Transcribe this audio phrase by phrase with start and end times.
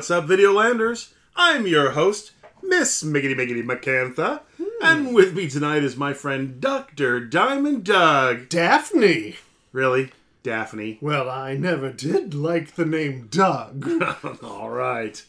[0.00, 1.12] What's up, Videolanders?
[1.36, 2.32] I'm your host,
[2.62, 4.64] Miss Miggity Miggity McCantha, hmm.
[4.82, 7.20] and with me tonight is my friend Dr.
[7.20, 8.48] Diamond Doug.
[8.48, 9.36] Daphne.
[9.72, 10.10] Really?
[10.42, 10.96] Daphne?
[11.02, 13.86] Well, I never did like the name Doug.
[14.42, 15.22] All right.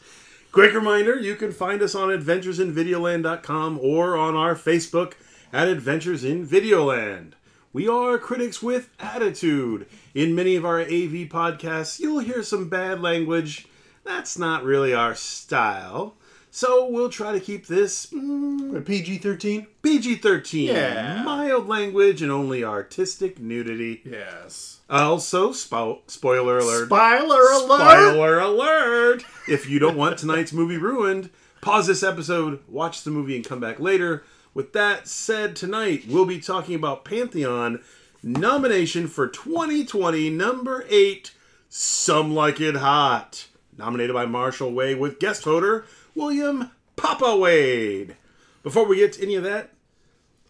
[0.52, 5.12] Quick reminder you can find us on adventuresinvideoland.com or on our Facebook
[5.52, 7.32] at Adventures in Videoland.
[7.74, 9.86] We are critics with attitude.
[10.14, 13.66] In many of our AV podcasts, you'll hear some bad language.
[14.04, 16.16] That's not really our style.
[16.54, 19.66] So we'll try to keep this mm, PG 13?
[19.80, 20.68] PG 13.
[20.68, 21.22] Yeah.
[21.22, 24.02] Mild language and only artistic nudity.
[24.04, 24.80] Yes.
[24.90, 26.86] Also, spo- spoiler alert.
[26.88, 27.80] Spoiler alert!
[27.80, 29.24] Spoiler alert!
[29.48, 31.30] If you don't want tonight's movie ruined,
[31.62, 34.22] pause this episode, watch the movie, and come back later.
[34.52, 37.80] With that said, tonight we'll be talking about Pantheon
[38.22, 41.30] nomination for 2020, number 8,
[41.70, 43.46] Some Like It Hot.
[43.82, 48.14] Nominated by Marshall Wade with guest voter William Papa Wade.
[48.62, 49.70] Before we get to any of that,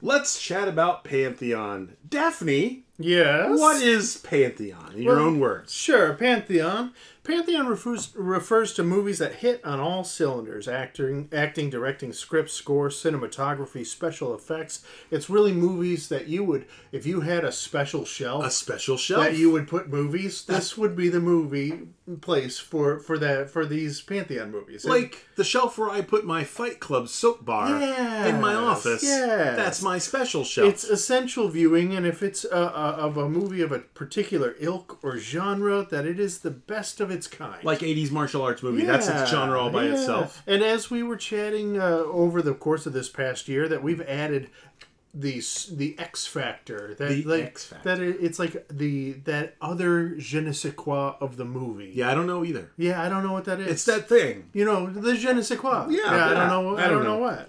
[0.02, 1.96] let's chat about Pantheon.
[2.06, 3.58] Daphne, Yes.
[3.58, 5.72] what is Pantheon in your own words?
[5.72, 6.92] Sure, Pantheon.
[7.24, 12.88] Pantheon refers, refers to movies that hit on all cylinders acting, acting, directing, script, score,
[12.88, 14.84] cinematography, special effects.
[15.10, 19.22] It's really movies that you would, if you had a special shelf A special shelf.
[19.24, 21.82] that you would put movies, this would be the movie
[22.20, 24.84] place for for that for these Pantheon movies.
[24.84, 27.68] Like the shelf where I put my Fight Club soap bar
[28.26, 29.02] in my office.
[29.04, 30.68] yeah That's my special shelf.
[30.68, 34.98] It's essential viewing, and if it's uh, uh, of a movie of a particular ilk
[35.02, 37.62] or genre, that it is the best of its kind.
[37.62, 38.84] like 80s martial arts movie.
[38.84, 39.92] That's its genre all by yeah.
[39.92, 40.42] itself.
[40.46, 44.02] And as we were chatting uh, over the course of this past year, that we've
[44.02, 44.50] added
[45.14, 46.94] the the X factor.
[46.94, 47.96] That The like, X factor.
[47.96, 51.92] That it, it's like the that other je ne sais quoi of the movie.
[51.94, 52.70] Yeah, I don't know either.
[52.76, 53.68] Yeah, I don't know what that is.
[53.68, 54.48] It's that thing.
[54.52, 55.86] You know, the je ne sais quoi.
[55.90, 56.76] Yeah, I don't know.
[56.76, 57.16] I, I don't, don't know.
[57.16, 57.18] know.
[57.18, 57.48] what.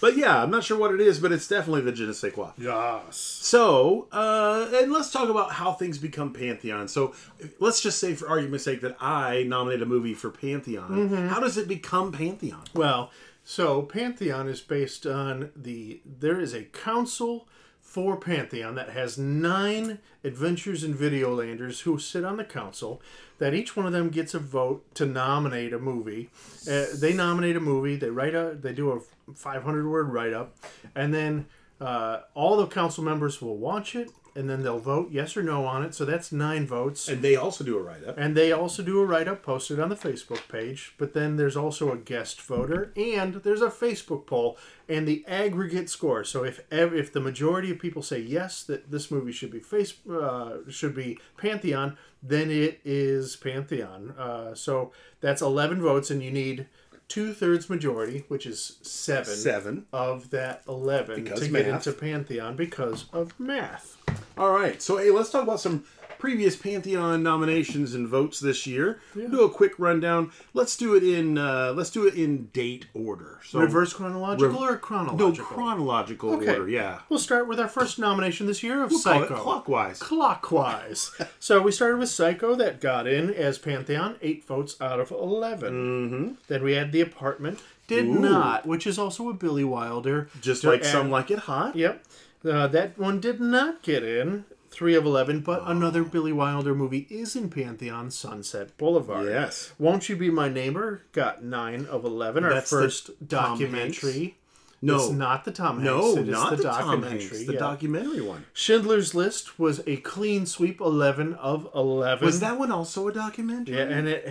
[0.00, 2.32] But yeah, I'm not sure what it is, but it's definitely the je ne sais
[2.32, 2.50] quoi.
[2.58, 3.16] Yes.
[3.16, 6.88] So, uh, and let's talk about how things become Pantheon.
[6.88, 7.14] So,
[7.60, 10.90] let's just say, for argument's sake, that I nominate a movie for Pantheon.
[10.90, 11.28] Mm-hmm.
[11.28, 12.64] How does it become Pantheon?
[12.74, 13.12] Well,
[13.44, 16.00] so Pantheon is based on the.
[16.04, 17.46] There is a council
[17.80, 23.02] for Pantheon that has nine adventures in Videolanders who sit on the council.
[23.38, 26.30] That each one of them gets a vote to nominate a movie.
[26.68, 27.96] Uh, they nominate a movie.
[27.96, 28.56] They write a.
[28.58, 30.56] They do a 500 word write up,
[30.94, 31.46] and then
[31.80, 35.64] uh, all the council members will watch it, and then they'll vote yes or no
[35.64, 35.94] on it.
[35.94, 37.08] So that's nine votes.
[37.08, 38.16] And they also do a write up.
[38.18, 40.94] And they also do a write up posted on the Facebook page.
[40.98, 44.58] But then there's also a guest voter and there's a Facebook poll
[44.88, 46.24] and the aggregate score.
[46.24, 49.94] So if if the majority of people say yes that this movie should be face
[50.08, 54.14] uh, should be Pantheon, then it is Pantheon.
[54.18, 56.66] Uh, so that's 11 votes and you need
[57.06, 59.86] two thirds majority, which is seven, Seven.
[59.92, 61.64] of that 11 Because to math.
[61.64, 63.98] get into Pantheon because of math.
[64.36, 64.80] All right.
[64.82, 65.84] So, hey, let's talk about some
[66.18, 68.98] previous Pantheon nominations and votes this year.
[69.14, 70.32] Do a quick rundown.
[70.54, 73.40] Let's do it in uh, let's do it in date order.
[73.46, 75.44] So Reverse chronological Rev- or no chronological?
[75.44, 76.48] chronological Okay.
[76.52, 76.68] order.
[76.68, 77.00] Yeah.
[77.10, 79.36] We'll start with our first nomination this year of We'll Psycho.
[79.36, 79.98] clockwise.
[80.00, 81.10] Clockwise.
[81.38, 85.72] so we started with Psycho that got in as Pantheon, eight votes out of 11.
[85.74, 86.32] Mm-hmm.
[86.48, 88.18] Then we had The Apartment, did Ooh.
[88.18, 90.28] not, which is also a Billy Wilder.
[90.40, 91.76] Just like some like it hot.
[91.76, 92.02] Yep.
[92.44, 94.44] Uh, that one did not get in.
[94.70, 99.28] Three of 11, but another Billy Wilder movie is in Pantheon, Sunset Boulevard.
[99.28, 99.72] Yes.
[99.78, 104.36] Won't You Be My Neighbor got 9 of 11, our That's first Tom documentary.
[104.84, 104.96] No.
[104.96, 105.86] It's not the Tom Hanks.
[105.86, 107.20] no, it not the, the, Tom documentary.
[107.20, 107.46] Hanks.
[107.46, 107.58] The yeah.
[107.58, 108.44] documentary one.
[108.52, 112.26] Schindler's List was a clean sweep, eleven of eleven.
[112.26, 113.76] Was that one also a documentary?
[113.76, 114.24] Yeah, and it,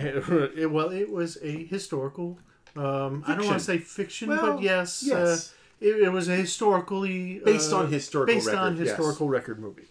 [0.56, 2.38] it well, it was a historical.
[2.76, 5.50] Um, I don't want to say fiction, Well, but yes, yes.
[5.50, 8.88] Uh, it, it was a historically Based uh, on historical based on record, yes.
[8.96, 9.84] historical record movie.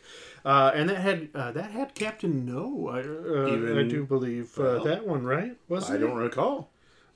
[0.46, 4.58] Uh, and that had uh, that had Captain No, I, uh, Even- I do believe
[4.60, 5.56] uh, well, that one, right?
[5.70, 6.00] Was I it?
[6.00, 6.70] don't recall.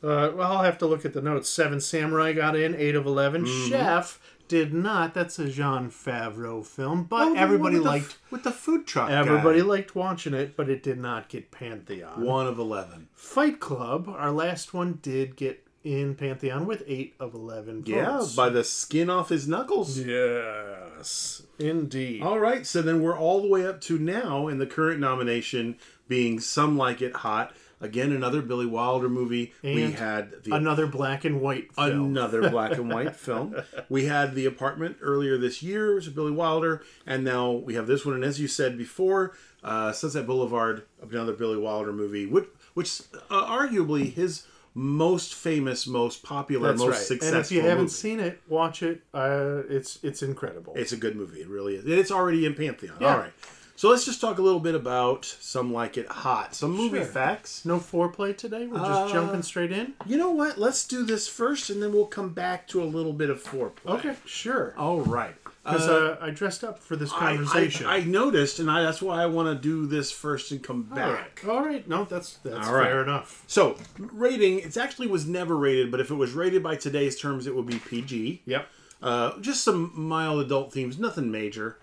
[0.03, 1.49] Uh, well, I'll have to look at the notes.
[1.49, 3.69] Seven Samurai got in, eight of 11 Mm-hmm.
[3.69, 5.13] Chef did not.
[5.15, 8.05] That's a Jon Favreau film, but Oh, everybody with the liked.
[8.05, 9.09] f- with the food truck.
[9.09, 9.65] Everybody guy.
[9.65, 12.21] liked watching it, but it did not get Pantheon.
[12.23, 13.09] one of eleven.
[13.13, 18.35] Fight Club, our last one, did get in Pantheon with 8 of 11 Yeah, votes.
[18.35, 19.97] by the skin off his knuckles.
[19.99, 22.21] Yes, indeed.
[22.21, 25.77] All right, so then we're all the way up to now in the current nomination
[26.07, 27.53] being Some Like It Hot.
[27.79, 29.53] Again, another Billy Wilder movie.
[29.61, 32.07] we had the Another black and white film.
[32.07, 33.55] another black and white film.
[33.87, 37.85] We had The Apartment earlier this year, which is Billy Wilder, and now we have
[37.85, 38.15] this one.
[38.15, 43.45] And as you said before, uh, Sunset Boulevard, another Billy Wilder movie, which, which uh,
[43.45, 44.47] arguably his
[44.79, 46.99] most famous, most popular, That's most right.
[47.01, 47.37] successful.
[47.37, 47.89] And if you haven't movie.
[47.93, 49.01] seen it, watch it.
[49.11, 50.73] Uh, it's it's incredible.
[50.75, 51.41] It's a good movie.
[51.41, 51.85] It really is.
[51.87, 52.95] It's already in Pantheon.
[53.01, 53.11] Yeah.
[53.13, 53.33] All right.
[53.75, 57.05] So let's just talk a little bit about some like it hot, some movie Sure.
[57.05, 57.63] facts.
[57.65, 58.65] no foreplay today.
[58.67, 59.93] We're just Uh, jumping straight in.
[60.05, 60.57] You know what?
[60.59, 63.99] Let's do this first, and then we'll come back to a little bit of foreplay.
[63.99, 64.73] Okay, sure.
[64.77, 65.35] All right.
[65.67, 67.87] Because uh, I dressed up for this conversation.
[67.87, 70.87] I, I noticed, and I, that's why I want to do this first and come
[70.91, 71.35] All right.
[71.35, 71.43] back.
[71.45, 71.85] All right.
[71.89, 72.85] No, that's that's All right.
[72.85, 73.43] fair enough.
[73.47, 77.47] So, rating, it actually was never rated, but if it was rated by today's terms,
[77.47, 78.43] it would be PG.
[78.45, 78.65] Yep.
[79.01, 81.77] Uh, just some mild adult themes, nothing major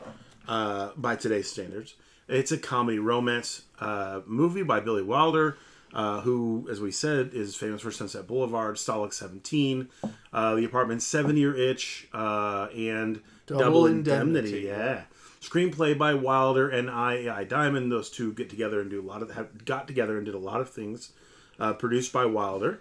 [0.48, 1.94] uh, by today's standards.
[2.26, 5.58] It's a comedy romance uh, movie by Billy Wilder,
[5.94, 9.88] uh, who, as we said, is famous for Sunset Boulevard, Stalag 17,
[10.32, 14.66] uh, The Apartment, Seven Year Itch, uh, and Double Double, Indemnity.
[14.66, 14.66] Indemnity.
[14.66, 15.02] Yeah.
[15.40, 17.34] Screenplay by Wilder and I.
[17.34, 17.92] I Diamond.
[17.92, 20.38] Those two get together and do a lot of have got together and did a
[20.38, 21.12] lot of things.
[21.60, 22.80] Uh, produced by Wilder.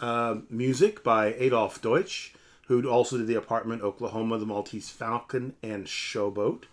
[0.00, 2.32] Uh, music by Adolf Deutsch,
[2.66, 6.64] who also did The Apartment, Oklahoma, The Maltese Falcon, and Showboat.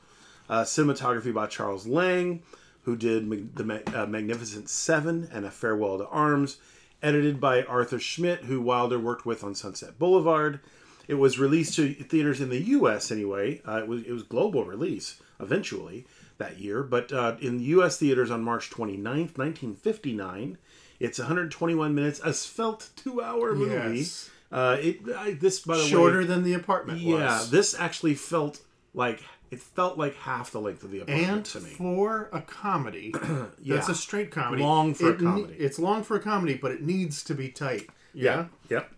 [0.48, 2.44] Uh, cinematography by Charles Lang,
[2.86, 6.58] who did the uh, Magnificent Seven and A Farewell to Arms.
[7.04, 10.60] Edited by Arthur Schmidt, who Wilder worked with on Sunset Boulevard.
[11.08, 13.12] It was released to theaters in the U.S.
[13.12, 13.62] anyway.
[13.68, 17.98] Uh, it was it was global release eventually that year, but uh, in U.S.
[17.98, 20.58] theaters on March 29th, 1959.
[21.00, 24.00] It's 121 minutes, a svelte two-hour movie.
[24.00, 24.30] Yes.
[24.52, 27.52] Uh, it I, this by the way Shorter than the apartment yeah, was.
[27.52, 28.62] this actually felt
[28.94, 29.22] like
[29.56, 31.70] it felt like half the length of the apartment and to me.
[31.70, 33.14] And for a comedy,
[33.66, 34.62] that's a straight comedy.
[34.62, 35.54] Long for a It ne- comedy.
[35.56, 37.90] it's long for a comedy, but it needs to be tight.
[38.14, 38.46] Yeah.
[38.70, 38.92] Yep.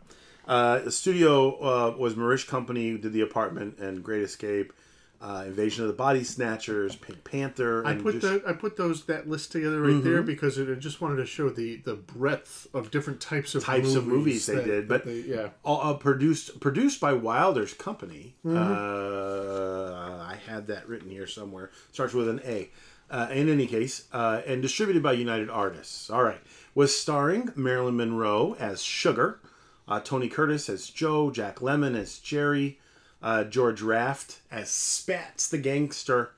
[0.47, 4.71] Uh, the studio uh, was Mirisch Company, who did the apartment and Great Escape,
[5.19, 7.85] uh, Invasion of the Body Snatchers, Pink Panther.
[7.85, 10.25] I put just- the I put those that list together right there Mm-hmm.
[10.27, 13.95] because it, I just wanted to show the the breadth of different types of Types
[13.95, 18.35] of movies they that- did, but- they- yeah, all, uh, produced produced by Wilder's company.
[18.45, 18.57] Mm-hmm.
[18.57, 21.71] Uh, I had that written here somewhere.
[21.91, 22.69] Starts with an A.
[23.09, 26.09] Uh, in any case, uh, and distributed by United Artists.
[26.09, 26.41] All right,
[26.75, 29.39] was starring Marilyn Monroe as Sugar,
[29.87, 32.79] uh, Tony Curtis as Joe, Jack Lemmon as Jerry,
[33.21, 36.31] uh, George Raft as Spats the gangster,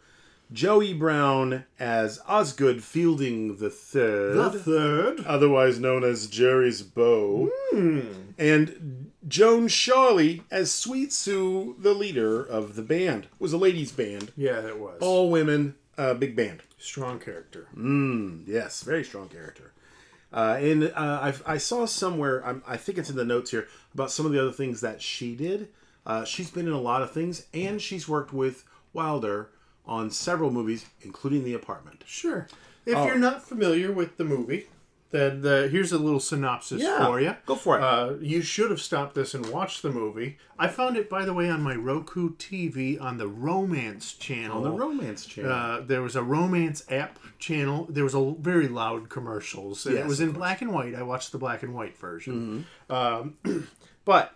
[0.52, 5.20] Joey Brown as Osgood Fielding the Third the third.
[5.26, 7.50] otherwise known as Jerry's Beau,
[8.38, 13.26] and Joan Shawlee as Sweet Sue, the leader of the band.
[13.26, 16.62] It was a ladies' band, Yeah, it was all women, uh, big band.
[16.78, 17.68] strong character.
[18.48, 19.74] Yes, very strong character.
[20.31, 23.68] Uh, and uh, I, I saw somewhere, I'm, I think it's in the notes here,
[23.94, 25.70] about some of the other things that she did.
[26.09, 28.63] Uh, she's been in a lot of things, and she's worked with
[28.94, 29.51] Wilder
[29.85, 32.03] on several movies, including The Apartment.
[32.07, 32.47] Sure.
[32.85, 33.06] If Oh.
[33.06, 34.67] you're not familiar with the movie,
[35.11, 37.35] then the, here's a little synopsis for you.
[37.45, 37.83] go for it.
[37.83, 40.38] Uh, you should have stopped this and watched the movie.
[40.57, 44.57] I found it, by the way, on my Roku TV on the Romance channel.
[44.57, 45.51] on the Romance Channel.
[45.51, 47.85] Uh, there was a romance app channel.
[47.89, 49.85] There was a very loud commercials.
[49.85, 50.94] And Yes, it was in black and white.
[50.95, 52.65] I watched the black and white version.
[52.89, 53.38] Um,
[54.06, 54.33] but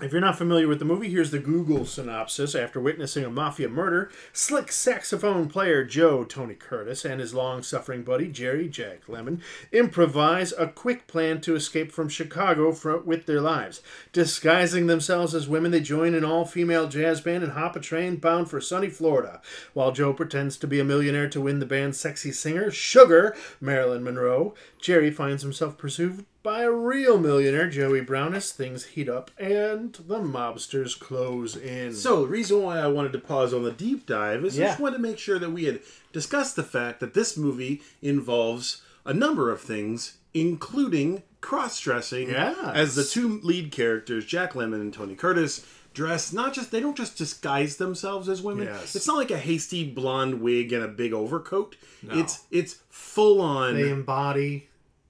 [0.00, 2.54] if you're not familiar with the movie, here's the Google synopsis.
[2.54, 8.04] After witnessing a mafia murder, slick saxophone player Joe Tony Curtis and his long suffering
[8.04, 9.40] buddy Jerry Jack Lemmon
[9.72, 13.82] improvise a quick plan to escape from Chicago for, with their lives.
[14.12, 18.16] Disguising themselves as women, they join an all female jazz band and hop a train
[18.16, 19.40] bound for sunny Florida.
[19.74, 24.04] While Joe pretends to be a millionaire to win the band's sexy singer, Sugar, Marilyn
[24.04, 29.30] Monroe, Jerry finds himself pursued by a real millionaire, Joey Brown, as things heat up
[29.38, 31.92] and the mobsters close in.
[31.94, 34.80] So the reason why I wanted to pause on the deep dive is I just
[34.80, 35.80] wanted to make sure that we had
[36.12, 42.30] discussed the fact that this movie involves a number of things, including cross-dressing.
[42.30, 42.56] Yes.
[42.74, 46.96] As the two lead characters, Jack Lemmon and Tony Curtis, dress not just they don't
[46.96, 48.66] just disguise themselves as women.
[48.66, 48.94] Yes.
[48.94, 51.76] It's not like a hasty blonde wig and a big overcoat.
[52.10, 53.74] It's it's full on.
[53.74, 54.68] they embody,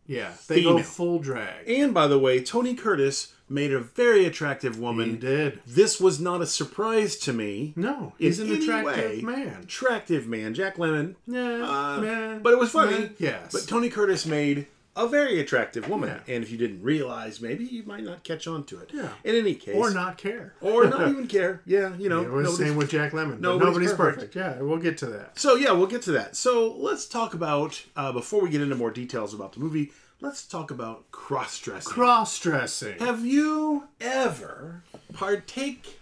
[0.09, 1.69] yeah, they go full drag.
[1.69, 5.11] and by the way, Tony Curtis made a very attractive woman.
[5.11, 5.61] He did.
[5.67, 7.73] This was not a surprise to me.
[7.77, 9.21] No, he's an attractive way.
[9.23, 9.61] man.
[9.63, 11.15] Attractive man, Jack Lemmon.
[11.27, 12.43] Yeah, Uh, man.
[12.43, 12.99] but it was funny.
[12.99, 13.53] Man, yes.
[13.53, 14.67] But Tony Curtis made
[14.99, 16.35] a very attractive woman, Yeah.
[16.35, 18.91] and if you didn't realize, maybe you might not catch on to it.
[18.93, 19.09] Yeah.
[19.25, 20.53] In any case, or not care.
[20.61, 21.63] or not even care.
[21.65, 22.21] Yeah, you know.
[22.23, 23.41] It was the same with Jack Lemmon.
[23.41, 24.33] nobody's Nobody's, perfect.
[24.35, 24.37] perfect.
[24.37, 25.39] Yeah, we'll get to that.
[25.39, 26.37] So yeah, we'll get to that.
[26.37, 29.93] So let's talk about uh, before we get into more details about the movie.
[30.21, 31.93] Let's talk about cross dressing.
[31.93, 32.99] Cross dressing.
[32.99, 36.01] Have you ever partake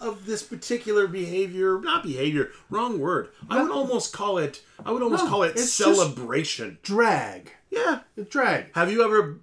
[0.00, 1.78] of this particular behavior?
[1.78, 3.28] Not behavior, wrong word.
[3.50, 4.62] I would almost call it.
[4.86, 6.78] I would almost No, call it celebration.
[6.82, 7.52] Drag.
[7.70, 8.00] Yeah.
[8.30, 8.74] Drag.
[8.74, 9.38] Have you ever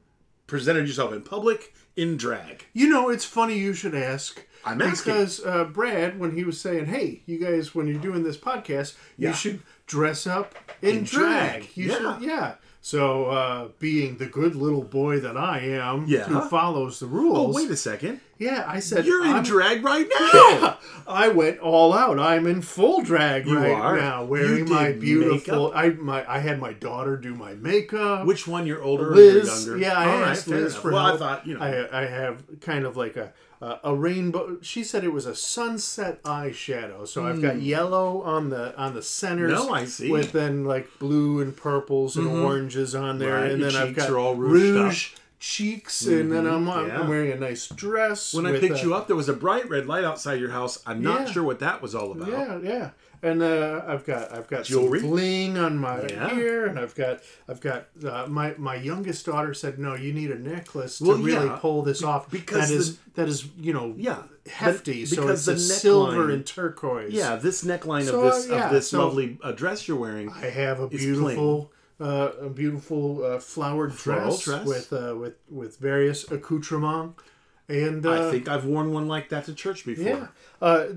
[0.47, 2.65] presented yourself in public in drag.
[2.73, 4.45] You know, it's funny you should ask.
[4.65, 5.13] I'm asking.
[5.13, 8.95] because uh, Brad, when he was saying, "Hey, you guys, when you're doing this podcast,
[9.17, 9.29] Yeah.
[9.29, 11.61] you should dress up in, In drag.
[11.61, 11.97] drag, You yeah.
[11.97, 12.55] should, yeah."
[12.87, 16.25] So, uh, being the good little boy that I am, Yeah.
[16.25, 17.39] who follows the rules.
[17.39, 18.19] Oh, wait a second.
[18.37, 20.29] yeah, I said You're in I'm- drag right now.
[20.31, 20.73] Yeah,
[21.07, 22.19] I went all out.
[22.19, 23.97] I'm in full drag You right are?
[23.97, 25.71] now, wearing my beautiful.
[25.73, 28.27] I my I had my daughter do my makeup.
[28.27, 28.67] Which one?
[28.67, 29.83] You're older Liz, or younger?
[29.83, 31.15] yeah, I All right, asked fair Liz for Well, help.
[31.15, 31.61] I thought you know.
[31.61, 34.57] I, I have kind of like a a, a rainbow.
[34.61, 37.07] She said it was a sunset eyeshadow.
[37.07, 37.61] So I've got hmm.
[37.61, 39.51] yellow on the on the centers.
[39.57, 39.67] Hmm.
[39.67, 40.11] No, I see.
[40.11, 42.43] With then like blue and purples and mm-hmm.
[42.43, 45.09] oranges on there, Right, and your then I've got are all rouged rouge
[45.39, 46.69] cheeks, and then mm-hmm.
[46.69, 47.07] I'm, I'm yeah.
[47.07, 48.33] wearing a nice dress.
[48.33, 50.81] when I picked a- you up, there was a bright red light outside your house.
[50.85, 51.33] I'm not Yeah.
[51.33, 52.29] sure what that was all about.
[52.29, 52.89] Yeah, yeah.
[53.25, 54.99] And uh, I've got I've got Jewelry?
[54.99, 56.35] some bling on my Yeah.
[56.35, 60.29] ear, and I've got I've got uh, my my youngest daughter said no, you need
[60.29, 63.47] a necklace to Well, really yeah, pull this off because that is the- that is
[63.57, 65.07] you know Yeah, hefty.
[65.07, 67.13] so it's the silver and turquoise.
[67.13, 69.97] Yeah, this neckline So, of this uh, yeah, of this so- lovely uh, dress you're
[69.97, 70.29] wearing.
[70.29, 71.71] I have a beautiful.
[71.99, 74.67] Uh, a beautiful uh, flowered dress, dress?
[74.67, 77.23] with uh, with with various accoutrements,
[77.69, 80.03] and uh, I think I've worn one like that to church before.
[80.05, 80.27] Yeah,
[80.61, 80.87] uh,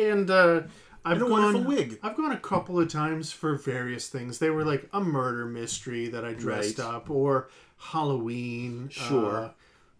[0.00, 0.60] and uh,
[1.04, 1.30] I've And a gone.
[1.42, 1.98] wonderful wig.
[2.02, 4.38] I've gone a couple of times for various things.
[4.38, 6.86] They were like a murder mystery that I dressed Right.
[6.88, 8.88] up, or Halloween.
[8.90, 9.36] Sure.
[9.36, 9.50] Uh,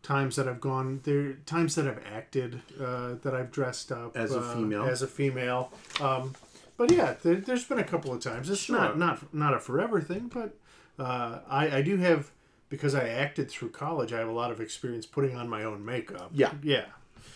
[0.02, 4.32] times that I've gone there, times that I've acted, uh, that I've dressed up As
[4.34, 4.84] a uh, female.
[4.84, 5.72] As a female.
[6.00, 6.34] Um,
[6.76, 8.50] but yeah, there, there's been a couple of times.
[8.50, 8.76] It's Sure.
[8.76, 10.54] not not not a forever thing, but
[10.98, 12.30] uh, I I do have
[12.68, 14.12] because I acted through college.
[14.12, 16.30] I have a lot of experience putting on my own makeup.
[16.34, 16.52] Yeah.
[16.62, 16.86] yeah.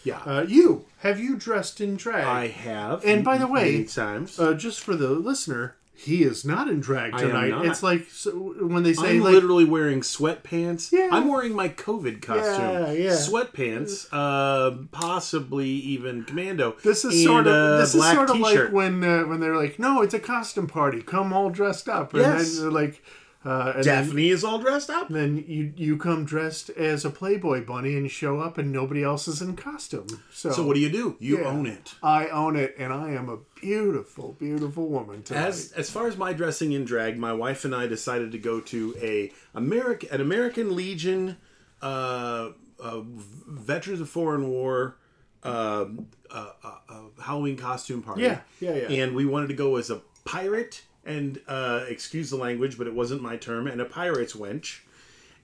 [0.06, 2.24] Yeah, Uh, you have you dressed in drag?
[2.24, 3.04] I have.
[3.04, 4.38] and by the way, times.
[4.38, 7.48] uh, just for the listener, he is not in drag I am tonight.
[7.50, 7.66] not.
[7.66, 8.30] It's like so,
[8.74, 10.92] when they say I'm like literally wearing sweatpants.
[10.92, 11.08] Yeah.
[11.10, 12.60] I'm wearing my COVID costume.
[12.60, 13.10] Yeah, yeah.
[13.12, 16.76] Sweatpants, uh, possibly even commando.
[16.84, 18.72] this is and sort of this is black sort of like t-shirt.
[18.72, 21.00] when uh, when they're like, no, it's a costume party.
[21.02, 22.52] Come all dressed up, and Yes.
[22.54, 23.02] then they're like,
[23.46, 25.08] uh, and then, Daphne is all dressed up.
[25.08, 29.02] then you you come dressed as a Playboy bunny and you show up and nobody
[29.04, 30.06] else is in costume.
[30.32, 31.16] So, So what do you do?
[31.20, 31.44] You Yeah.
[31.48, 31.94] own it.
[32.02, 35.46] I own it, and I am a beautiful, beautiful woman tonight.
[35.46, 38.60] As as far as my dressing in drag, my wife and I decided to go
[38.60, 41.36] to a American an American Legion
[41.82, 42.50] uh,
[42.80, 44.96] uh, Veterans of Foreign War
[45.42, 45.84] uh,
[46.30, 48.22] uh, uh, uh, Halloween costume party.
[48.22, 48.88] Yeah, yeah, yeah.
[49.04, 52.94] And we wanted to go as a pirate and uh, excuse the language, but it
[52.94, 54.80] wasn't my term, and a pirate's wench.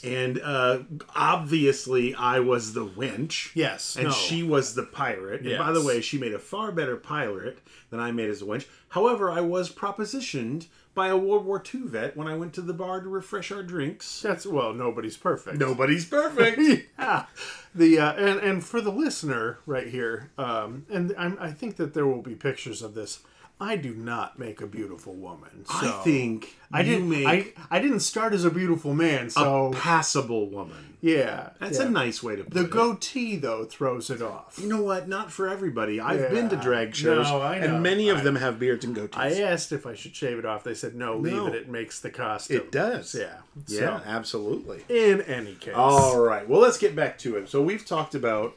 [0.05, 0.81] And uh,
[1.15, 3.53] obviously, I was the wench.
[3.55, 4.13] Yes, And no.
[4.13, 5.43] she was the pirate.
[5.43, 7.59] And by the way, she made a far better pirate
[7.91, 8.67] than I made as a wench.
[8.89, 12.75] However, I was propositioned by a World War II vet when I went to the
[12.75, 14.21] bar to refresh our drinks.
[14.21, 15.59] That's well, nobody's perfect.
[15.59, 16.59] Nobody's perfect.
[16.99, 17.27] yeah.
[17.75, 21.95] The uh, and and for the listener right here, um, and I'm, I think that
[21.95, 23.21] there will be pictures of this.
[23.63, 25.65] I do not make a beautiful woman.
[25.65, 27.09] So I think I didn't.
[27.09, 29.31] make I I didn't start as a beautiful man.
[29.31, 30.97] So a passable woman.
[31.01, 31.87] yeah, That's yeah.
[31.87, 32.63] a nice way to put The it.
[32.65, 34.59] The goatee though throws it off.
[34.61, 35.09] You know what?
[35.09, 36.01] Not for everybody.
[36.01, 37.67] I've been to drag shows, No, I know.
[37.75, 39.17] and many of I- them have beards and goatees.
[39.17, 40.65] I asked if I should shave it off.
[40.65, 41.47] They said no, leave No.
[41.47, 41.55] it.
[41.55, 42.57] It makes the costume.
[42.57, 43.15] It does.
[43.15, 43.37] Yeah.
[43.69, 44.85] yeah, So, absolutely.
[44.89, 45.75] in any case.
[45.77, 46.49] All right.
[46.49, 47.49] Well, let's get back to it.
[47.49, 48.57] So we've talked about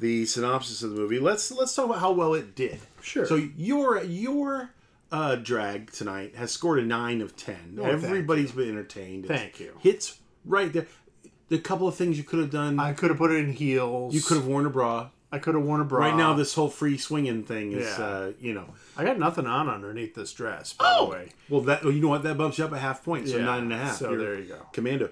[0.00, 1.18] the synopsis of the movie.
[1.18, 2.80] Let's let's talk about how well it did.
[3.02, 3.26] Sure.
[3.26, 4.70] So your your
[5.12, 7.78] uh, drag tonight has scored a nine of ten.
[7.80, 9.26] Oh, Everybody's been entertained.
[9.26, 9.76] It's Thank you.
[9.80, 10.86] Hits right there.
[11.48, 12.78] The couple of things you could have done.
[12.78, 14.14] I could have put it in heels.
[14.14, 15.08] you could have worn a bra.
[15.32, 16.00] I could have worn a bra.
[16.06, 18.04] Right now, this whole free swinging thing is, Yeah.
[18.04, 18.66] uh, you know.
[18.96, 20.72] I got nothing on underneath this dress.
[20.72, 21.28] By the way.
[21.48, 22.24] Well, that you know what?
[22.24, 23.96] That bumps you up a half point, so Yeah, nine and a half.
[23.96, 24.66] so You're there you go.
[24.72, 25.10] Commando.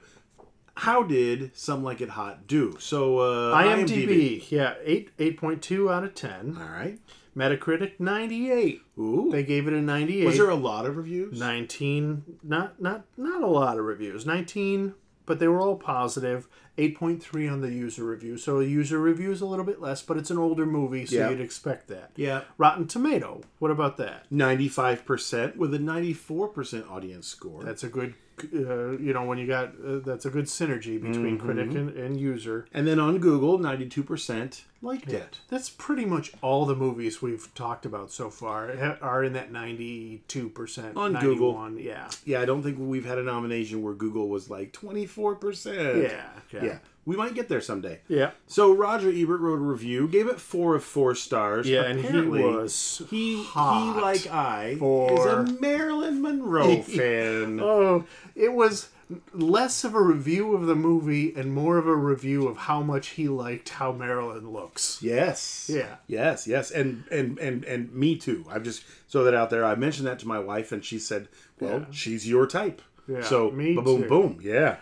[0.78, 2.76] How did Some Like It Hot do?
[2.78, 6.56] So uh, IMDb, yeah, eight eight point two out of ten.
[6.60, 6.98] All right.
[7.36, 8.82] Metacritic ninety eight.
[8.98, 9.28] Ooh.
[9.30, 10.26] They gave it a ninety eight.
[10.26, 11.38] Was there a lot of reviews?
[11.38, 12.22] nineteen?
[12.42, 14.24] Not not not a lot of reviews.
[14.26, 14.94] Nineteen,
[15.26, 16.48] but they were all positive.
[16.80, 18.38] Eight point three on the user review.
[18.38, 21.16] So a user review is a little bit less, but it's an older movie, so
[21.16, 21.30] Yeah.
[21.30, 22.12] you'd expect that.
[22.14, 22.42] Yeah.
[22.56, 23.40] Rotten Tomato.
[23.58, 24.30] What about that?
[24.32, 27.64] 95% with a 94% audience score.
[27.64, 28.14] That's a good.
[28.44, 31.46] Uh, you know when you got uh, that's a good synergy between Mm-hmm.
[31.46, 32.66] critic and, and user.
[32.72, 35.38] and then on Google, 92% liked it.
[35.48, 39.52] That's pretty much all the movies we've talked about so far ha- are in that
[39.52, 41.70] 92% On Google.
[41.78, 42.08] Yeah.
[42.24, 46.64] Yeah, I don't think we've had a nomination where Google was like 24% Yeah, yeah.
[46.64, 46.78] yeah.
[47.08, 48.00] We might get there someday.
[48.06, 48.32] Yeah.
[48.46, 51.66] So Roger Ebert wrote a review, gave it four of four stars.
[51.66, 57.60] Yeah, and he was he hot he like I for- is a Marilyn Monroe fan.
[57.60, 58.04] Oh,
[58.36, 58.90] it was
[59.32, 63.08] less of a review of the movie and more of a review of how much
[63.16, 64.98] he liked how Marilyn looks.
[65.00, 65.70] Yes.
[65.72, 65.94] Yeah.
[66.08, 66.46] Yes.
[66.46, 66.70] Yes.
[66.70, 68.44] And and and and me too.
[68.50, 69.64] I've just throw that out there.
[69.64, 71.84] I mentioned that to my wife, and she said, "Well, Yeah.
[71.90, 74.08] she's your type." Yeah, So me boom, too.
[74.08, 74.40] boom.
[74.42, 74.76] Yeah.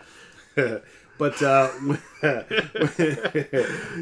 [1.17, 1.67] but uh,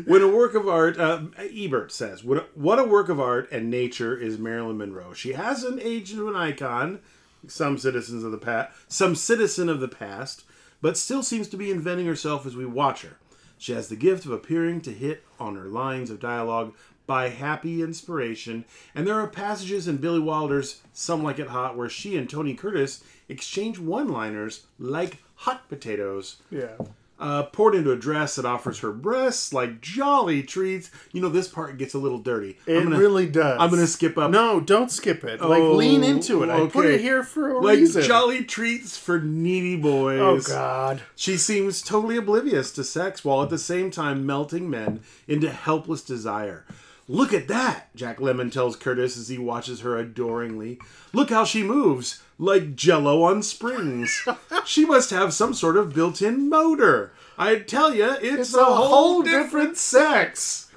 [0.05, 4.15] when a work of art, uh, Ebert says, what a, work of art and nature
[4.17, 5.13] is Marilyn Monroe.
[5.13, 6.99] She has an age into an icon."
[7.47, 10.45] Some citizens of the past, some citizen of the past,
[10.81, 13.17] but still seems to be inventing herself as we watch her.
[13.59, 16.73] She has the gift of appearing to hit on her lines of dialogue
[17.07, 21.89] by happy inspiration, and there are passages in Billy Wilder's Some Like It Hot where
[21.89, 26.37] she and Tony Curtis exchange one liners like hot potatoes.
[26.49, 26.77] Yeah.
[27.17, 30.91] Uh, poured into a dress that offers her breasts like jolly treats.
[31.13, 32.57] You know, this part gets a little dirty.
[32.67, 33.57] It gonna, really does.
[33.57, 34.31] I'm gonna skip up.
[34.31, 35.39] No, don't skip it.
[35.39, 36.49] Like Oh, lean into it.
[36.49, 38.03] I put it here for a like reason.
[38.03, 40.19] jolly treats for needy boys.
[40.19, 41.03] oh God.
[41.15, 46.01] She seems totally oblivious to sex while at the same time melting men into helpless
[46.01, 46.65] desire.
[47.07, 50.79] Look at that, Jack Lemmon tells Curtis as he watches her adoringly.
[51.13, 54.27] Look how she moves, like jello on springs.
[54.65, 57.13] she must have some sort of built in motor.
[57.37, 60.71] I tell you, it's, It's a whole different sex.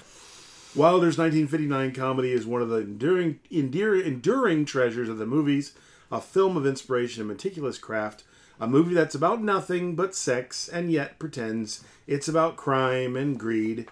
[0.74, 5.72] Wilder's 1959 comedy is one of the enduring, endear, enduring treasures of the movies,
[6.10, 8.22] a film of inspiration and meticulous craft,
[8.60, 13.88] a movie that's about nothing but sex and yet pretends it's about crime and greed.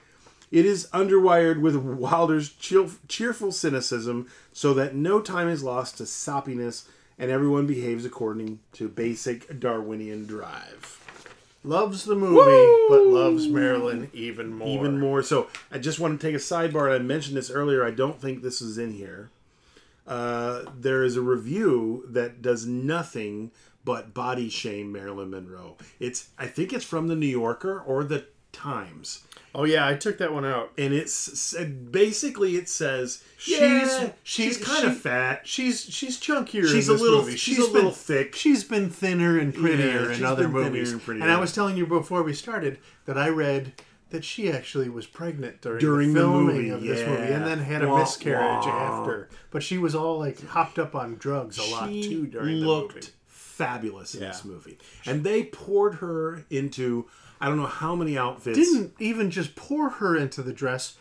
[0.50, 6.87] It is underwired with Wilder's cheerful cynicism so that no time is lost to soppiness
[7.18, 11.02] and everyone behaves according to basic Darwinian drive.
[11.64, 14.68] Loves the movie, but loves Marilyn even more.
[14.68, 15.23] even more.
[15.23, 16.94] So I just want to take a sidebar.
[16.94, 17.85] I mentioned this earlier.
[17.85, 19.30] I don't think this is in here.
[20.06, 23.50] Uh, there is a review that does nothing
[23.85, 25.76] but body shame Marilyn Monroe.
[25.99, 29.25] It's I think it's from the New Yorker or the Times,
[29.58, 30.71] Oh yeah, I took that one out.
[30.76, 31.54] and it's
[31.90, 35.40] basically it says She's- yeah, she's- she's kind she- of fat.
[35.49, 36.71] She's she's chunkier.
[36.71, 37.36] She's in a little- movie.
[37.36, 38.34] she's a little thick.
[38.34, 40.92] She's been thinner and prettier Yeah, in other movies.
[40.92, 41.02] and.
[41.08, 43.73] And I was telling you before we started that I read
[44.10, 47.58] that she actually was pregnant during, During the the movie, of this movie, and then
[47.58, 49.00] had a Wah, miscarriage wah.
[49.00, 49.28] after.
[49.50, 52.66] But she was all like hopped up on drugs a lot too during the movie.
[52.66, 54.28] Looked fabulous in Yeah.
[54.28, 57.06] this movie, and they poured her into
[57.40, 58.58] I don't know how many outfits.
[58.58, 60.96] Didn't even just pour her into the dress.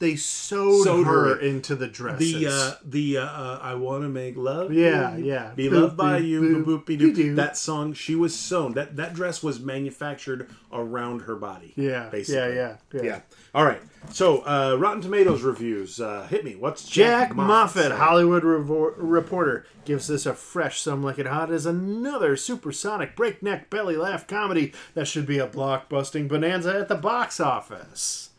[0.00, 1.40] They sewed, Sewed her, her.
[1.40, 2.32] into the dresses.
[2.34, 4.72] the uh, the uh, uh, I want to make love.
[4.72, 5.52] Yeah, you, yeah.
[5.54, 6.40] Be Boop, loved by boop, you.
[6.42, 7.12] boop, Boop, boop, doo.
[7.14, 7.34] doo.
[7.36, 8.72] That song, she was sewn.
[8.72, 11.72] That that dress was manufactured around her body.
[11.76, 12.56] yeah, basically.
[12.56, 13.20] yeah, yeah, Yeah.
[13.54, 13.80] All right.
[14.10, 16.00] So, uh, Rotten Tomatoes reviews.
[16.00, 16.56] Uh, hit me.
[16.56, 17.96] What's Jack Moffitt, say?
[17.96, 23.68] Hollywood Revo- Reporter, gives this a fresh Some Like It Hot as another supersonic breakneck
[23.70, 28.29] belly laugh comedy that should be a blockbusting bonanza at the box office.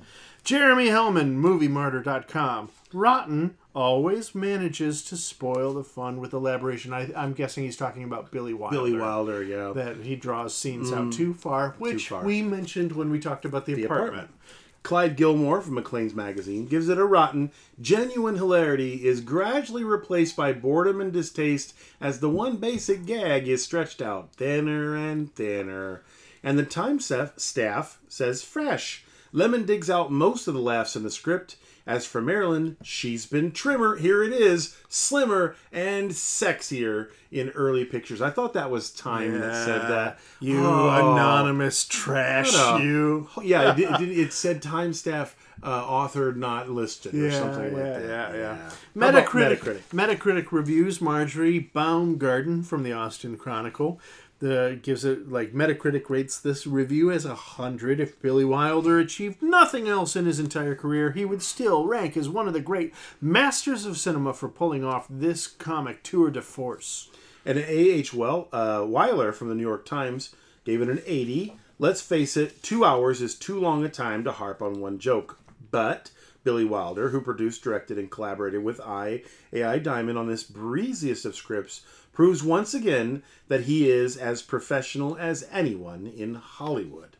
[0.43, 2.69] Jeremy Heilman, MovieMartyr.com.
[2.93, 6.93] Rotten always manages to spoil the fun with elaboration.
[6.93, 8.75] I, I'm guessing he's talking about Billy Wilder.
[8.75, 9.43] Billy Wilder.
[9.43, 9.71] Yeah.
[9.73, 11.13] That he draws scenes out mm.
[11.13, 12.23] too far, which far.
[12.23, 14.13] we mentioned when we talked about the, The apartment.
[14.13, 14.37] apartment.
[14.83, 17.51] Clyde Gilmour from Maclean's magazine gives it a rotten.
[17.79, 23.63] Genuine hilarity is gradually replaced by boredom and distaste as the one basic gag is
[23.63, 26.01] stretched out thinner and thinner.
[26.43, 29.05] And the time staff says fresh.
[29.33, 31.55] Lemmon digs out most of the laughs in the script.
[31.87, 33.95] As for Marilyn, she's been trimmer.
[33.97, 38.21] Here it is, slimmer and sexier in early pictures.
[38.21, 40.19] I thought that was Time that said that.
[40.39, 40.89] You Oh.
[40.89, 43.29] anonymous trash, you.
[43.41, 47.83] Yeah, it, it, it said time staff uh, authored not listed or Yeah, something like
[47.83, 48.35] yeah, that.
[48.35, 48.69] yeah, yeah.
[48.95, 49.81] Metacritic, Metacritic.
[49.91, 53.99] Metacritic reviews Marjorie Baumgarten from the Austin Chronicle.
[54.41, 57.99] The gives it like Metacritic rates this review as a hundred.
[57.99, 62.27] If Billy Wilder achieved nothing else in his entire career, he would still rank as
[62.27, 67.11] one of the great masters of cinema for pulling off this comic tour de force.
[67.45, 68.15] And A.H.
[68.15, 70.33] Well, uh, Weiler from the New York Times
[70.65, 71.57] gave it an 80.
[71.77, 75.37] Let's face it, two hours is too long a time to harp on one joke.
[75.69, 76.09] But
[76.43, 79.21] Billy Wilder, who produced, directed, and collaborated with I,
[79.53, 79.79] A.I.
[79.79, 81.81] Diamond on this breeziest of scripts,
[82.21, 87.17] proves once again that he is as professional as anyone in Hollywood.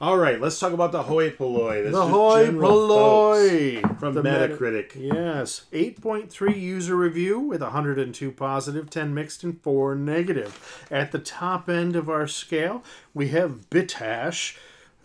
[0.00, 1.84] All right, let's talk about the hoi polloi.
[1.84, 4.96] This The hoi polloi from The Meta- Metacritic.
[4.96, 10.84] Yes, 8.3 user review with 102 positive, 10 mixed, and 4 negative.
[10.90, 12.82] At the top end of our scale,
[13.14, 14.56] we have Bitash,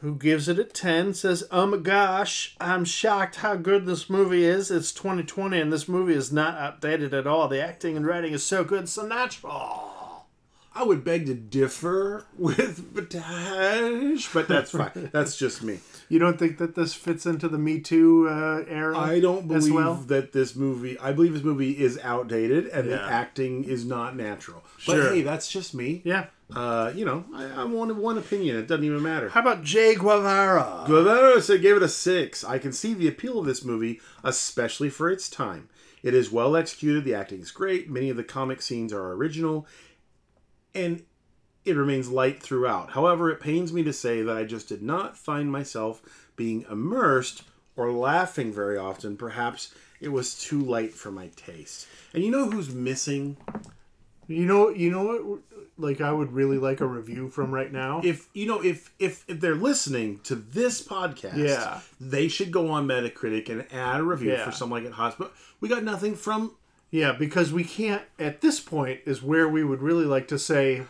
[0.05, 4.45] who gives it a 10, says, Oh my gosh, I'm shocked how good this movie
[4.45, 4.69] is.
[4.69, 7.47] It's 2020 and this movie is not outdated at all.
[7.47, 10.27] The acting and writing is so good, so natural.
[10.75, 15.09] I would beg to differ with Batash, but that's fine.
[15.11, 15.79] that's just me.
[16.07, 18.97] You don't think that this fits into the Me Too uh, era?
[18.97, 19.95] I don't as believe well?
[19.95, 20.99] that this movie.
[20.99, 24.63] I believe this movie is outdated and the acting is not natural.
[24.77, 25.03] Sure.
[25.03, 26.01] But hey, that's just me.
[26.03, 26.27] Yeah.
[26.53, 28.55] Uh, you know, I, I'm one one opinion.
[28.55, 29.29] It doesn't even matter.
[29.29, 30.83] How about Jay Guevara?
[30.85, 32.43] Guevara said gave it a six.
[32.43, 35.69] I can see the appeal of this movie, especially for its time.
[36.03, 37.03] It is well executed.
[37.03, 37.89] The acting is great.
[37.89, 39.65] Many of the comic scenes are original,
[40.75, 41.03] and
[41.65, 42.91] it remains light throughout.
[42.91, 46.01] However, it pains me to say that I just did not find myself
[46.35, 47.43] being immersed
[47.75, 49.17] or laughing very often.
[49.17, 51.87] Perhaps it was too light for my taste.
[52.13, 53.37] And you know who's missing?
[54.27, 55.39] You know, you know what?
[55.77, 57.99] Like, I would really like a review from right now.
[58.03, 61.81] if you know if if if they're listening to this podcast Yeah.
[61.99, 64.45] they should go on metacritic and add a review Yeah.
[64.45, 66.53] for something like it hospital we got nothing from
[66.91, 68.03] yeah, because we can't.
[68.17, 70.83] At this point, is where we would really like to say,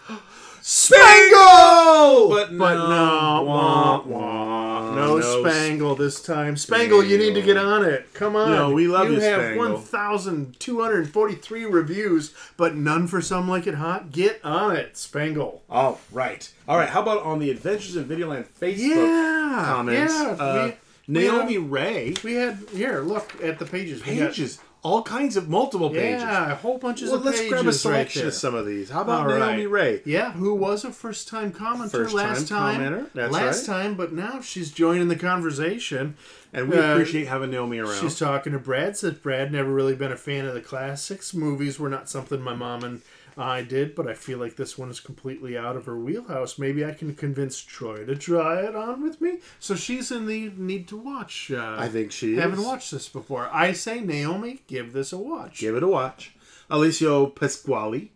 [0.67, 6.57] spangle but, but no, no, wah, wah, wah, no, Spangle this time.
[6.57, 8.11] Spangle, you need to get on it.
[8.13, 8.49] Come on.
[8.51, 9.73] No, we love you, have Spangle.
[9.73, 14.11] one thousand two hundred forty-three reviews, but none for some like it hot.
[14.11, 15.61] Get on it, Spangle.
[15.69, 20.29] all right all right how about on the adventures in videoland facebook Yeah, comments yeah,
[20.39, 20.69] uh, we-
[21.13, 23.01] we naomi have- ray We had here.
[23.01, 24.03] Look at the pages.
[24.03, 27.37] We got- pages all kinds of multiple pages Yeah, a whole bunches well of let's
[27.39, 28.27] pages grab a selection there.
[28.29, 29.71] of some of these how about All naomi right.
[29.71, 32.79] ray Yeah, who was a first time commenter First-time last time.
[32.81, 33.75] commenter, that's last right.
[33.83, 36.15] time, but now she's joining the conversation.
[36.53, 38.95] and we Uh, appreciate having naomi around She's talking to Brad.
[38.95, 41.33] Says Brad never really been a fan of the classics.
[41.33, 43.01] Movies were not something my mom and
[43.37, 46.57] I did, but I feel like this one is completely out of her wheelhouse.
[46.57, 49.39] Maybe I can convince Troy to try it on with me.
[49.59, 51.51] So she's in the need to watch.
[51.51, 52.39] Uh, I think she is.
[52.39, 53.49] haven't watched this before.
[53.51, 55.59] I say Naomi, give this a watch.
[55.59, 56.35] Give it a watch.
[56.69, 58.11] Alessio Pasquale.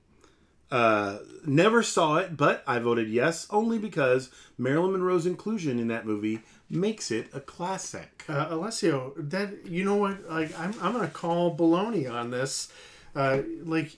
[0.72, 6.06] Uh, never saw it, but I voted yes only because Marilyn Monroe's inclusion in that
[6.06, 8.24] movie makes it a classic.
[8.30, 10.30] Uh, Alessio, that you know what?
[10.30, 12.72] Like, I'm I'm gonna call baloney on this.
[13.16, 13.98] Uh, like,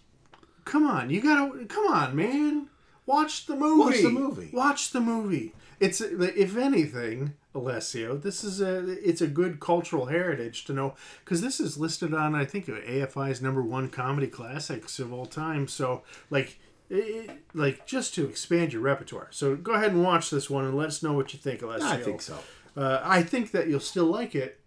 [0.66, 2.68] come on, you gotta come on, man.
[3.06, 3.80] Watch the movie.
[3.80, 4.50] Watch the movie.
[4.54, 5.54] Watch the movie.
[5.80, 11.42] It's if anything, Alessio, this is a it's a good cultural heritage to know because
[11.42, 15.68] this is listed on I think AFI's number one comedy classics of all time.
[15.68, 16.60] So like.
[16.94, 19.30] It, like just to expand your repertoire.
[19.32, 21.88] So go ahead and watch this one and let us know what you think, Alessio.
[21.88, 22.38] I think so.
[22.76, 24.60] Uh, I think that you'll still like it,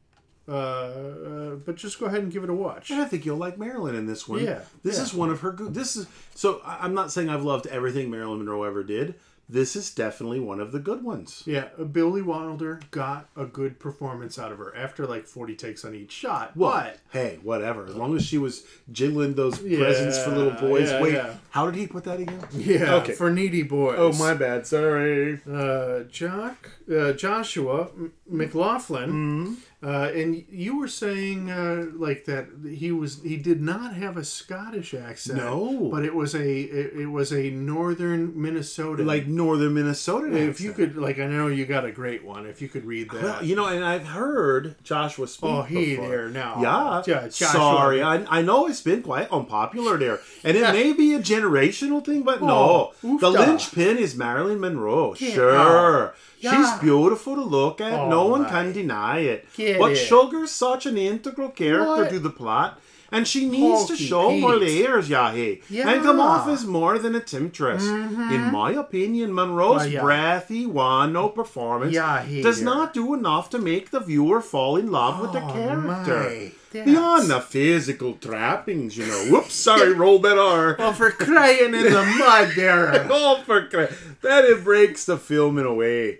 [0.48, 2.90] uh, uh, but just go ahead and give it a watch.
[2.90, 4.44] And I think you'll like Marilyn in this one.
[4.44, 5.02] Yeah, This yeah.
[5.04, 5.74] is one of her good.
[5.74, 6.60] This is so.
[6.64, 9.14] I'm not saying I've loved everything Marilyn Monroe ever did.
[9.46, 11.42] This is definitely one of the good ones.
[11.44, 15.84] Yeah, uh, Billy Wilder got a good performance out of her after like 40 takes
[15.84, 16.56] on each shot.
[16.56, 17.84] Well, but hey, whatever.
[17.84, 20.90] As long as she was jiggling those presents for little boys.
[20.90, 21.34] yeah, Wait, yeah.
[21.50, 22.40] how did he put that again?
[22.54, 23.12] yeah, Okay.
[23.12, 23.96] for needy boys.
[23.98, 24.66] Oh, my bad.
[24.66, 25.38] Sorry.
[25.46, 29.54] Uh, Jock, uh, Joshua M- McLaughlin, Mm-hmm.
[29.84, 34.24] Uh, and you were saying uh, like that he was he did not have a
[34.24, 35.38] Scottish accent.
[35.38, 35.88] No.
[35.92, 40.36] but it was a it, it was a northern Minnesota Like northern Minnesota.
[40.36, 42.46] If you could, like, I know you got a great one.
[42.46, 43.22] If you could read that.
[43.22, 45.50] Well, you know, and I've heard Joshua speak.
[45.50, 46.08] oh, he before.
[46.08, 46.60] there now.
[46.62, 47.02] Yeah.
[47.28, 47.30] Joshua.
[47.46, 52.04] Sorry, I, I know it's been quite unpopular there, and it may be a generational
[52.04, 55.14] thing, but Oh, no, the linchpin is Marilyn Monroe.
[55.14, 56.52] Sure, Yeah.
[56.72, 57.92] she's beautiful to look at.
[57.92, 58.50] Oh, no one my.
[58.50, 59.46] can deny it.
[59.56, 59.96] Get but it.
[59.96, 62.10] Sugar's such an integral character What?
[62.10, 62.80] to the plot.
[63.12, 64.62] And she needs to Hokey show more Pete.
[64.86, 65.88] layers, Yahi, Yeah.
[65.88, 67.84] and come off as more than a temptress.
[67.84, 68.32] Mm-hmm.
[68.34, 70.02] In my opinion, Monroe's Well, yeah.
[70.02, 75.20] breathy, wano performance Yahi does not do enough to make the viewer fall in love
[75.20, 76.30] with the Oh, character.
[76.30, 76.52] my.
[76.84, 79.26] Beyond the physical trappings, you know.
[79.30, 80.74] Whoops, sorry, roll that R.
[80.80, 83.06] Oh, for crying in the mud there.
[83.08, 83.90] Oh, for crying.
[84.22, 86.18] that it breaks the film in a way.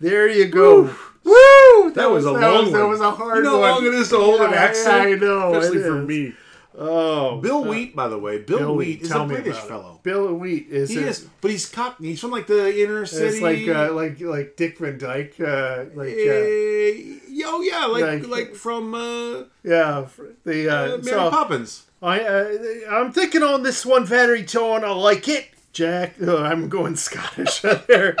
[0.00, 0.82] There you go.
[1.24, 1.90] Woo!
[1.92, 2.72] That, was, a that long was, one.
[2.80, 3.68] That was a hard you know one.
[3.68, 4.94] how long it is to hold an accent?
[4.94, 5.54] I know.
[5.54, 6.06] Especially for is.
[6.08, 6.32] me.
[6.78, 7.40] Oh.
[7.40, 8.38] Bill uh, Wheat, by the way.
[8.38, 9.02] Bill, Bill Wheat Wheat.
[9.02, 9.98] is Tell a British fellow.
[10.02, 10.90] Bill Wheat is.
[10.90, 12.08] He a- is, but he's cockney.
[12.10, 13.38] He's from like the inner city.
[13.38, 18.02] It's like uh, like like Dick Van Dyke, uh, like uh, Eh, oh yeah, like
[18.04, 20.06] like- like, from uh, yeah,
[20.44, 21.84] the uh, uh, Mary so- Poppins.
[22.02, 22.54] I uh,
[22.90, 24.84] I'm thinking on this one very tone.
[24.84, 26.16] I like it, Jack.
[26.20, 28.16] Oh, I'm going Scottish there.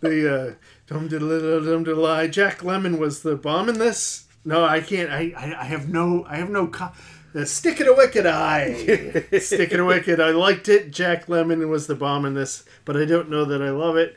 [0.00, 0.56] the
[0.92, 4.26] uh, dum diddle dum diddle Jack Lemmon was the bomb in this.
[4.44, 5.10] No, I can't.
[5.10, 6.24] I I, I have no.
[6.28, 6.66] I have no.
[6.66, 6.92] Co-
[7.32, 9.24] the stick in a wicked eye.
[9.38, 10.20] stick in a wicked.
[10.20, 10.90] I liked it.
[10.90, 14.16] Jack Lemmon was the bomb in this, but I don't know that I love it.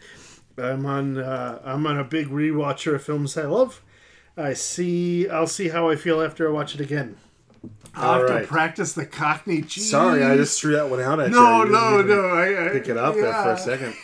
[0.57, 1.17] I'm on.
[1.17, 3.81] Uh, I'm on a big rewatcher of films I love.
[4.37, 5.29] I see.
[5.29, 7.17] I'll see how I feel after I watch it again.
[7.95, 8.41] I'll have right.
[8.41, 9.61] to practice the Cockney.
[9.61, 9.89] Jeez.
[9.89, 11.77] Sorry, I just threw that one out at No, you.
[11.77, 12.27] I no, didn't even no.
[12.29, 13.95] I, I Pick it up there for a second.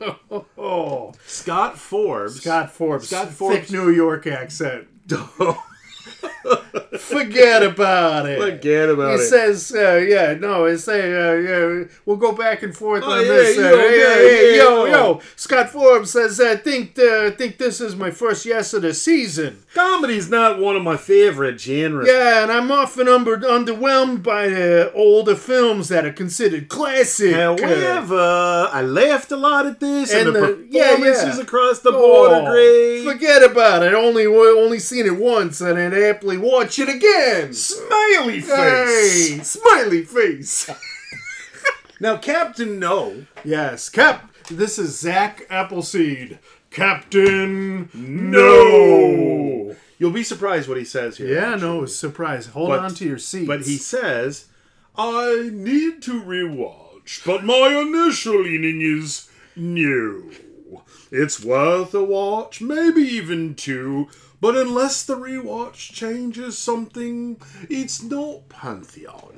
[0.00, 2.40] Oh, Scott Forbes.
[2.40, 3.08] Scott Forbes.
[3.08, 3.72] Scott Thick Forbes.
[3.72, 4.88] New York accent.
[6.98, 8.40] Forget about it.
[8.40, 9.20] Forget about he it.
[9.20, 13.12] He says, uh, "Yeah, no." He say, uh, "Yeah, we'll go back and forth Oh,
[13.12, 15.20] on yeah, this." Uh, yo, yeah, yeah, yo, yo.
[15.36, 19.58] Scott Forbes says, "I think, uh, think this is my first yes of the season."
[19.74, 22.08] Comedy's not one of my favorite genres.
[22.08, 27.36] Yeah, and I'm often under, underwhelmed by the older films that are considered classic.
[27.36, 31.92] Uh, However, I laughed a lot at this, and, And the, the- performances across the
[31.92, 33.04] board are Oh, great.
[33.04, 33.94] Forget about it.
[33.94, 37.52] Only only seen it once, and I'd happily watch it again.
[37.52, 39.28] Smiley face.
[39.30, 40.68] Hey, smiley face.
[42.02, 43.26] Now, Captain No.
[43.44, 44.34] yes, Cap.
[44.50, 46.38] This is Zach Appleseed,
[46.70, 47.90] Captain.
[47.92, 49.76] No.
[49.98, 51.34] You'll be surprised what he says here.
[51.34, 52.46] Yeah, no, surprise.
[52.46, 53.46] Hold But- on to your seats.
[53.46, 54.46] But he says,
[54.96, 60.22] I need to rewatch, but my initial leaning is no.
[61.10, 64.08] It's worth a watch, maybe even two,
[64.40, 69.36] but unless the rewatch changes something, it's not Pantheon.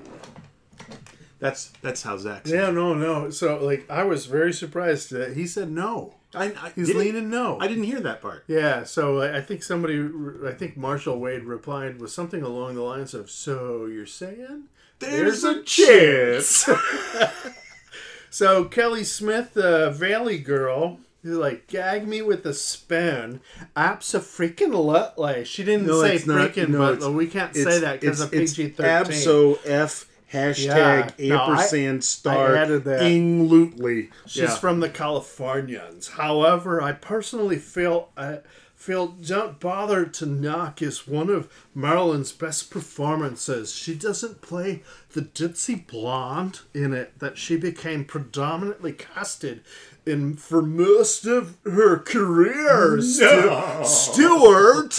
[1.38, 2.52] That's that's how Zach says.
[2.52, 3.30] Yeah, no, no.
[3.30, 6.14] So, like, I was very surprised that he said no.
[6.34, 7.58] I, I, He's didn't- leaning no.
[7.60, 8.44] I didn't hear that part.
[8.46, 10.08] Yeah, so I I think somebody,
[10.46, 14.68] I think Marshall Wade replied with something along the lines of, "So you're saying
[15.00, 16.68] There's a chance.
[18.30, 23.40] So Kelly Smith, uh, Valley Girl, who like gag me with a spoon.
[23.76, 25.44] Apps a freaking lutly.
[25.44, 26.50] She didn't No, say it's not.
[26.52, 29.12] freaking, No, but it's- we can't say that because of PG thirteen.
[29.12, 31.28] Abso F hashtag Yeah.
[31.28, 33.02] No, I- ampersand star I added that.
[33.02, 34.10] Inglutely.
[34.26, 34.56] She's Yeah.
[34.56, 36.08] from the Californians.
[36.08, 38.38] However, I personally feel I
[38.74, 43.72] feel don't bother to knock is one of Marilyn's best performances.
[43.72, 44.82] She doesn't play
[45.12, 49.60] the ditzy blonde in it that she became predominantly casted
[50.06, 53.00] in for most of her career.
[53.00, 54.92] Stu- Stewart,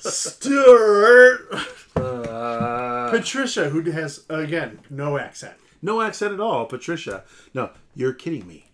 [0.00, 1.54] Stewart,
[1.96, 5.54] Uh, Patricia, who has again no accent.
[5.82, 7.24] no accent at all, Patricia.
[7.54, 8.70] No, you're kidding me.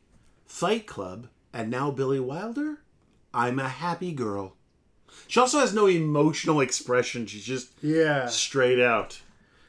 [0.46, 2.78] Fight Club and now Billy Wilder?
[3.32, 4.56] I'm a happy girl.
[5.26, 7.26] She also has no emotional expression.
[7.26, 8.26] She's just Yeah.
[8.26, 9.20] straight out.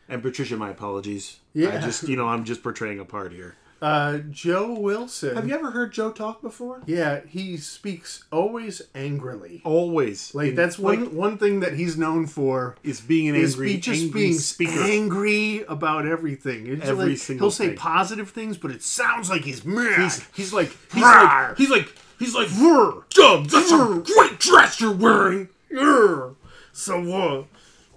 [0.09, 1.37] And Patricia, my apologies.
[1.55, 1.79] I Yeah.
[1.81, 3.55] just, you know, I'm just portraying a part here.
[3.81, 5.35] Uh, Joe Wilson.
[5.35, 6.81] Have you ever heard Joe talk before?
[6.85, 9.61] Yeah, he speaks always angrily.
[9.63, 10.33] Always.
[10.33, 13.53] Like In- that's one like, one thing that he's known for is being an is
[13.55, 14.79] angry, be just angry being speaker.
[14.81, 16.67] angry about everything.
[16.67, 17.77] It's Every like, single he'll say thing.
[17.77, 19.99] positive things, but it sounds like he's mad.
[20.01, 21.49] He's, he's like he's Rawr.
[21.49, 25.49] like he's like he's like "Vrr, Doug, that's a great dress you're wearing.
[25.71, 26.35] Grr.
[26.71, 27.45] So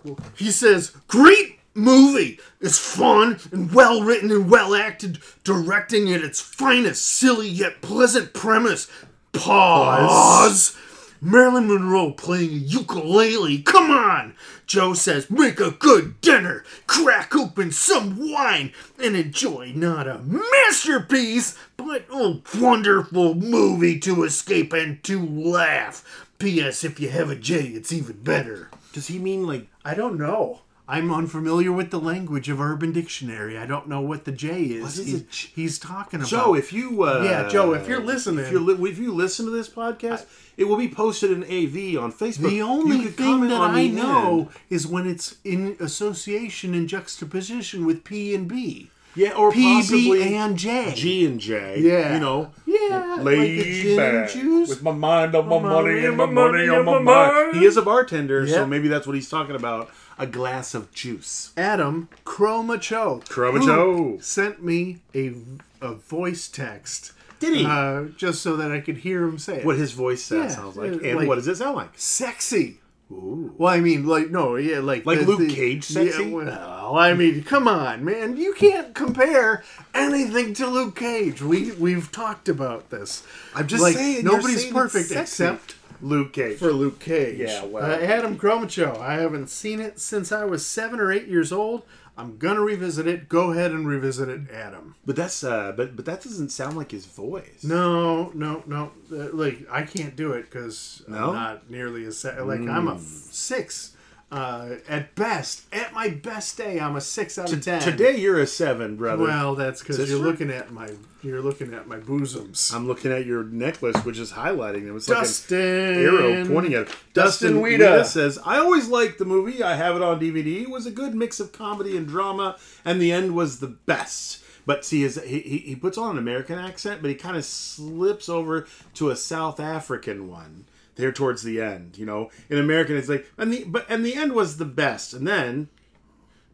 [0.07, 2.39] uh, he says, "Great movie.
[2.61, 8.35] It's fun and well written and well acted, directing at its finest, silly yet pleasant
[8.35, 8.89] premise."
[9.33, 10.77] Pause.
[11.21, 13.59] Marilyn Monroe playing a ukulele.
[13.63, 14.35] Come on.
[14.67, 21.57] Joe says, make a good dinner, crack open some wine, and enjoy not a masterpiece,
[21.77, 26.29] but a wonderful movie to escape and to laugh.
[26.39, 26.85] P.S.
[26.85, 28.71] If you have a J, it's even better.
[28.93, 30.61] Does he mean like I don't know.
[30.91, 33.59] I'm unfamiliar with the language of Urban Dictionary.
[33.59, 34.83] I don't know what the J is.
[34.83, 36.31] What is he's, J- he's talking about.
[36.31, 36.55] Joe?
[36.55, 39.51] If you uh, Yeah, Joe, if you're listening- if, you're li- if you listen to
[39.53, 40.25] this podcast,
[40.57, 42.49] it will be posted in AV on Facebook.
[42.49, 44.49] The only thing that I know end.
[44.71, 48.91] is when it's in association and juxtaposition with P and B.
[49.15, 50.93] yeah, or P, possibly B, and J.
[50.95, 51.81] G and J.
[51.81, 52.15] Yeah.
[52.15, 54.35] you know, Yeah, like laid gin back
[54.69, 57.57] with my mind on my, My money and my money on my mind.
[57.59, 59.91] He is a bartender, so maybe that's what he's talking about.
[60.19, 61.53] A glass of juice.
[61.57, 63.25] Adam Chromacho.
[63.29, 63.97] Chromacho.
[63.97, 65.33] who Sent me a,
[65.81, 67.13] a voice text.
[67.41, 67.65] Did he?
[67.65, 69.65] Uh, just so that I could hear him say it.
[69.65, 71.91] What his voice uh, Yeah, sounds like, uh, and like- what does it sound like?
[71.97, 72.81] Sexy.
[73.11, 73.55] Ooh.
[73.57, 75.07] Well, I mean, like, no, yeah, like.
[75.07, 76.25] Like Luke Cage sexy?
[76.25, 78.37] Yeah, well, I mean, come on, man.
[78.37, 81.41] You can't compare anything to Luke Cage.
[81.41, 83.23] We, we've talked about this.
[83.55, 85.45] I'm just saying, you're Nobody's saying it's perfect sexy.
[85.45, 86.59] except Luke Cage.
[86.59, 87.39] for Luke Cage.
[87.39, 87.85] Yeah, well.
[87.85, 88.99] Uh, Adam Chromacho.
[89.01, 91.83] I haven't seen it since I was seven or eight years old.
[92.17, 93.29] I'm gonna revisit it.
[93.29, 94.97] Go ahead and revisit it, Adam.
[95.07, 97.63] But that's uh, but but that doesn't sound like his voice.
[97.63, 98.91] No, no, no.
[99.13, 101.29] Uh, like I can't do it because No?
[101.29, 103.93] I'm not nearly as like I'm a f- six
[104.31, 105.63] uh, at best.
[105.73, 107.81] At my best day, I'm a six out of ten.
[107.81, 109.23] Today you're a seven, brother.
[109.23, 110.31] well, that's because you're true?
[110.31, 110.91] looking at my
[111.23, 112.71] you're looking at my bosoms.
[112.75, 114.97] I'm looking at your necklace, which is highlighting them.
[114.97, 116.97] It's like an Dustin arrow pointing at it.
[117.15, 119.63] Dustin Dustin says, "I always liked the movie.
[119.63, 120.63] I have it on DVD.
[120.63, 124.45] It was a good mix of comedy and drama, and the end was the best."
[124.67, 127.45] But see, his, he he he puts on an American accent, but he kind of
[127.47, 130.67] slips over to a South African one
[130.99, 131.97] there towards the end.
[131.97, 135.15] You know, in American, it's like, and the but and the end was the best,
[135.15, 135.71] and then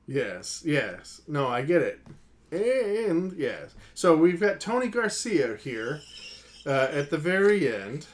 [0.06, 1.22] Yes, yes.
[1.26, 2.00] No, I get it.
[2.50, 3.74] And yes.
[3.94, 6.00] So we've got Tony Garcia here
[6.66, 8.06] uh, at the very end.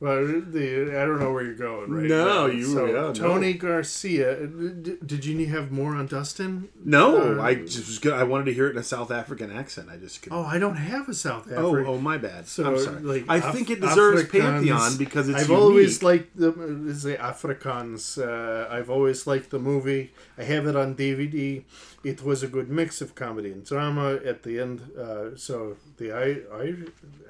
[0.00, 2.46] Well, the I don't know where you're going right No, now.
[2.46, 3.12] you- So, yeah, no.
[3.14, 4.46] Tony Garcia.
[4.46, 6.68] d- Did you have more on Dustin?
[6.84, 9.50] no, Uh, I just was gonna, I wanted to hear it in a South African
[9.50, 9.88] accent.
[9.88, 10.36] I just couldn't.
[10.36, 11.86] Oh, I don't have a South Oh, African.
[11.94, 12.46] oh, my bad.
[12.48, 13.00] So, I'm sorry.
[13.00, 15.62] like, I Af- think it deserves Afrikaans- Pantheon because it's I've unique.
[15.62, 16.50] always liked the
[16.88, 18.18] is the Afrikaans.
[18.18, 20.12] Uh, I've always liked the movie.
[20.36, 21.64] I have it on DVD.
[22.02, 24.82] It was a good mix of comedy and drama at the end.
[24.98, 26.26] Uh, so the I
[26.62, 26.74] I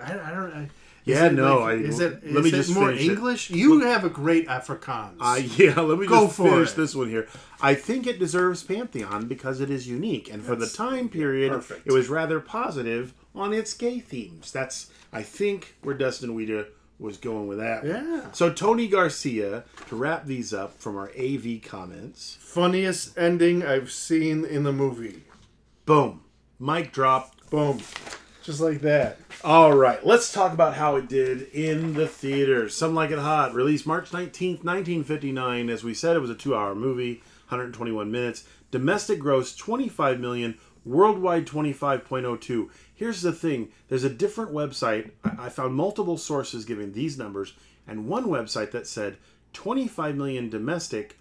[0.01, 0.53] I, I don't.
[0.53, 0.71] I,
[1.05, 3.13] Yeah, no, like- I- is it let me it just more finish it.
[3.13, 3.51] English?
[3.51, 5.17] You have a great Afrikaans.
[5.21, 6.77] Uh, yeah, let me Go just finish it.
[6.77, 7.29] this one here.
[7.61, 11.87] I think it deserves Pantheon because it is unique, and for the time period, perfect.
[11.87, 14.51] it was rather positive on its gay themes.
[14.53, 16.67] That's, I think, where Dustin Whedon
[16.99, 17.83] was going with that.
[17.85, 17.93] one.
[17.93, 18.33] Yeah.
[18.33, 24.45] So Tony Garcia, to wrap these up from our AV comments, Funniest ending I've seen
[24.45, 25.25] in the movie.
[25.85, 26.23] boom,
[26.61, 27.33] mic drop.
[27.51, 27.81] Boom,
[28.45, 29.19] just like that.
[29.43, 32.77] All right, let's talk about how it did in the theaters.
[32.77, 35.71] Some Like It Hot, released March 19th, 1959.
[35.71, 38.45] As we said, it was a two hour movie, 121 minutes.
[38.71, 42.69] Domestic gross 25 million, worldwide 25.02.
[42.95, 45.11] Here's the thing there's a different website.
[45.25, 47.55] I I found multiple sources giving these numbers,
[47.87, 49.17] and one website that said
[49.55, 51.19] 25 million domestic,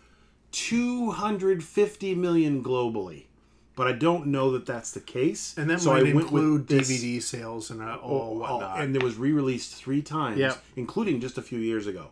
[0.51, 3.27] 250 million globally.
[3.75, 5.55] But I don't know that that's the case.
[5.57, 8.81] And that so might I include this- DVD sales and uh, all Oh, whatnot.
[8.81, 10.63] and it was re-released three times, Yep.
[10.75, 12.09] including just a few years ago.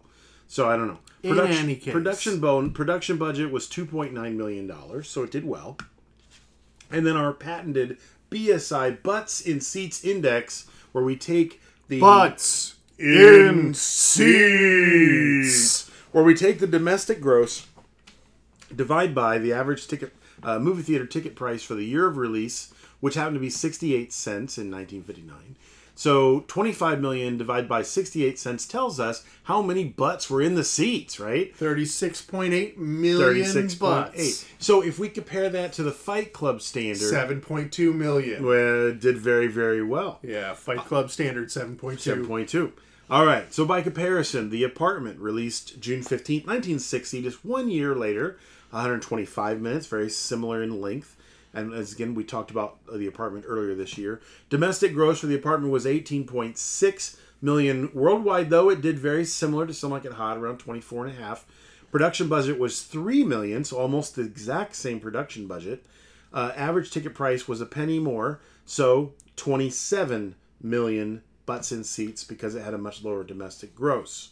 [0.48, 1.00] So I don't know.
[1.24, 1.94] In Production, any case.
[1.94, 5.78] production bone production budget was two point nine million dollars, so it did well.
[6.90, 7.98] And then our patented
[8.32, 13.74] BSI butts in seats index, where we take the Butts in
[14.62, 17.68] seats, where we take the domestic gross,
[18.76, 22.74] divide by the average ticket uh, movie theater ticket price for the year of release,
[23.00, 25.56] which happened to be 68 cents in 1959.
[25.94, 30.64] So 25 million divided by 68 cents tells us how many butts were in the
[30.64, 31.56] seats, right?
[31.56, 33.80] 36.8 million 36.8.
[33.80, 34.46] butts.
[34.58, 36.98] So if we compare that to the Fight Club standard,
[37.44, 38.44] 7.2 million.
[38.44, 40.20] well, did very, very well.
[40.24, 42.26] Yeah, Fight Club standard 7.2.
[42.26, 42.72] 7.2.
[43.10, 43.54] All right.
[43.54, 48.40] So by comparison, The Apartment released June 15th, 1960, just one year later,
[48.72, 51.16] 125 minutes, very similar in length.
[51.54, 54.22] And as again, we talked about uh, The Apartment earlier this year.
[54.50, 57.90] Domestic gross for The Apartment was 18.6 million.
[57.94, 61.22] Worldwide, though, it did very similar to Some Like It Hot, around 24 and a
[61.22, 61.46] half.
[61.92, 65.86] Production budget was 3 million, so almost the exact same production budget.
[66.34, 72.56] Uh, average ticket price was a penny more, so 27 million butts in seats because
[72.56, 74.30] it had a much lower domestic gross.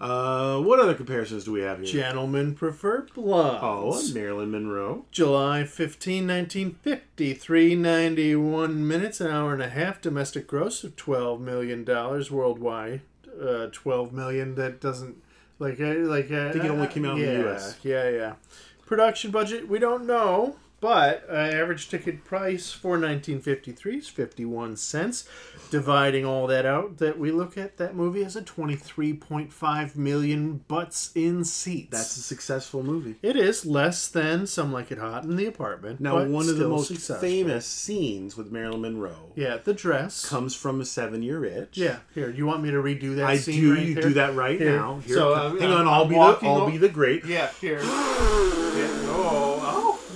[0.00, 1.86] Uh, what other comparisons do we have here?
[1.86, 3.60] Gentlemen prefer blondes.
[3.62, 5.04] oh, Marilyn Monroe.
[5.10, 11.84] July 15, 1950, 391 minutes, an hour and a half, domestic gross of $12 million
[11.84, 13.02] worldwide.
[13.40, 15.16] Uh, 12 million, that doesn't,
[15.58, 17.76] like, like, uh, I think it only came out in the US.
[17.82, 18.34] Yeah, yeah.
[18.86, 25.28] Production budget, we don't know, but uh, average ticket price for 1953 is 51 cents.
[25.70, 31.10] Dividing all that out, that we look at that movie as a 23.5 million butts
[31.14, 31.90] in seats.
[31.96, 33.16] That's a successful movie.
[33.22, 36.00] It is less than Some Like It Hot in the apartment.
[36.00, 37.20] Now, but one of the most successful.
[37.28, 40.28] famous scenes with Marilyn Monroe Yeah, the dress.
[40.28, 41.78] comes from a seven-year itch.
[41.78, 42.32] Yeah, here.
[42.32, 43.54] Do you want me to redo that scene?
[43.54, 43.74] I do.
[43.74, 44.02] right you there?
[44.02, 44.76] do that right Here.
[44.76, 44.98] now.
[45.06, 45.86] Here, So, uh, hang on.
[45.86, 46.20] I'm- I'll I'm be the.
[46.48, 47.24] I'll be the great.
[47.26, 47.80] Yeah, here.
[48.70, 49.49] Yeah, oh,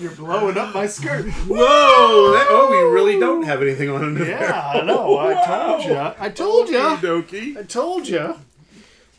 [0.05, 1.25] you're blowing up my skirt.
[1.49, 2.33] Whoa!
[2.33, 4.38] That, oh, we really don't have anything on under there.
[4.40, 5.19] Yeah, I know.
[5.19, 5.97] I told you.
[5.97, 6.77] I told you.
[6.77, 7.57] Dokie.
[7.57, 8.35] I told you.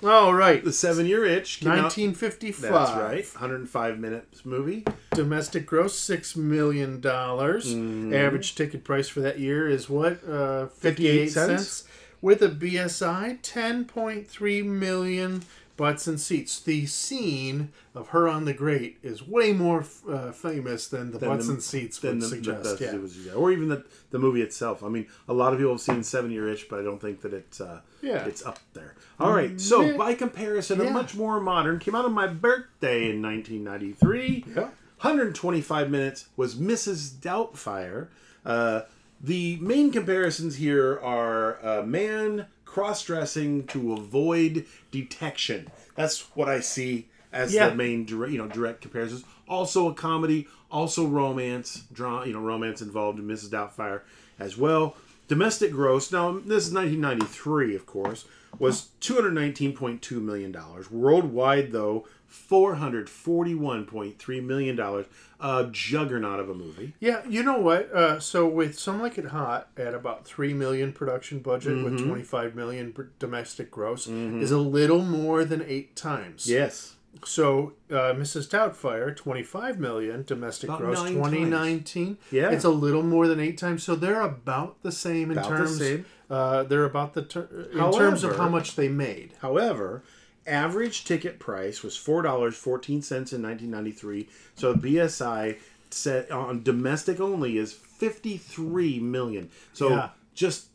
[0.04, 0.64] All right.
[0.64, 1.62] The seven-year itch.
[1.62, 2.72] Came out- 1955.
[2.72, 3.26] That's right.
[3.34, 4.86] 105 minutes movie.
[5.12, 7.74] Domestic gross six million dollars.
[7.74, 8.14] Mm-hmm.
[8.14, 10.24] Average ticket price for that year is what?
[10.28, 11.68] Uh, 58 Fifty-eight cents?
[11.68, 11.84] cents.
[12.22, 15.44] With a BSI, ten point three million
[15.78, 16.60] Butts and Seats.
[16.60, 21.48] The scene of her on the grate is way more uh, famous than the Butts
[21.48, 22.78] the- and Seats would the, suggest.
[22.80, 22.96] the- yeah.
[22.96, 23.34] was- yeah.
[23.34, 24.84] or even the, the movie itself.
[24.84, 27.22] I mean, a lot of people have seen Seven Year Itch, but I don't think
[27.22, 28.26] that it's uh, Yeah.
[28.26, 28.96] it's up there.
[29.20, 29.98] All right, so Yeah.
[29.98, 34.46] by comparison, a much more modern came out on my birthday in 1993.
[34.56, 34.70] Yeah.
[35.02, 37.12] 125 minutes was Mrs.
[37.20, 38.08] Doubtfire.
[38.46, 38.82] Uh,
[39.22, 45.66] the main comparisons here are a man cross-dressing to avoid detection.
[45.96, 47.70] That's what I see as Yeah.
[47.70, 49.24] the main direct, you know, direct comparisons.
[49.48, 53.48] Also a comedy, also romance, drama, you know, romance involved in Mrs.
[53.50, 54.02] Doubtfire
[54.38, 54.98] as well.
[55.30, 56.12] Domestic gross.
[56.12, 58.26] Now this is 1993, of course,
[58.60, 60.92] was 219.2 million dollars.
[60.92, 65.06] Worldwide, though, 441.3 million dollars.
[65.40, 66.94] A juggernaut of a movie.
[67.00, 67.92] Yeah, you know what?
[67.94, 71.84] Uh, so with Some Like It Hot at about three million production budget Mm-hmm.
[71.84, 76.48] with twenty five million pr- domestic gross is a little more than eight times.
[76.48, 76.94] Yes.
[77.24, 78.50] So uh, Mrs.
[78.50, 82.18] Doubtfire, twenty five million domestic About gross, nine twenty nineteen.
[82.32, 82.52] Yeah.
[82.52, 83.84] it's a little more than eight times.
[83.84, 85.78] So they're about the same in About the terms.
[85.78, 86.06] same.
[86.30, 89.34] Uh, they're about the ter- in terms of how much they made.
[89.42, 90.02] However,
[90.48, 94.28] average ticket price was four dollars fourteen cents in 1993.
[94.56, 95.58] So BSI
[95.90, 99.50] set on domestic only is 53 million.
[99.74, 100.10] So Yeah.
[100.34, 100.66] just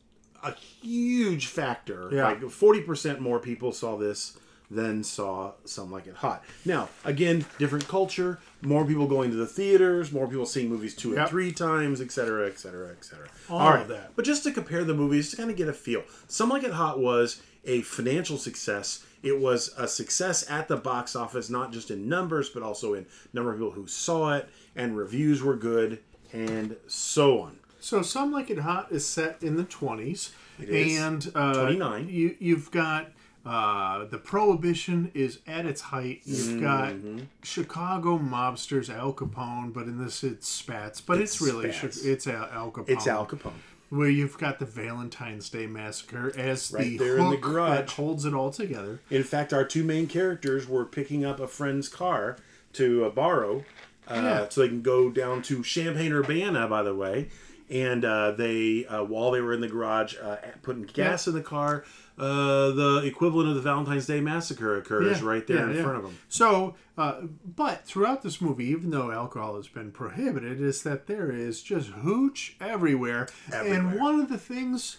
[0.43, 2.09] a huge factor.
[2.13, 2.25] Yeah.
[2.29, 4.37] Like 40 percent more people saw this
[4.73, 6.45] than saw Some Like It Hot.
[6.65, 8.39] Now, again, different culture.
[8.63, 10.13] More people going to the theaters.
[10.13, 13.27] More people seeing movies two and three times, et cetera, et cetera, et cetera.
[13.51, 14.13] All of that.
[14.15, 16.73] But just to compare the movies, to kind of get a feel, Some Like It
[16.73, 19.05] Hot was a financial success.
[19.23, 23.07] It was a success at the box office, not just in numbers, but also in
[23.33, 26.01] number of people who saw it, and reviews were good,
[26.33, 27.59] and so on.
[27.81, 30.99] So Some Like It Hot is set in the twenties, is.
[31.01, 32.09] and uh, 29.
[32.09, 33.09] You you've got
[33.47, 36.21] uh, the Prohibition is at its height.
[36.25, 37.21] You've got Mm-hmm.
[37.43, 42.05] Chicago mobsters, Al Capone, but in this it's Spats, but it's, It's really Spats.
[42.05, 42.89] It's Al Capone.
[42.91, 43.53] It's Al Capone.
[43.91, 47.77] Where you've got the Valentine's Day Massacre as Right the there in the hook garage.
[47.77, 49.01] that holds it all together.
[49.11, 52.37] In fact, our two main characters were picking up a friend's car
[52.75, 53.65] to uh, borrow,
[54.09, 54.49] uh, Yeah.
[54.49, 56.69] so they can go down to Champaign Urbana.
[56.69, 57.31] By the way,
[57.71, 61.43] and uh, they uh, while they were in the garage uh, putting gas in the
[61.43, 61.85] car,
[62.19, 65.99] uh, the equivalent of the Valentine's Day massacre occurs Yeah, right there yeah, in front
[65.99, 66.19] of them.
[66.29, 67.23] So, uh,
[67.57, 71.89] but throughout this movie, even though alcohol has been prohibited, is that there is just
[71.89, 73.29] hooch everywhere.
[73.53, 74.99] And one of the things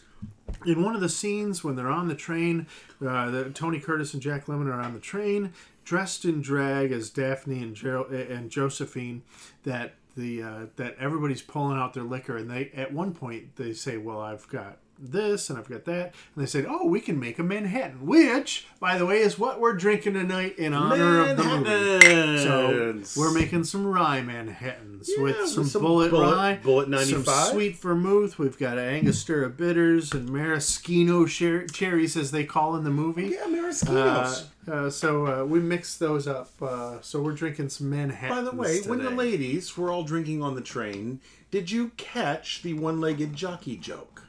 [0.66, 2.68] in one of the scenes when they're on the train,
[3.06, 5.54] uh, the, Tony Curtis and Jack Lemmon are on the train,
[5.84, 9.24] dressed in drag as Daphne and, jo- and Josephine.
[9.64, 13.74] That the uh, that everybody's pulling out their liquor, and they at one point they
[13.74, 17.20] say, "Well, I've got." This and I've got that, and they said, "Oh, we can
[17.20, 21.38] make a Manhattan," which, by the way, is what we're drinking tonight in honor of
[21.38, 22.38] the movie.
[22.38, 26.92] So we're making some rye Manhattans with with some, some Bulleit, Bulleit- rye, Bulleit some
[26.92, 27.48] 95.
[27.48, 28.38] sweet vermouth.
[28.38, 33.30] We've got Angostura bitters and maraschino cher- cherries, as they call in the movie.
[33.30, 34.48] yeah, Uh, Maraschino's.
[34.70, 36.52] uh, so uh, we mix those up.
[36.62, 38.36] Uh, so we're drinking some Manhattan.
[38.38, 42.62] By the way, when the ladies were all drinking on the train, did you catch
[42.62, 44.24] the one-legged jockey joke?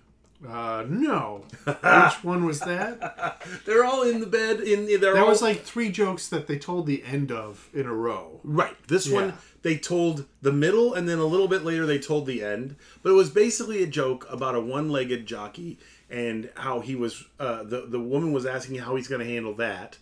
[0.48, 3.42] Uh, no, which one was that?
[3.64, 4.60] They're all in the bed.
[4.60, 7.86] In they're That all was like three jokes that they told the end of in
[7.86, 8.40] a row.
[8.44, 8.76] Right.
[8.88, 9.14] This Yeah.
[9.14, 12.76] one they told the middle and then a little bit later they told the end.
[13.02, 15.78] But it was basically a joke about a one-legged jockey
[16.10, 19.54] and how he was uh, the the woman was asking how he's going to handle
[19.54, 19.98] that.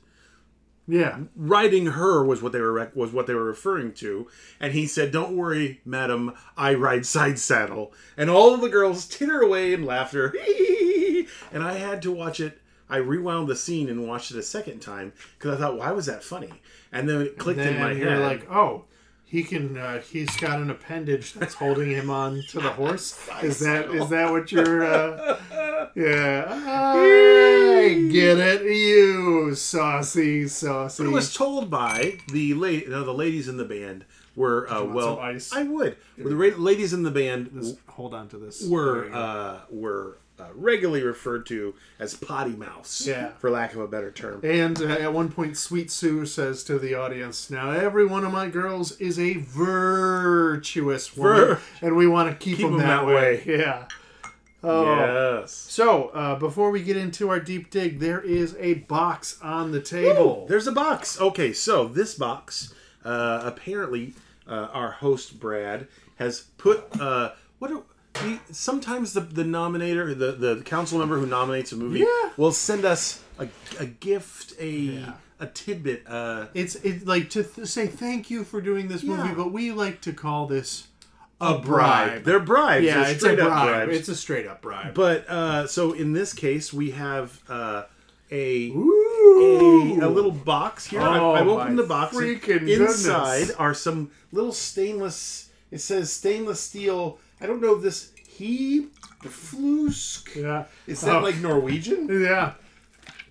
[0.90, 4.26] Yeah, Riding her was what they were was what they were referring to,
[4.58, 9.06] and he said, "Don't worry, madam, I ride side saddle." And all of the girls
[9.06, 10.34] titter away in laughter.
[11.52, 12.60] and I had to watch it.
[12.88, 16.06] I rewound the scene and watched it a second time because I thought, "Why was
[16.06, 16.52] that funny?"
[16.90, 18.18] And then it clicked then in my head.
[18.18, 18.86] like, oh,
[19.30, 19.76] he can.
[19.76, 23.16] Uh, he's got an appendage that's holding him on to the horse.
[23.42, 24.84] Is that is that what you're?
[24.84, 28.62] Uh, yeah, I get it.
[28.62, 31.04] You saucy, saucy.
[31.04, 32.86] But it was told by the lady.
[32.86, 34.04] No, the ladies in the band
[34.34, 35.20] were uh, well.
[35.20, 35.96] I would.
[36.18, 38.66] The ra- ladies in the band This- hold on to this.
[38.66, 43.06] Were uh, were uh, regularly referred to as potty mouths.
[43.06, 43.32] Yeah.
[43.38, 44.40] for lack of a better term.
[44.42, 48.32] And uh, at one point, Sweet Sue says to the audience, "Now every one of
[48.32, 52.80] my girls is a virtuous woman, Vir- and we want to keep, Keep them 'em
[52.80, 53.86] that, that way." Yeah.
[54.62, 54.84] Oh.
[55.40, 55.52] Yes.
[55.52, 59.80] So, uh, before we get into our deep dig, there is a box on the
[59.80, 60.44] table.
[60.48, 61.18] There's a box.
[61.18, 62.74] Okay, so this box,
[63.04, 64.12] uh, apparently,
[64.46, 66.84] uh, our host Brad has put.
[67.00, 67.82] Uh, what are,
[68.50, 72.30] sometimes the the nominator, the the council member who nominates a movie, Yeah.
[72.36, 73.48] will send us a,
[73.78, 75.04] a gift, a
[75.38, 76.04] a tidbit.
[76.06, 79.34] Uh, It's it's like to th- say thank you for doing this movie, Yeah.
[79.34, 80.88] but we like to call this
[81.40, 82.24] a bribe.
[82.24, 82.84] They're bribes.
[82.84, 83.66] Yeah, They're it's a straight up bribe.
[83.86, 83.98] bribes.
[83.98, 84.94] It's a straight up bribe.
[84.94, 87.84] But uh, so in this case, we have uh,
[88.30, 91.00] a, a a little box here.
[91.00, 92.14] Oh, I've, I've opened my the box.
[92.16, 93.56] and freaking Inside goodness.
[93.56, 95.48] are some little stainless.
[95.70, 97.18] It says stainless steel.
[97.40, 98.86] I don't know if this he
[99.22, 100.34] flusk.
[100.36, 100.64] yeah.
[100.86, 101.20] Is that Oh.
[101.22, 102.08] like Norwegian?
[102.22, 102.52] Yeah.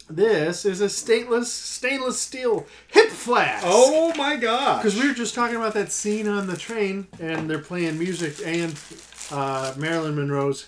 [0.10, 3.64] This is a stainless stainless steel hip flask.
[3.68, 4.78] Oh my god!
[4.82, 8.38] Because we were just talking about that scene on the train, and they're playing music,
[8.44, 8.74] and
[9.30, 10.68] uh, Marilyn Monroe's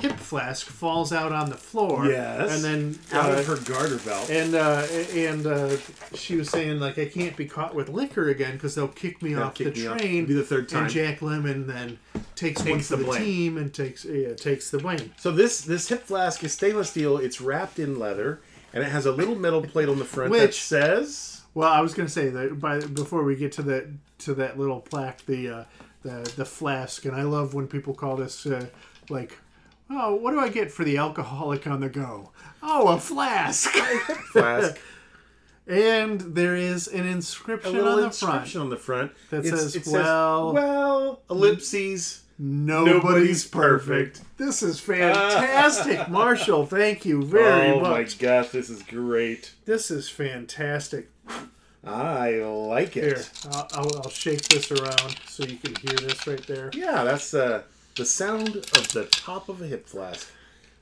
[0.00, 2.06] hip flask falls out on the floor.
[2.06, 2.54] Yes.
[2.54, 4.30] And then out uh, of her garter belt.
[4.30, 5.76] and uh, and uh,
[6.14, 9.34] she was saying like I can't be caught with liquor again because they'll kick me
[9.34, 9.98] They'll off kick the me off.
[9.98, 10.24] train.
[10.26, 10.84] Be the third time.
[10.84, 11.98] And Jack Lemmon then
[12.34, 15.12] takes, one Takes for the the, team and takes yeah, takes the blame.
[15.18, 17.18] So this this hip flask is stainless steel.
[17.18, 18.40] It's wrapped in leather,
[18.72, 21.38] and it has a little metal plate on the front that Which- says.
[21.54, 23.84] Well, I was going to say that by before we get to that
[24.20, 25.64] to that little plaque, the uh,
[26.02, 28.68] the the flask, and I love when people call this uh,
[29.10, 29.36] like,
[29.94, 32.30] oh, what do I get for the alcoholic on the go?
[32.62, 33.68] Oh, a flask.
[34.32, 34.78] Flask.
[35.66, 38.56] and there is an inscription on the inscription front.
[38.56, 42.20] on the front that It's- says, "Well- well, ellipses.
[42.38, 44.20] Nobody's, Nobody's perfect.
[44.36, 46.66] This is fantastic, Marshall.
[46.66, 47.76] Thank you very much.
[47.76, 48.18] oh my much.
[48.18, 49.52] gosh, this is great.
[49.64, 51.08] This is fantastic.
[51.84, 53.04] I like it.
[53.04, 56.70] Here, I'll, I'll, I'll shake this around so you can hear this right there.
[56.74, 57.62] Yeah, that's uh,
[57.96, 60.30] the sound of the top of a hip flask.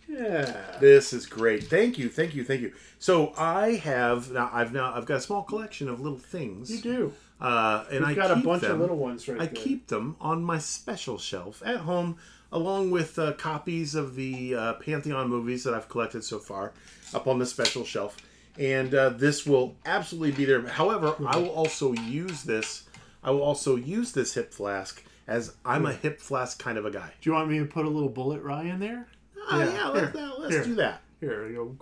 [0.09, 0.79] Yeah.
[0.81, 1.65] This is great.
[1.65, 2.73] Thank you, thank you, thank you.
[2.99, 4.51] So I have now.
[4.53, 4.93] I've now.
[4.93, 6.71] I've got a small collection of little things.
[6.71, 7.13] You do.
[7.41, 9.55] Uh, and I You've got a bunch them, of little ones right I there.
[9.63, 12.17] keep them on my special shelf at home,
[12.53, 16.73] along with uh, copies of the uh, Pantheon movies that I've collected so far,
[17.15, 18.17] up on the special shelf.
[18.59, 20.61] And uh, this will absolutely be there.
[20.67, 22.83] However, I will also use this.
[23.23, 26.91] I will also use this hip flask as I'm a hip flask kind of a
[26.91, 27.12] guy.
[27.20, 29.07] Do you want me to put a little Bulleit rye in there?
[29.49, 30.64] Oh Yeah, yeah, let's, here, let's here.
[30.64, 31.01] do that.
[31.20, 31.76] Here we go.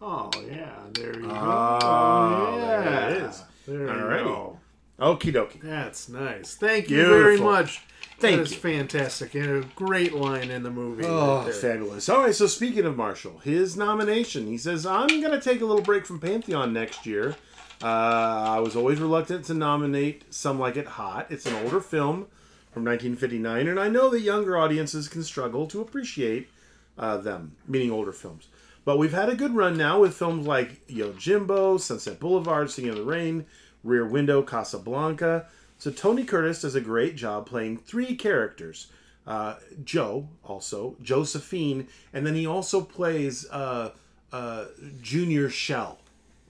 [0.00, 1.28] Oh yeah, there you go.
[1.30, 3.08] Oh, there yeah.
[3.08, 3.42] it is.
[3.66, 4.24] There you Alrighty.
[4.24, 4.58] go.
[4.98, 5.60] Okie dokie.
[5.62, 6.56] That's nice.
[6.56, 7.82] Thank you very much.
[8.18, 8.58] Thank that is you.
[8.58, 11.04] fantastic and a great line in the movie.
[11.06, 11.52] Oh, right there.
[11.52, 12.08] fabulous.
[12.08, 15.64] All right, so speaking of Marshall, his nomination, he says, I'm going to take a
[15.64, 17.36] little break from Pantheon next year.
[17.82, 21.26] Uh, I was always reluctant to nominate Some Like It Hot.
[21.30, 22.26] It's an older film
[22.72, 26.48] from 1959, and I know that younger audiences can struggle to appreciate
[26.96, 28.48] uh, them, meaning older films.
[28.84, 32.96] But we've had a good run now with films like Yojimbo, Sunset Boulevard, Singing in
[32.96, 33.46] the Rain,
[33.84, 35.46] Rear Window, Casablanca.
[35.78, 38.88] So Tony Curtis does a great job playing three characters.
[39.26, 43.90] Uh, Joe, also, Josephine, and then he also plays uh,
[44.32, 44.64] uh,
[45.00, 45.98] Junior Shell,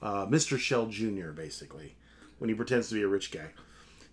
[0.00, 0.58] uh, Mr.
[0.58, 1.96] Shell Jr., basically,
[2.38, 3.48] when he pretends to be a rich guy.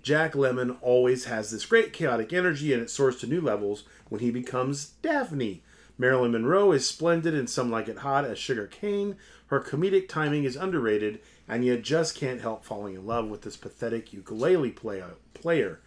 [0.01, 4.21] Jack Lemmon always has this great chaotic energy, and it soars to new levels when
[4.21, 5.61] he becomes Daphne.
[5.97, 9.17] Marilyn Monroe is splendid in Some Like It Hot as Sugar Cane.
[9.47, 13.57] Her comedic timing is underrated, and you just can't help falling in love with this
[13.57, 15.79] pathetic ukulele play- player.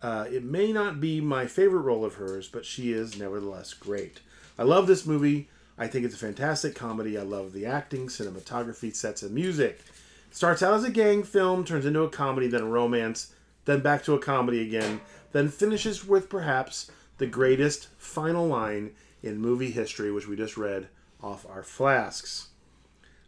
[0.00, 4.20] Uh, it may not be my favorite role of hers, but she is nevertheless great.
[4.58, 5.48] I love this movie.
[5.76, 7.18] I think it's a fantastic comedy.
[7.18, 9.80] I love the acting, cinematography, sets, and music.
[10.30, 13.32] Starts out as a gang film, turns into a comedy, then a romance,
[13.64, 15.00] then back to a comedy again,
[15.32, 18.92] then finishes with perhaps the greatest final line
[19.22, 20.88] in movie history, which we just read
[21.22, 22.48] off our flasks.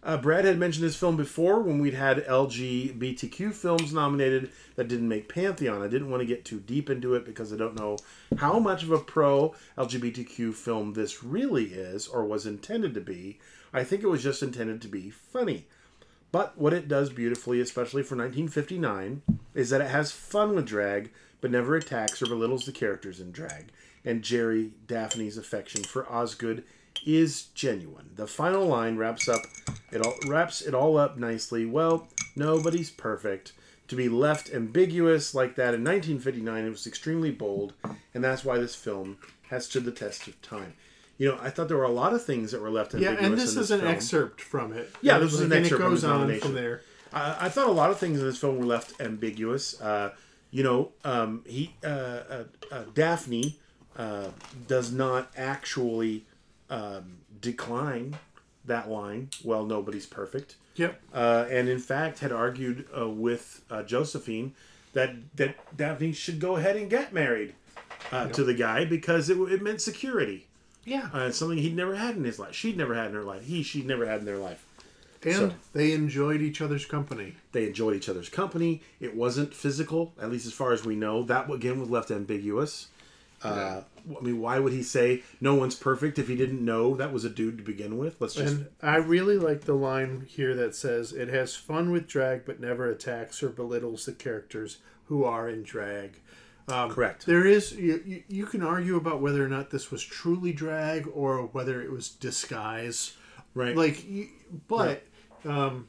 [0.04, 5.08] Uh, Brad had mentioned this film before when we'd had LGBTQ films nominated that didn't
[5.08, 5.80] make Pantheon.
[5.80, 7.98] I didn't want to get too deep into it because I don't know
[8.38, 13.38] how much of a pro LGBTQ film this really is or was intended to be.
[13.72, 15.66] I think it was just intended to be funny.
[16.32, 19.22] But what it does beautifully, especially for 1959,
[19.54, 21.12] is that it has fun with drag,
[21.42, 23.66] but never attacks or belittles the characters in drag.
[24.04, 26.64] And Jerry Daphne's affection for Osgood
[27.06, 28.10] is genuine.
[28.16, 29.42] The final line wraps up
[29.90, 31.66] it all wraps it all up nicely.
[31.66, 33.52] Well, nobody's perfect.
[33.88, 37.74] To be left ambiguous like that in 1959, it was extremely bold,
[38.14, 39.18] and that's why this film
[39.50, 40.74] has stood the test of time.
[41.18, 43.26] You know, I thought there were a lot of things that were left Yeah, ambiguous.
[43.30, 43.92] and this in is an film.
[43.92, 44.90] excerpt from it.
[45.02, 46.46] Yeah, this is an and excerpt it from goes his on nomination.
[46.48, 46.80] from there.
[47.12, 49.80] I, I thought a lot of things in this film were left ambiguous.
[49.80, 50.12] Uh,
[50.50, 53.58] you know, um, he uh, uh, uh, Daphne
[53.96, 54.28] uh,
[54.66, 56.24] does not actually
[56.70, 58.16] um, decline
[58.64, 59.28] that line.
[59.44, 61.00] Well, nobody's perfect, Yep.
[61.14, 64.54] uh, and in fact had argued uh, with uh, Josephine
[64.94, 67.54] that that Daphne should go ahead and get married
[68.10, 70.46] uh, to the guy because it, it meant security.
[70.84, 71.08] Yeah.
[71.12, 72.54] Uh, something he'd never had in his life.
[72.54, 73.44] She'd never had in her life.
[73.44, 74.64] He, she'd never had in their life.
[75.24, 77.36] And So- they enjoyed each other's company.
[77.52, 78.82] They enjoyed each other's company.
[79.00, 81.22] It wasn't physical, at least as far as we know.
[81.22, 82.88] That again was left ambiguous.
[83.44, 87.12] Uh, I mean, why would he say no one's perfect if he didn't know that
[87.12, 88.20] was a dude to begin with?
[88.20, 92.06] Let's just And I really like the line here that says, It has fun with
[92.06, 96.20] drag, but never attacks or belittles the characters who are in drag.
[96.68, 97.26] Correct.
[97.26, 101.08] There is, you, you, you can argue about whether or not this was truly drag
[101.12, 103.16] or whether it was disguise.
[103.54, 103.76] Right.
[103.76, 104.04] Like,
[104.68, 105.04] but
[105.44, 105.88] um,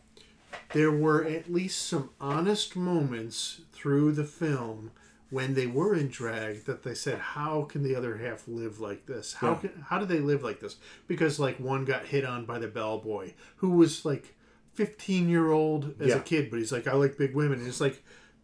[0.74, 4.92] there were at least some honest moments through the film
[5.30, 9.06] when they were in drag that they said, "How can the other half live like
[9.06, 9.34] this?
[9.34, 9.56] How Yeah.
[9.56, 10.76] can how do they live like this?"
[11.08, 14.36] Because like one got hit on by the bellboy who was like
[14.74, 16.18] fifteen year old as Yeah.
[16.18, 18.04] a kid, but he's like, "I like big women." And it's like.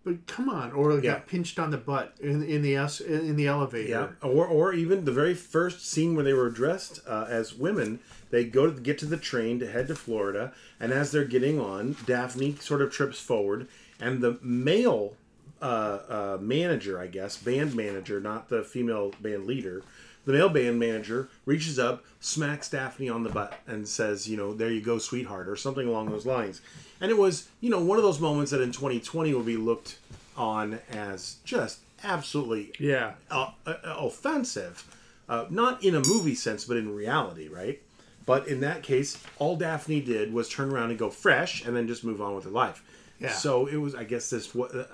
[0.10, 1.01] But come on, or Yeah.
[1.14, 3.89] got pinched on the butt in in the es- in the elevator.
[3.89, 7.99] Yeah, or or even the very first scene where they were dressed uh, as women,
[8.32, 11.60] they go to get to the train to head to Florida, and as they're getting
[11.60, 13.68] on, Daphne sort of trips forward,
[13.99, 15.16] and the male
[15.62, 19.84] uh, uh, manager, I guess, band manager, not the female band leader,
[20.26, 24.53] the male band manager reaches up, smacks Daphne on the butt, and says, "You know,
[24.53, 26.61] there you go, sweetheart," or something along those lines.
[27.01, 29.97] And it was, you know, one of those moments that in 2020 will be looked
[30.38, 33.13] on as just absolutely Yeah.
[33.32, 34.84] uh, uh, offensive,
[35.28, 37.82] uh, not in a movie sense, but in reality, right?
[38.26, 41.88] But in that case, all Daphne did was turn around and go fresh, and then
[41.88, 42.84] just move on with her life.
[43.20, 43.32] Yeah.
[43.34, 44.86] So it was, I guess, this what uh,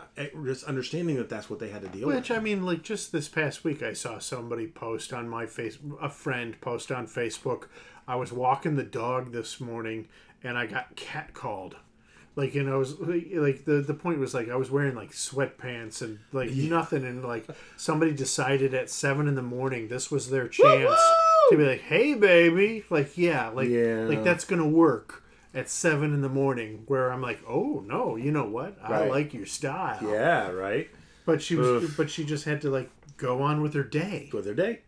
[0.45, 2.15] just understanding that that's what they had to deal with.
[2.15, 2.39] Which with.
[2.39, 6.09] I mean, like just this past week, I saw somebody post on my face, a
[6.09, 7.65] friend post on Facebook.
[8.07, 10.07] I was walking the dog this morning,
[10.43, 11.73] and I got catcalled.
[12.35, 16.01] Like, and I was like, the the point was like I was wearing like sweatpants
[16.01, 17.47] and like nothing, and like
[17.77, 20.99] somebody decided at seven in the morning this was their chance
[21.51, 24.05] to be like, "Hey, baby," like yeah, like Yeah.
[24.09, 25.23] like that's gonna work
[25.55, 26.83] at seven in the morning.
[26.87, 28.77] Where I'm like, "Oh no, you know what?
[28.83, 29.09] I Right.
[29.09, 30.87] like your style." Yeah, right.
[31.25, 31.97] But she was, Oof.
[31.97, 34.29] but she just had to like go on with her day.
[34.33, 34.81] With their day.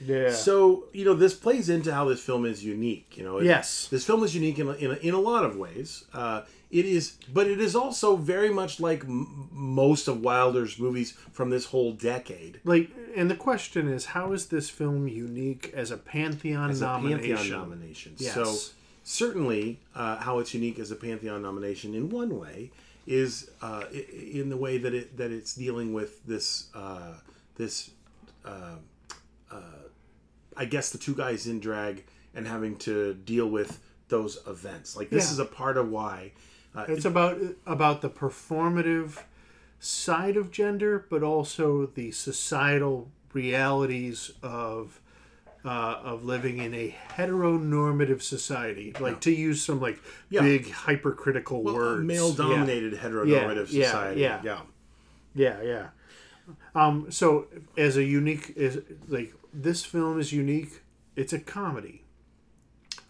[0.00, 0.30] Yeah.
[0.30, 3.16] So you know, this plays into how this film is unique.
[3.18, 3.88] You know, It- yes.
[3.90, 6.04] this film is unique in a, in a, in a lot of ways.
[6.14, 11.14] Uh, it is, but it is also very much like m- most of Wilder's movies
[11.32, 12.60] from this whole decade.
[12.62, 16.84] Like, and the question is, how is this film unique as a Pantheon As a
[16.84, 17.36] nomination?
[17.36, 18.14] Pantheon nomination.
[18.18, 18.34] Yes.
[18.34, 18.54] So
[19.08, 22.70] certainly, uh, how it's unique as a Pantheon nomination in one way
[23.06, 27.14] is uh, in the way that it that it's dealing with this uh,
[27.56, 27.90] this
[28.44, 28.76] uh,
[29.50, 29.60] uh,
[30.56, 32.04] I guess the two guys in drag
[32.34, 34.94] and having to deal with those events.
[34.94, 35.32] Like this Yeah.
[35.32, 36.32] is a part of why.
[36.74, 39.22] Uh, It's about about the performative
[39.80, 45.00] side of gender, but also the societal realities of
[45.64, 45.68] uh,
[46.02, 48.94] of living in a heteronormative society.
[49.00, 50.00] Like to use some like
[50.30, 50.42] Yeah.
[50.42, 52.06] big hypercritical words.
[52.06, 54.20] male dominated heteronormative Yeah, yeah, society.
[54.20, 54.40] yeah.
[54.44, 54.60] yeah.
[55.34, 55.86] Yeah, yeah.
[56.74, 57.46] Um, so
[57.76, 60.82] as a unique is like this film is unique.
[61.16, 62.04] It's a comedy.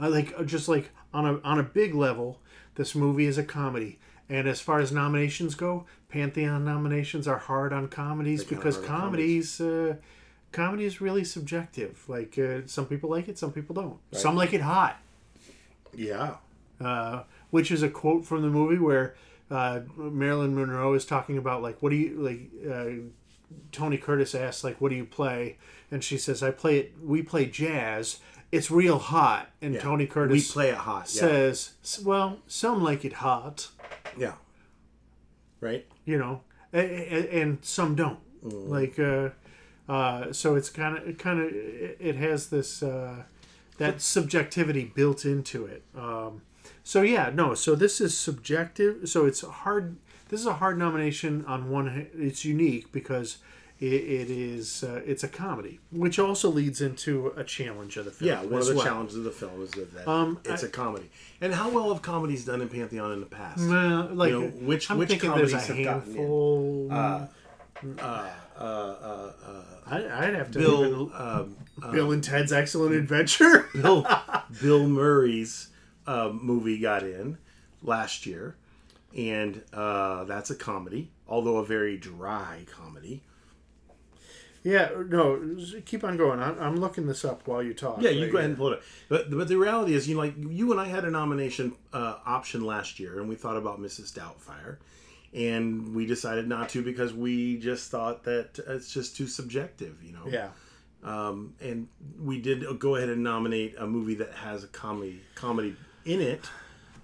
[0.00, 2.40] I like uh, just like on a on a big level,
[2.74, 3.98] this movie is a comedy.
[4.30, 9.60] And as far as nominations go, Pantheon nominations are hard on comedies because on comedies
[9.60, 9.96] uh,
[10.52, 12.04] comedy is really subjective.
[12.08, 13.98] Like uh, some people like it, some people don't.
[14.12, 15.00] Some like it hot
[15.94, 16.36] Yeah.
[16.80, 19.14] uh, which is a quote from the movie where
[19.50, 22.50] uh, Marilyn Monroe is talking about like, what do you like?
[22.70, 23.08] Uh,
[23.72, 25.56] Tony Curtis asks like, what do you play?
[25.90, 26.92] And she says, I play it.
[27.02, 28.18] We play jazz.
[28.52, 29.50] It's real hot.
[29.62, 29.80] And Yeah.
[29.80, 31.10] Tony We Curtis play it hot.
[31.14, 31.20] Yeah.
[31.20, 31.72] says,
[32.04, 33.68] well, some like it hot,
[34.18, 34.34] yeah.
[35.60, 35.86] Right?
[36.04, 36.40] you know,
[36.72, 38.18] and, and some don't.
[38.44, 38.68] Mm.
[38.68, 38.98] Like,
[39.88, 42.82] uh, uh, so it's kind of, it kind of, it, has this.
[42.82, 43.22] Uh,
[43.78, 45.84] that subjectivity built into it.
[45.96, 46.42] Um,
[46.82, 47.54] so yeah, no.
[47.54, 49.08] So this is subjective.
[49.08, 49.94] So it's hard.
[50.30, 52.08] This is a hard nomination on one.
[52.12, 53.38] It's unique because
[53.78, 54.82] it, it is.
[54.82, 58.28] Uh, it's a comedy, which also leads into a challenge of the film.
[58.28, 58.84] Yeah, one of the well.
[58.84, 61.08] challenges of the film is that, Um, it's I- a comedy.
[61.40, 63.60] And how well have comedies done in Pantheon in the past?
[63.60, 65.86] Uh, like You know, which- I'm which comedies have gotten in?
[65.86, 66.88] handful.
[66.90, 67.26] Uh,
[68.60, 73.68] uh, uh, I, I'd have to Bill, um, uh, Bill and Ted's Excellent Adventure.
[73.74, 74.06] Bill,
[74.60, 75.68] Bill Murray's
[76.06, 77.38] uh, movie got in
[77.82, 78.56] last year,
[79.16, 83.22] and uh, that's a comedy, although a very dry comedy.
[84.64, 85.56] yeah, no,
[85.86, 86.40] keep on going.
[86.40, 88.02] I'm, I'm looking this up while you talk.
[88.02, 88.50] Yeah, you right go ahead here.
[88.50, 88.82] and pull it up.
[89.08, 92.16] But but the reality is, you know, like you and I had a nomination uh,
[92.26, 94.12] option last year, and we thought about Mrs.
[94.12, 94.78] Doubtfire,
[95.34, 100.12] and we decided not to because we just thought that it's just too subjective, you
[100.12, 100.26] know.
[100.28, 100.48] Yeah.
[101.04, 101.86] Um, and
[102.20, 106.48] we did go ahead and nominate a movie that has a comedy comedy in it,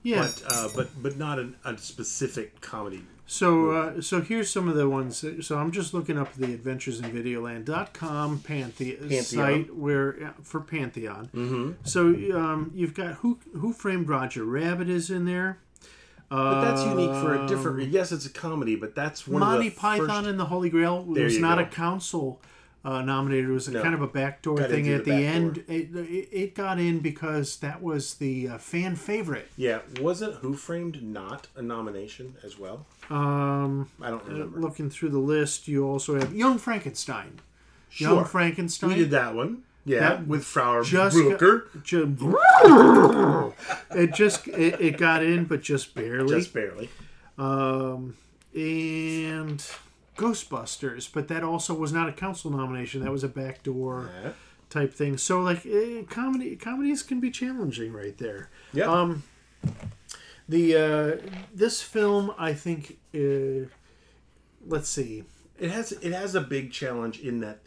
[0.02, 0.22] Yeah.
[0.22, 3.04] but uh, but but not a, a specific comedy.
[3.26, 5.22] So, uh, so here's some of the ones.
[5.22, 9.22] that- So I'm just looking up the Adventures in Videoland.com Panthe- Pantheon.
[9.22, 11.30] site where for Pantheon.
[11.34, 11.72] Mm-hmm.
[11.84, 12.08] So
[12.38, 15.58] um, you've got Who Who Framed Roger Rabbit is in there.
[16.34, 17.88] But that's unique for a different.
[17.90, 20.26] Yes, it's a comedy, but that's one Monty of the Python first.
[20.28, 21.64] and the Holy Grail There was you not go.
[21.64, 22.40] a council
[22.84, 23.48] uh, nominated.
[23.48, 23.82] It was a No.
[23.82, 25.64] kind of a backdoor Got thing at the the, back end.
[25.68, 29.48] It, it, it got in because that was the uh, fan favorite.
[29.56, 32.86] Yeah, wasn't Who Framed not a nomination as well?
[33.10, 34.60] Um, I don't remember.
[34.60, 37.40] looking through the list, you also have Young Frankenstein.
[37.88, 38.16] Sure.
[38.16, 38.90] Young Frankenstein.
[38.90, 39.62] we did that one.
[39.86, 41.64] Yeah, That with Frau just Blücher.
[43.94, 46.34] It just it, it got in, but just barely.
[46.34, 46.88] Just barely.
[47.38, 48.16] Um,
[48.54, 49.64] and
[50.16, 53.02] Ghostbusters, but that also was not a council nomination.
[53.02, 54.30] That was a backdoor Yeah.
[54.70, 55.18] type thing.
[55.18, 58.48] So like eh, comedy, comedies can be challenging right there.
[58.72, 58.90] Yeah.
[58.90, 59.22] Um,
[60.48, 61.16] the uh,
[61.54, 63.68] this film, I think, uh,
[64.66, 65.24] let's see.
[65.58, 67.58] it has it has a big challenge in that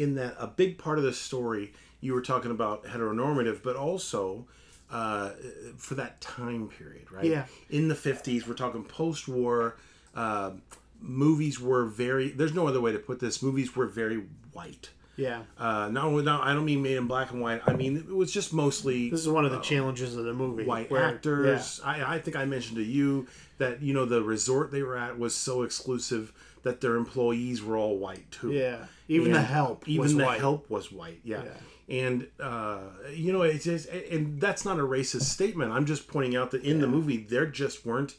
[0.00, 4.46] in that a big part of the story you were talking about heteronormative but also
[4.90, 5.30] uh,
[5.76, 7.44] for that time period right Yeah.
[7.68, 9.76] in the 50s we're talking post-war
[10.14, 10.52] uh,
[11.00, 14.22] movies were very there's no other way to put this movies were very
[14.52, 17.96] white Yeah, uh, only not, I don't mean made in black and white I mean
[17.96, 20.64] it was just mostly this is one of the challenges of the movie.
[20.64, 21.80] white where- actors.
[21.84, 23.26] I, I think I mentioned to you
[23.58, 26.32] that you know the resort they were at was so exclusive
[26.62, 28.52] that their employees were all white too.
[28.52, 28.84] Yeah, yeah.
[29.08, 29.88] Even the help.
[29.88, 30.40] even the white.
[30.40, 31.20] help was white.
[31.24, 31.42] Yeah.
[31.44, 31.50] Yeah.
[31.88, 32.80] And uh,
[33.12, 35.72] you know, it's just, and that's not a racist statement.
[35.72, 38.14] I'm just pointing out that in the movie there just weren't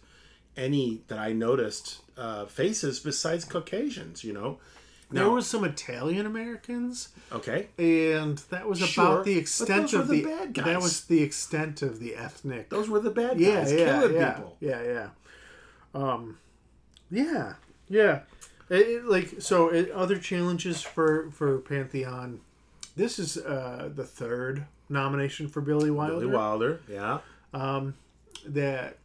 [0.58, 4.24] any that I noticed uh, faces besides Caucasians.
[4.24, 4.60] You know.
[5.14, 7.68] There Now- was some Italian Americans, Okay.
[7.78, 10.66] and that was Sure, about the extent those were of the the, bad guys.
[10.66, 12.70] that was the extent of the ethnic.
[12.70, 14.58] Those were the bad yeah, guys yeah, killing yeah, people.
[14.62, 15.10] yeah, yeah.
[15.94, 16.38] Um,
[17.10, 17.56] yeah,
[17.90, 18.20] yeah.
[18.72, 22.40] It- it, like so, it, other challenges for for Pantheon.
[22.96, 26.14] This is uh, the third nomination for Billy Wilder.
[26.14, 26.80] Billy Wilder.
[26.90, 27.20] Yeah.
[28.46, 28.98] That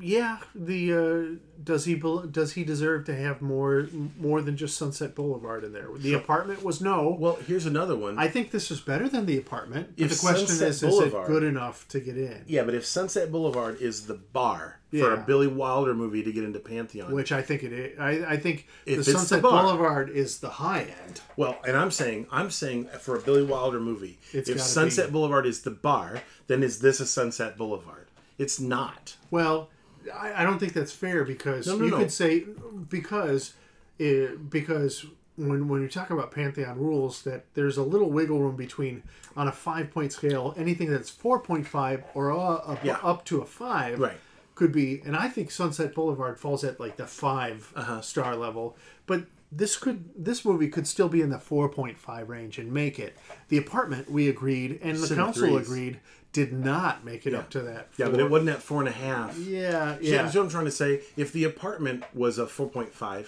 [0.00, 3.88] yeah, the uh, does he does he deserve to have more
[4.18, 5.88] more than just Sunset Boulevard in there?
[5.96, 7.16] The apartment was no.
[7.18, 8.18] Well, here's another one.
[8.18, 9.94] I think this is better than the apartment.
[9.96, 12.44] But If the question Sunset is, is it good enough to get in?
[12.46, 16.44] Yeah, but if Sunset Boulevard is the bar for a Billy Wilder movie to get
[16.44, 17.98] into Pantheon, Which I think it is.
[17.98, 19.62] I, I think If the it's the Sunset bar.
[19.62, 21.20] Boulevard is the high end.
[21.36, 25.12] well, and I'm saying, I'm saying for a Billy Wilder movie, It's if Sunset be.
[25.12, 28.08] Boulevard is the bar, then is this a Sunset Boulevard?
[28.38, 29.16] It's not.
[29.30, 29.70] Well,
[30.14, 31.98] I, I don't think that's fair because No, no, you no.
[31.98, 32.44] could say
[32.88, 33.54] because
[33.98, 38.56] it, because when when you talk about Pantheon rules, that there's a little wiggle room
[38.56, 39.02] between
[39.36, 42.98] on a five point scale, anything that's four point five or uh, up, Yeah.
[43.02, 44.18] up to a five, Right.
[44.54, 45.00] could be.
[45.04, 48.00] And I think Sunset Boulevard falls at like the 5 Uh-huh.
[48.00, 48.76] star level,
[49.06, 49.24] but.
[49.54, 53.14] This could this movie could still be in the 4.5 range and make it.
[53.48, 55.66] The apartment we agreed and the council threes.
[55.68, 56.00] agreed
[56.32, 57.88] did not make it up to that.
[57.98, 59.36] Yeah, but it wasn't at four and a half.
[59.38, 59.98] Yeah, Yeah.
[60.00, 61.02] yeah, That's what I'm trying to say.
[61.16, 63.26] If the apartment was a 4.5,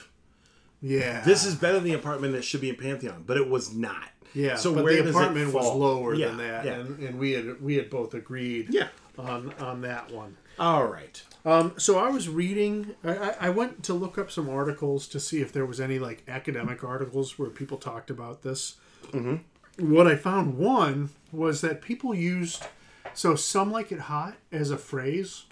[0.81, 1.23] yeah.
[1.25, 4.09] this is better than the apartment that should be in Pantheon, but it was not.
[4.35, 4.57] yeah.
[4.57, 6.73] So where the apartment was lower Yeah, than that, yeah.
[6.75, 8.69] and, and we had we had both agreed.
[8.71, 8.89] Yeah.
[9.19, 10.37] on on that one.
[10.59, 11.23] All right.
[11.45, 12.95] Um, so I was reading.
[13.05, 15.99] I, I- I went to look up some articles to see if there was any
[15.99, 18.77] like academic articles where people talked about this.
[19.13, 19.93] Mm-hmm.
[19.93, 22.65] What I found one was that people used
[23.15, 25.45] so "some like it hot" as a phrase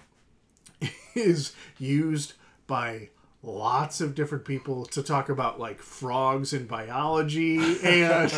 [1.14, 2.34] is used
[2.66, 3.08] by
[3.42, 8.32] lots of different people to talk about like frogs in biology and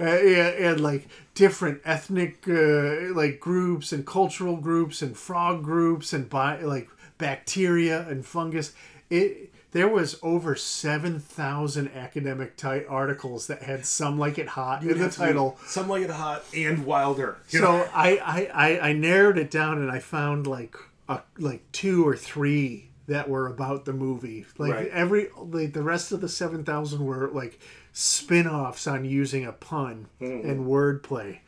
[0.00, 6.60] and like different ethnic uh, like groups and cultural groups and frog groups and bi-
[6.60, 6.88] like
[7.18, 8.72] bacteria and fungus.
[9.10, 14.98] It there was over 7,000 academic type articles that had some like it hot in
[14.98, 17.38] the title Some like it hot and Wilder.
[17.48, 20.76] so I, I, I, I narrowed it down and I found like
[21.08, 24.46] a, like two or three that were about the movie.
[24.58, 24.88] Like Right.
[24.88, 27.58] every like the rest of the seven thousand were like
[27.92, 31.38] spin-offs on using a pun and wordplay.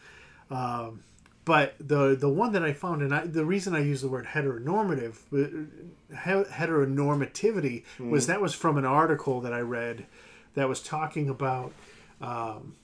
[0.50, 1.02] Um,
[1.44, 4.26] but the the one that I found, and I, the reason I use the word
[4.26, 10.06] heteronormative, uh, he- heteronormativity, was that was from an article that I read
[10.54, 11.72] that was talking about
[12.20, 12.76] um,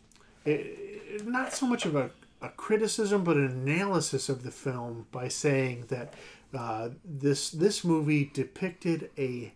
[0.44, 2.10] it, not so much of a,
[2.42, 6.14] a criticism, but an analysis of the film by saying that
[6.54, 9.52] uh, this this movie depicted a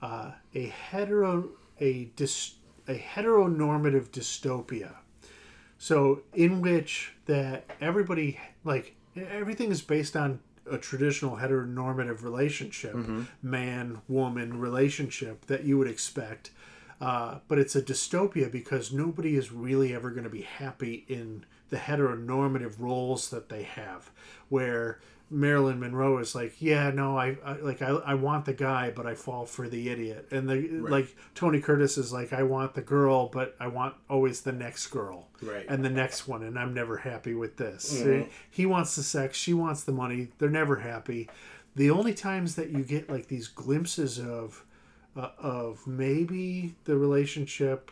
[0.00, 1.48] uh, a hetero
[1.80, 2.54] a dys,
[2.88, 4.94] a heteronormative dystopia.
[5.86, 12.96] So in which that everybody like everything is based on a traditional heteronormative relationship,
[13.40, 16.50] man woman relationship that you would expect.
[17.00, 21.44] Uh, but it's a dystopia because nobody is really ever going to be happy in
[21.70, 24.10] the heteronormative roles that they have,
[24.48, 24.98] where
[25.28, 29.06] Marilyn Monroe is like, yeah, no, I, I like I, I want the guy, but
[29.06, 32.82] I fall for the idiot, and the like Tony Curtis is like, I want the
[32.82, 35.66] girl, but I want always the next girl, Right.
[35.68, 38.00] and the next one, and I'm never happy with this.
[38.02, 38.28] Mm-hmm.
[38.50, 40.28] He wants the sex, she wants the money.
[40.38, 41.28] They're never happy.
[41.74, 44.64] The only times that you get like these glimpses of
[45.16, 47.90] uh, of maybe the relationship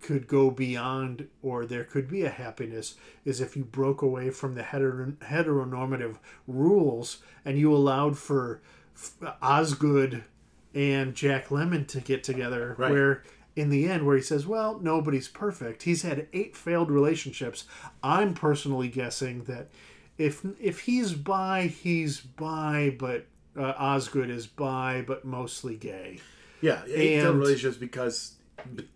[0.00, 2.94] could go beyond or there could be a happiness
[3.24, 8.60] is if you broke away from the hetero- heteronormative rules and you allowed for
[9.42, 10.24] Osgood
[10.74, 12.90] and Jack Lemmon to get together Right.
[12.90, 13.22] where
[13.56, 15.82] in the end where he says well nobody's perfect.
[15.82, 17.64] He's had eight failed relationships.
[18.02, 19.68] I'm personally guessing that
[20.16, 23.26] if if he's bi he's bi but
[23.56, 26.20] uh, Osgood is bi but mostly gay.
[26.60, 28.34] Yeah, eight failed relationships because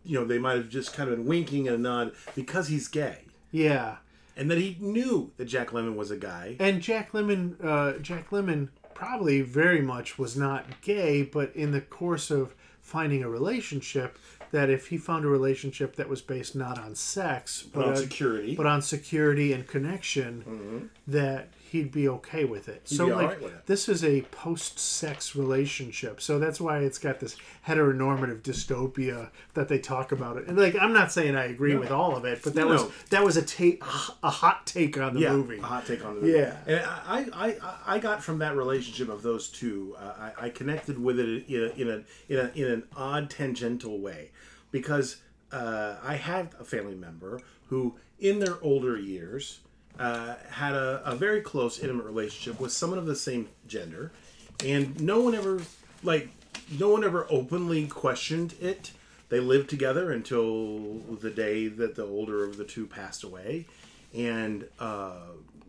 [0.05, 2.89] you know they might have just kind of been winking and a nod because he's
[2.89, 3.97] gay, yeah
[4.37, 6.57] and that he knew that Jack Lemmon was a guy.
[6.59, 11.83] And Jack Lemmon, uh, Jack Lemmon probably very much was not gay, but in the
[11.83, 14.19] course of finding a relationship,
[14.51, 17.97] that if he found a relationship that was based not on sex But on on-
[17.97, 18.57] security.
[18.57, 22.87] but on security and connection, that he'd be okay with it.
[22.87, 23.67] so be like it.
[23.67, 27.35] this is a post-sex relationship, so that's why it's got this
[27.67, 30.47] heteronormative dystopia that they talk about it.
[30.47, 32.83] And like I'm not saying I agree with all of it, but that No, was
[32.83, 32.93] no.
[33.09, 33.83] that was a take
[34.23, 35.59] a hot take on the yeah, movie.
[35.59, 36.39] a hot take on the movie.
[36.39, 36.57] Yeah.
[36.67, 41.03] and I, I, I, got from that relationship of those two, uh, I, I connected
[41.03, 44.31] with it in a, in a in a in an odd tangential way,
[44.71, 45.17] because
[45.51, 49.61] uh, I had a family member who, in their older years,
[49.99, 54.13] uh, had a, a very close, intimate relationship with someone of the same gender,
[54.65, 55.61] and no one ever
[56.03, 56.29] like
[56.79, 58.93] no one ever openly questioned it.
[59.29, 63.67] They lived together until the day that the older of the two passed away,
[64.15, 65.13] and uh,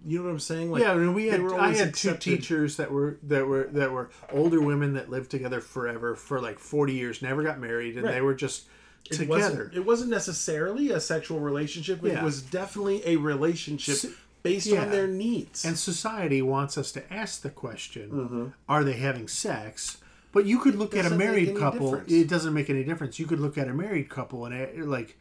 [0.06, 0.72] you know what I'm saying?
[0.72, 3.92] Like, Yeah, I mean, we had I had two teachers that were that were that
[3.92, 8.04] were older women that lived together forever for like forty years, never got married, and
[8.06, 8.16] Right.
[8.16, 8.66] they were just
[9.12, 9.28] It together.
[9.28, 12.04] wasn't, it wasn't necessarily a sexual relationship.
[12.04, 12.24] It Yeah.
[12.24, 14.06] was definitely a relationship S-
[14.44, 14.82] based yeah.
[14.84, 15.66] on their needs.
[15.66, 18.46] And society wants us to ask the question: Mm-hmm.
[18.70, 19.98] Are they having sex?
[20.32, 21.92] But you could look at a married couple.
[21.92, 22.12] difference.
[22.12, 23.20] It doesn't make any difference.
[23.20, 25.18] You could look at a married couple and uh, like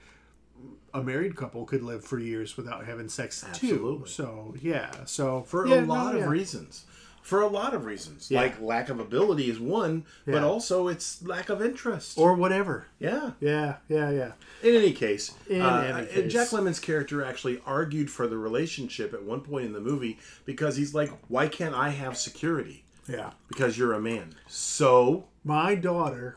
[0.95, 3.79] a married couple could live for years without having sex Absolutely.
[3.99, 4.03] too.
[4.07, 4.91] So yeah.
[5.05, 6.23] So for yeah, a no, lot yeah.
[6.25, 6.85] of reasons.
[7.23, 8.41] For a lot of reasons, Yeah.
[8.41, 12.19] like lack of ability is one, but also it's lack of interest.
[12.19, 12.87] or whatever.
[12.99, 13.31] yeah.
[13.41, 14.33] Yeah, yeah, yeah.
[14.63, 16.33] In any case, In uh, any case.
[16.33, 20.77] Jack Lemmon's character actually argued for the relationship at one point in the movie because
[20.77, 22.85] he's like, "Why can't I have security?
[23.09, 23.31] Yeah.
[23.49, 26.37] Because you're a man." So my daughter,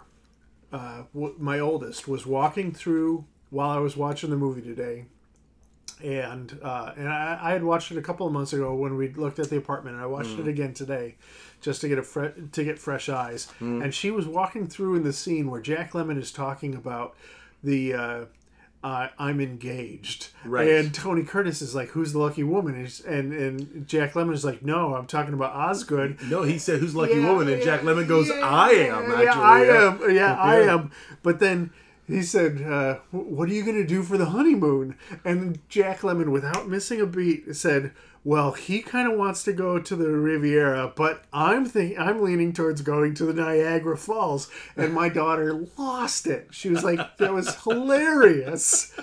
[0.71, 5.05] uh, w- my oldest, was walking through while I was watching the movie today,
[6.03, 9.09] and uh, and I, I had watched it a couple of months ago when we
[9.09, 11.15] looked at the apartment, and I watched it again today,
[11.61, 13.47] just to get a fre- to get fresh eyes.
[13.59, 17.15] And she was walking through in the scene where Jack Lemmon is talking about
[17.63, 17.93] the.
[17.93, 18.25] Uh,
[18.83, 20.67] uh, I'm engaged, Right.
[20.69, 24.45] And Tony Curtis is like, "Who's the lucky woman?" And, and and Jack Lemmon is
[24.45, 27.81] like, "No, I'm talking about Osgood." no, he said, "Who's lucky Yeah, woman?" And Jack
[27.81, 29.41] Lemmon goes, yeah, "I am yeah.
[29.41, 30.15] I yeah." am.
[30.15, 30.91] Yeah, I am.
[31.23, 31.71] But then
[32.07, 36.31] he said, uh, "What are you going to do for the honeymoon?" And Jack Lemmon,
[36.31, 37.91] without missing a beat, said,
[38.23, 42.53] "Well, he kind of wants to go to the Riviera, but I'm think I'm leaning
[42.53, 46.49] towards going to the Niagara Falls." And my daughter lost it.
[46.51, 48.93] She was like, "That was hilarious."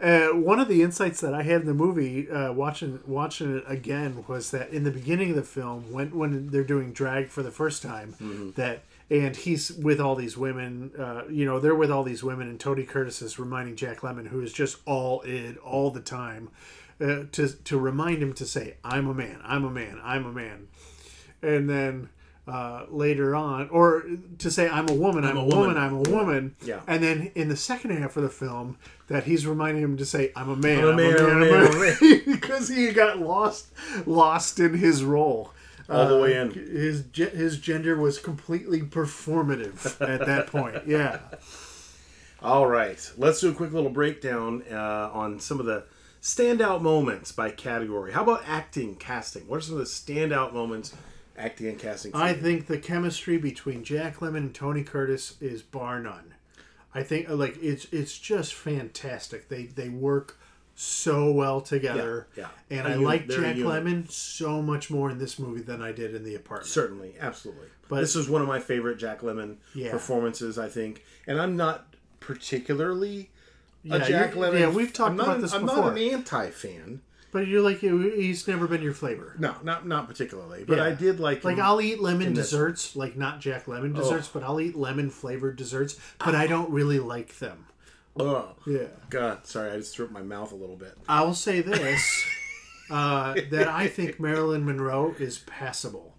[0.00, 3.64] Uh, one of the insights that I had in the movie, uh, watching watching it
[3.68, 7.44] again, was that in the beginning of the film, when when they're doing drag for
[7.44, 8.16] the first time,
[8.56, 8.82] that
[9.12, 12.58] and he's with all these women, uh, you know, they're with all these women, and
[12.58, 16.48] Tony Curtis is reminding Jack Lemmon, who is just all in all the time,
[17.00, 20.32] uh, to to remind him to say, "I'm a man, I'm a man, I'm a
[20.32, 20.68] man,"
[21.42, 22.08] and then.
[22.44, 24.04] Uh, later on, or
[24.38, 26.80] to say I'm a woman, I'm, a woman, I'm a woman, Yeah.
[26.88, 30.32] and then in the second half of the film, that he's reminding him to say,
[30.34, 33.68] "I'm a man, I'm a man, I'm a man, I'm a because he got lost,
[34.06, 35.51] lost in his role.
[35.88, 36.50] All the way Uh, in.
[36.52, 40.86] His his gender was completely performative at that point.
[40.86, 41.18] Yeah.
[42.42, 45.84] All right, let's do a quick little breakdown uh, on some of the
[46.20, 48.12] standout moments by category.
[48.12, 49.46] How about acting, casting?
[49.46, 50.92] What are some of the standout moments,
[51.38, 52.12] acting and casting?
[52.14, 52.36] I you?
[52.40, 56.34] think the chemistry between Jack Lemmon and Tony Curtis is bar none.
[56.94, 59.48] I think uh, like it's it's just fantastic.
[59.48, 60.36] They they work
[60.74, 62.26] so well together.
[62.36, 63.66] Yeah, And A I like Jack unit.
[63.84, 66.68] Lemmon so much more in this movie than I did in the apartment.
[66.70, 67.66] Certainly, absolutely.
[67.88, 69.90] But this is one of my favorite Jack Lemmon Yeah.
[69.90, 71.04] performances, I think.
[71.26, 73.30] And I'm not particularly
[73.84, 74.60] Yeah, a Jack Lemmon.
[74.60, 75.76] yeah, we've talked I'm about an- this I'm before.
[75.84, 77.00] not an anti-fan.
[77.32, 79.34] But you're like he's never been your flavor.
[79.38, 80.64] No, not not particularly.
[80.64, 80.84] But Yeah.
[80.84, 81.58] I did like Like.
[81.58, 84.02] I'll eat lemon desserts, like not Jack Lemmon Oh.
[84.02, 87.64] desserts, but I'll eat lemon flavored desserts, but I don't really like them.
[88.18, 88.88] Oh, Yeah.
[89.10, 90.96] God, sorry, I just threw up my mouth a little bit.
[91.08, 92.24] I will say this
[92.90, 96.14] uh, that I think Marilyn Monroe is passable.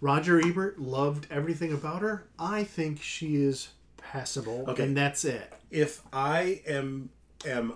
[0.00, 2.26] Roger Ebert loved everything about her.
[2.38, 4.82] I think she is passable, Okay.
[4.84, 5.52] and that's it.
[5.70, 7.10] If I am
[7.46, 7.74] am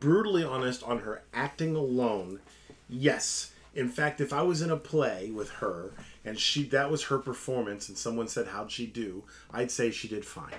[0.00, 2.40] brutally honest on her acting alone,
[2.88, 3.52] yes.
[3.74, 5.92] In fact, if I was in a play with her
[6.24, 9.22] and she that was her performance and someone said how'd she do,
[9.52, 10.54] I'd say she did fine.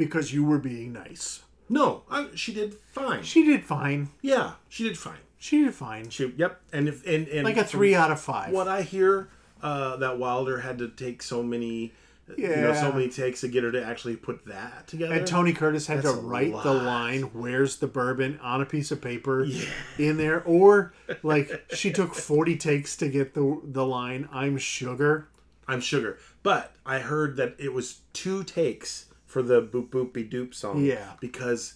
[0.00, 1.42] Because you were being nice.
[1.68, 3.22] No, I, she did fine.
[3.22, 4.08] She did fine.
[4.22, 5.18] yeah, she did fine.
[5.38, 6.08] She did fine.
[6.08, 8.52] She yep, and if and, and Like a three out of five.
[8.52, 9.28] What I hear
[9.62, 11.92] uh, that Wilder had to take so many,
[12.36, 15.14] you know, so many takes to get her to actually put that together.
[15.14, 18.66] And Tony Curtis had to That's a write the line, Where's the bourbon on a
[18.66, 19.66] piece of paper yeah.
[19.98, 20.42] in there.
[20.44, 20.92] Or,
[21.22, 25.28] like, she took 40 takes to get the, the line, I'm sugar.
[25.68, 30.24] I'm sugar, but I heard that it was two takes for the boop boop be
[30.24, 30.84] doop song.
[30.84, 31.12] Yeah.
[31.20, 31.74] because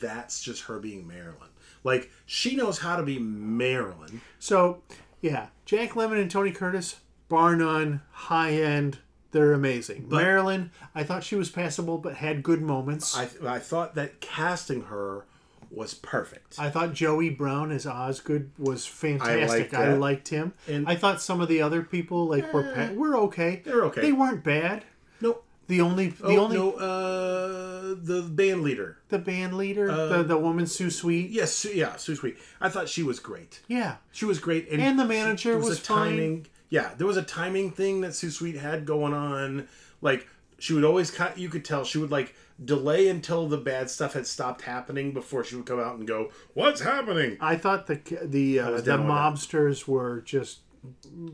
[0.00, 1.48] that's just her being Marilyn.
[1.82, 4.20] Like she knows how to be Marilyn.
[4.38, 4.82] So,
[5.20, 6.96] yeah, Jack Lemmon and Tony Curtis,
[7.28, 8.98] bar none, high end.
[9.32, 10.08] They're amazing.
[10.08, 13.16] Marilyn, I thought she was passable, but had good moments.
[13.16, 15.24] I, I I thought that casting her
[15.70, 16.54] was perfect.
[16.58, 19.72] I thought Joey Brown as Osgood was fantastic.
[19.72, 20.52] liked I liked him.
[20.68, 23.62] And- I thought some of the other people like were pa- eh, were okay.
[23.64, 24.02] They were okay.
[24.02, 24.84] They weren't bad.
[25.20, 25.44] nope.
[25.66, 28.98] The only the Oh, only no, uh, the band leader.
[29.08, 31.30] the band leader, the the woman Sue Sweet.
[31.30, 32.36] Yes, Sue- yeah, Sue Sweet.
[32.60, 33.62] I thought she was great.
[33.68, 33.96] Yeah.
[34.12, 36.08] She was great, and, And the manager there was a fine.
[36.10, 36.46] timing.
[36.68, 39.68] Yeah, there was a timing thing that Sue Sweet had going on.
[40.02, 40.26] Like
[40.58, 41.38] she would always cut.
[41.38, 45.44] You could tell she would like delay until the bad stuff had stopped happening before
[45.44, 49.88] she would come out and go, "What's happening?" I thought the the uh, the mobsters
[49.88, 50.60] were just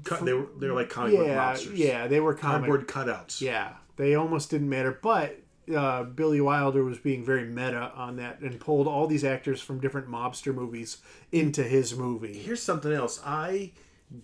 [0.05, 1.77] Cut, they were they were like comic book yeah monsters.
[1.79, 3.41] yeah they were comic cardboard cutouts.
[3.41, 5.39] yeah they almost didn't matter but
[5.75, 9.81] uh, Billy Wilder was being very meta on that and pulled all these actors from
[9.81, 10.99] different mobster movies
[11.31, 12.37] into his movie.
[12.39, 13.21] Here's something else.
[13.25, 13.73] I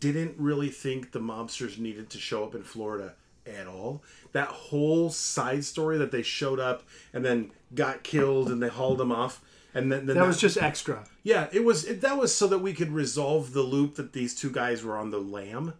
[0.00, 3.14] didn't really think the mobsters needed to show up in Florida
[3.46, 4.02] at all.
[4.32, 8.98] That whole side story that they showed up and then got killed and they hauled
[8.98, 9.40] them off.
[9.74, 11.04] And then, then That was just extra.
[11.22, 11.84] Yeah, it was.
[11.84, 14.96] It, that was so that we could resolve the loop that these two guys were
[14.96, 15.74] on the lam.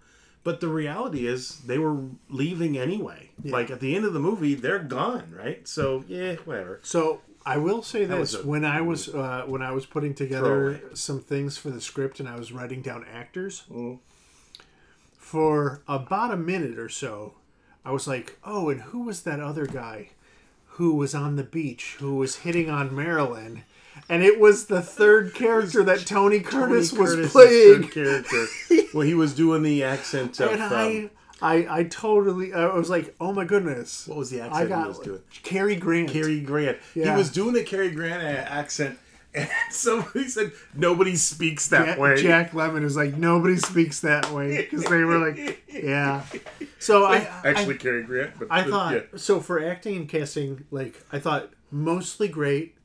[0.47, 1.97] But the reality is, they were
[2.31, 3.31] leaving anyway.
[3.45, 5.67] Like at the end of the movie, they're gone, right?
[5.67, 6.79] So yeah, whatever.
[6.85, 11.21] So I will say this: when I was uh, when I was putting together some
[11.21, 13.99] things for the script and I was writing down actors, Mm.
[15.19, 17.35] for about a minute or so,
[17.85, 20.11] I was like, "Oh, and who was that other guy
[20.79, 23.65] who was on the beach who was hitting on Marilyn?"
[24.09, 27.83] And it was the third character that Tony Curtis Tony was Curtis's playing.
[27.83, 28.47] third character
[28.93, 31.11] when he was doing the accent of And um, I,
[31.43, 34.83] I, I totally, I was like, "Oh my goodness!" what was the I accent got
[34.83, 35.23] he was doing?
[35.43, 36.11] Cary Grant.
[36.11, 36.79] Cary Grant.
[36.95, 37.13] Yeah.
[37.13, 38.99] He was doing the Cary Grant accent,
[39.35, 42.23] and somebody said nobody speaks that Ja- way.
[42.23, 46.25] Jack Lemmon is like nobody speaks that way because they were like, yeah.
[46.79, 48.39] So I Actually, Cary Grant.
[48.39, 49.01] But, I, I thought yeah.
[49.17, 52.76] so for acting and casting, like I thought mostly great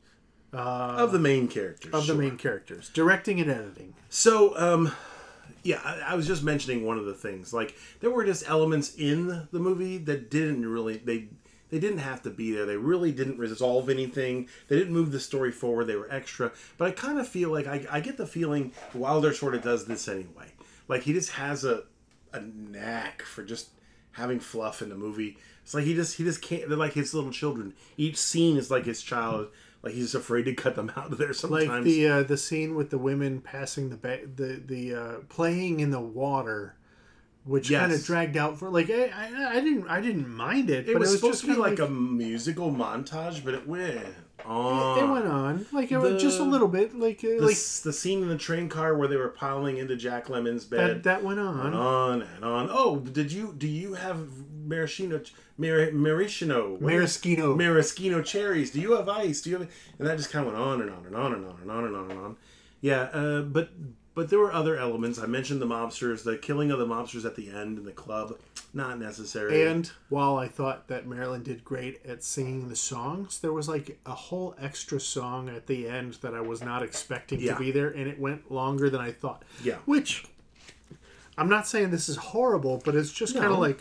[0.54, 1.93] of the main characters.
[1.93, 3.93] of the main characters, directing and editing.
[4.10, 4.91] So, um,
[5.64, 7.54] yeah, I, I was just mentioning one of the things.
[7.54, 11.28] Like there were just elements in the movie that didn't really they
[11.70, 12.66] they didn't have to be there.
[12.66, 14.49] They really didn't resolve anything.
[14.68, 15.86] They didn't move the story forward.
[15.86, 16.52] They were extra.
[16.78, 19.86] But I kind of feel like I, I get the feeling Wilder sort of does
[19.86, 20.52] this anyway.
[20.88, 21.84] Like he just has a
[22.34, 23.70] a knack for just
[24.14, 25.38] having fluff in the movie.
[25.64, 26.68] It's like he just he just can't.
[26.68, 27.74] They're like his little children.
[27.97, 29.47] Each scene is like his child.
[29.84, 31.68] Like he's afraid to cut them out of there sometimes.
[31.68, 35.80] Like the uh, the scene with the women passing the ba- the the uh, playing
[35.80, 36.76] in the water,
[37.46, 37.82] which Yes.
[37.82, 40.94] kind of dragged out for like I, I, I didn't I didn't mind it, It
[40.94, 43.68] but was, it was supposed just to be kinda like, a musical montage, but it
[43.68, 44.06] went
[44.46, 44.98] on.
[45.00, 47.94] it went on like it was just a little bit like uh, the, like the
[47.94, 51.04] scene in the train car where they were piling into Jack Lemmon's bed.
[51.04, 51.74] that went and on.
[51.74, 52.70] on and on.
[52.72, 54.28] Oh, did you do you have
[54.66, 55.22] maraschino
[55.58, 57.56] Mar- maraschino Maraschino.
[57.56, 58.72] maraschino cherries?
[58.72, 59.42] Do you have ice?
[59.42, 59.70] Do you have?
[60.00, 61.84] And that just kind of went on and on and on and on and on
[61.86, 62.38] and on and on.
[62.82, 63.70] Yeah, uh, but
[64.14, 65.18] but there were other elements.
[65.20, 68.38] I mentioned the mobsters, the killing of the mobsters at the end in the club,
[68.74, 69.66] not necessary.
[69.68, 73.99] And while I thought that Marilyn did great at singing the songs, there was like
[74.05, 77.53] a whole extra song at the end that I was not expecting Yeah.
[77.53, 79.43] to be there, and it went longer than I thought.
[79.64, 79.78] Yeah.
[79.86, 80.26] Which
[81.38, 83.53] I'm not saying this is horrible, but it's just kind No.
[83.53, 83.80] of like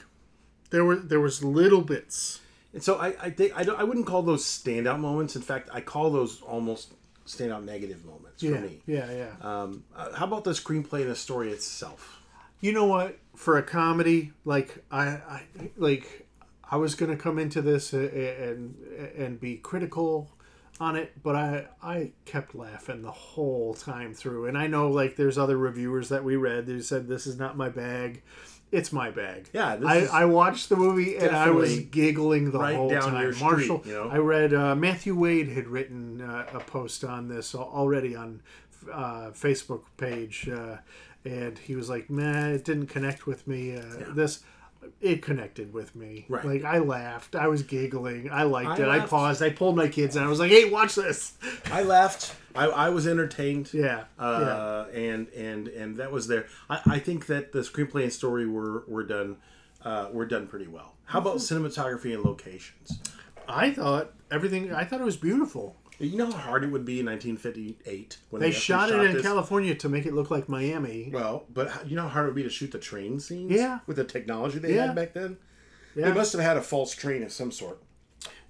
[0.70, 2.41] there were there was little bits.
[2.72, 5.35] And so I, I think I, don't, I wouldn't call those standout moments.
[5.35, 6.95] In fact, I call those almost
[7.37, 8.81] standout negative moments Yeah, for me.
[8.87, 9.33] yeah, yeah.
[9.41, 12.20] Um, uh, how about the screenplay and the story itself?
[12.61, 13.18] You know what?
[13.37, 15.43] For a comedy, like I, I
[15.76, 16.26] like
[16.70, 18.74] I was gonna come into this and
[19.16, 20.31] and be critical
[20.78, 24.47] on it, but I I kept laughing the whole time through.
[24.47, 27.57] And I know like there's other reviewers that we read who said this is not
[27.57, 28.22] my bag.
[28.73, 29.49] It's my bag.
[29.53, 33.33] Yeah, this I, I watched the movie and I was giggling the right whole time.
[33.33, 34.09] street, Marshall, you know?
[34.09, 38.43] I read uh, Matthew Wade had written uh, a post on this already on
[38.93, 40.77] uh, Facebook page, uh,
[41.25, 43.83] and he was like, "Man, it didn't connect with me." Uh,
[44.14, 44.41] This
[45.01, 46.26] it connected with me.
[46.28, 46.45] Right.
[46.45, 48.89] Like I laughed, I was giggling, I liked I it.
[48.89, 51.35] I paused, I pulled my kids, and I was like, "Hey, watch this!"
[51.72, 52.35] I laughed.
[52.55, 53.72] I, I was entertained.
[53.72, 54.24] Yeah, yeah.
[54.24, 56.47] Uh, and and and that was there.
[56.68, 59.37] I, I think that the screenplay and story were were done
[59.85, 60.95] uh, were done pretty well.
[61.05, 61.64] How about Mm-hmm.
[61.66, 63.01] cinematography and locations?
[63.49, 64.72] I thought everything.
[64.72, 65.76] I thought it was beautiful.
[66.01, 69.13] You know how hard it would be in 1958 when They actually shot it in
[69.15, 69.23] this?
[69.23, 71.11] California to make it look like Miami.
[71.13, 73.53] Well, but you know how hard it would be to shoot the train scenes?
[73.53, 73.81] Yeah.
[73.87, 74.87] With the technology they Yeah.
[74.87, 75.37] had back then?
[75.95, 76.07] Yeah.
[76.09, 77.83] They must have had a false train of some sort.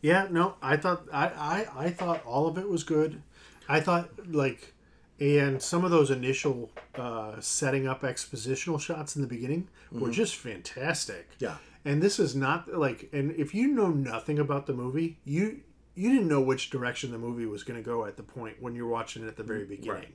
[0.00, 3.22] Yeah, no, I thought I, I I thought all of it was good.
[3.68, 4.72] I thought like
[5.18, 10.36] and some of those initial uh, setting up expositional shots in the beginning were just
[10.36, 11.28] fantastic.
[11.38, 11.56] Yeah.
[11.84, 15.60] And this is not like and if you know nothing about the movie, you
[15.94, 18.74] you didn't know which direction the movie was going to go at the point when
[18.74, 20.12] you're watching it at the very beginning.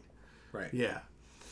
[0.51, 0.63] Right.
[0.63, 0.73] right.
[0.73, 0.99] Yeah.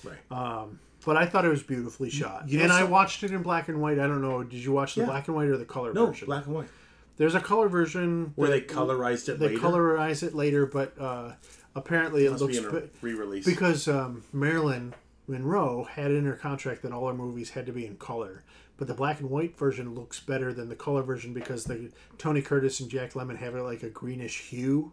[0.03, 0.67] Right.
[1.05, 2.47] But I thought it was beautifully shot.
[2.47, 3.99] you know and I watched it in black and white.
[3.99, 5.07] I don't know, did you watch the Yeah.
[5.07, 6.28] black and white or the color no, version?
[6.28, 6.69] black and white.
[7.17, 9.59] There's a color version Where they colorized it they later.
[9.59, 11.34] colorize it later, but uh,
[11.76, 13.45] apparently it Must looks be in a be- re-release.
[13.45, 14.93] because um, Marilyn
[15.28, 18.43] Monroe had in her contract that all her movies had to be in color.
[18.78, 22.41] But the black and white version looks better than the color version because the Tony
[22.41, 24.91] Curtis and Jack Lemmon have it like a greenish hue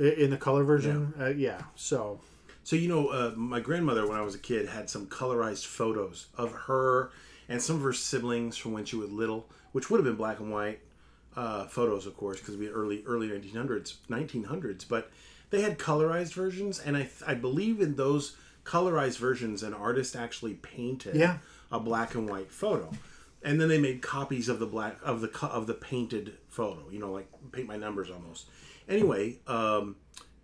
[0.00, 1.12] i- in the color version.
[1.18, 1.62] Yeah, uh, yeah.
[1.74, 2.20] so
[2.64, 6.26] So you know, uh, my grandmother, when I was a kid, had some colorized photos
[6.36, 7.10] of her
[7.48, 10.40] and some of her siblings from when she was little, which would have been black
[10.40, 10.80] and white
[11.36, 14.86] uh, photos, of course, because we early early 1900s, 1900s.
[14.88, 15.10] But
[15.50, 20.54] they had colorized versions, and I I believe in those colorized versions, an artist actually
[20.54, 21.38] painted Yeah.
[21.72, 22.90] A black and white photo.
[23.44, 27.00] And then they made copies of the black of the of the painted photo, you
[27.00, 28.46] know, like paint my numbers almost.
[28.88, 29.96] Anyway, um,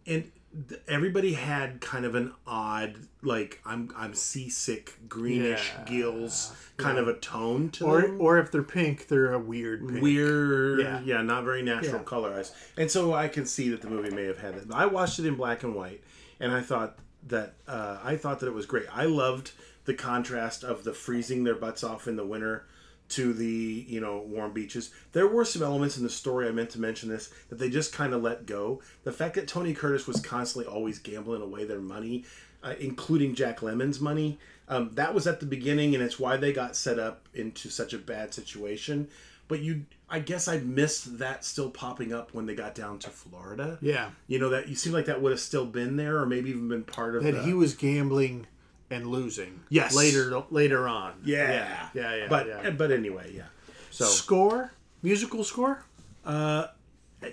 [0.07, 0.33] and
[0.69, 5.85] th- everybody had kind of an odd like i'm i'm seasick greenish Yeah.
[5.85, 9.87] gills kind of a tone to or them or if they're pink, they're a weird
[9.87, 10.01] pink.
[10.01, 11.01] weird Yeah.
[11.05, 11.23] yeah.
[11.23, 12.03] not very natural Yeah.
[12.05, 15.19] colorized and so i can see that the movie may have had that i watched
[15.19, 16.03] it in black and white
[16.41, 19.51] and i thought that uh, i thought that it was great i loved
[19.89, 22.67] the contrast of the freezing their butts off in the winter
[23.09, 24.91] to the you know warm beaches.
[25.13, 27.91] There were some elements in the story i meant to mention this that they just
[27.91, 28.83] kind of let go.
[29.05, 32.27] The fact that tony curtis was constantly always gambling away their money
[32.63, 36.53] uh, including jack lemmon's money um, that was at the beginning and it's why they
[36.53, 39.09] got set up into such a bad situation.
[39.49, 43.09] But you i guess i missed that still popping up when they got down to
[43.09, 43.79] florida.
[43.81, 46.51] Yeah, you know that you seem like that would have still been there or maybe
[46.51, 48.47] even been part of that the, he was gambling
[48.91, 49.61] and losing.
[49.69, 49.95] Yes.
[49.95, 51.15] later later on.
[51.25, 52.15] yeah yeah, yeah.
[52.17, 52.71] yeah but yeah.
[52.71, 53.45] but anyway yeah
[53.91, 54.73] so score
[55.03, 55.85] musical score.
[56.25, 56.69] Uh,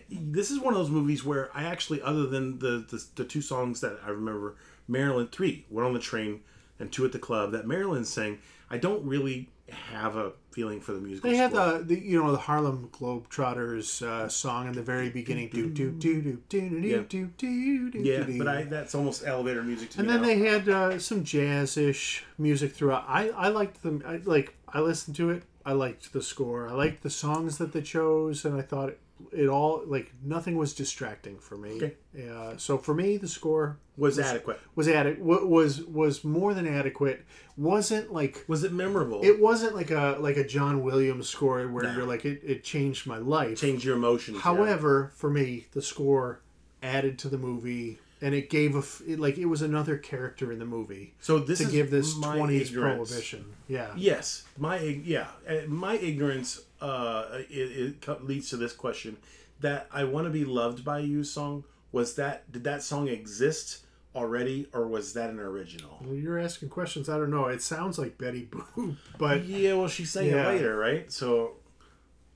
[0.10, 3.42] this is one of those movies where I actually, other than the, the the two
[3.42, 4.56] songs that I remember,
[4.88, 6.42] Maryland three, one on the train
[6.80, 8.40] and two at the club that Marilyn sang,
[8.70, 11.30] I don't really have a feeling for the musical.
[11.30, 15.50] They had the, the you know the Harlem Globetrotters uh, song in the very beginning.
[15.50, 16.98] Do do do do do do Yeah.
[17.10, 18.00] do do do.
[18.00, 18.48] yeah, do, but.
[18.48, 20.14] I that's almost elevator music to And me.
[20.14, 20.28] then now.
[20.28, 23.06] they had uh, some jazz-ish music throughout.
[23.08, 24.04] I I liked them.
[24.06, 25.44] I like I listened to it.
[25.66, 26.70] I liked the score.
[26.70, 29.00] I liked the songs that they chose, and I thought it,
[29.32, 31.72] it all like nothing was distracting for me.
[31.78, 31.94] Okay.
[32.30, 34.60] Uh, so for me, the score was adequate.
[34.76, 35.48] was adequate.
[35.48, 37.26] Was was more than adequate.
[37.58, 39.22] wasn't like Was it memorable?
[39.24, 41.94] it wasn't like a like a John Williams score where No.
[41.96, 43.58] you're like it, it changed my life.
[43.60, 44.36] changed your emotions.
[44.38, 44.42] yeah.
[44.44, 46.42] However, for me, the score
[46.84, 50.52] added to the movie, and it gave a f- it, like it was another character
[50.52, 53.46] in the movie so this to is give this twenties prohibition.
[53.68, 59.18] Yeah, Yes, my yeah, uh, my ignorance uh, it, it leads to this question:
[59.62, 63.86] that "I Want to Be Loved by You" song was that did that song exist
[64.14, 65.98] already, or was that an original?
[66.02, 67.10] Well, you're asking questions.
[67.10, 67.46] I don't know.
[67.48, 70.44] It sounds like Betty Boop, but Yeah, well, she sang Yeah.
[70.50, 71.12] it later, right?
[71.12, 71.54] So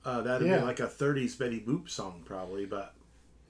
[0.04, 0.58] uh, that'd Yeah.
[0.58, 2.66] be like a '30s Betty Boop song, probably.
[2.66, 2.94] But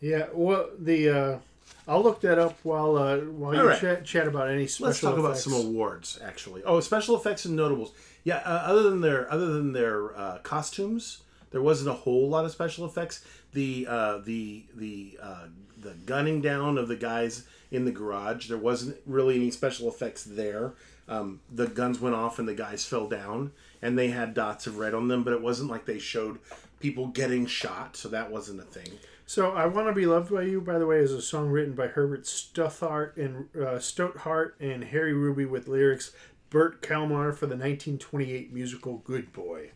[0.01, 0.27] yeah.
[0.33, 1.39] Well, the uh,
[1.89, 3.81] I'll look that up while uh, while you All right.
[3.81, 4.87] chat, chat about any special.
[4.87, 6.63] let's talk about some awards, actually.
[6.65, 7.93] Oh, special effects and notables.
[8.23, 12.45] Yeah, uh, other than their other than their uh, costumes, there wasn't a whole lot
[12.45, 13.25] of special effects.
[13.53, 15.47] The uh, the the uh,
[15.81, 20.25] the gunning down of the guys in the garage, there wasn't really any special effects
[20.25, 20.75] there.
[21.09, 23.53] Um, the guns went off and the guys fell down,
[23.83, 26.39] and they had dots of red on them, but it wasn't like they showed
[26.79, 28.93] people getting shot, so that wasn't a thing.
[29.31, 31.73] So, "I Want to Be Loved by You," by the way, is a song written
[31.73, 36.11] by Herbert Stothart and uh, Stothart and Harry Ruby with lyrics
[36.51, 39.71] Bert Kalmar for the 1928 musical Good Boy.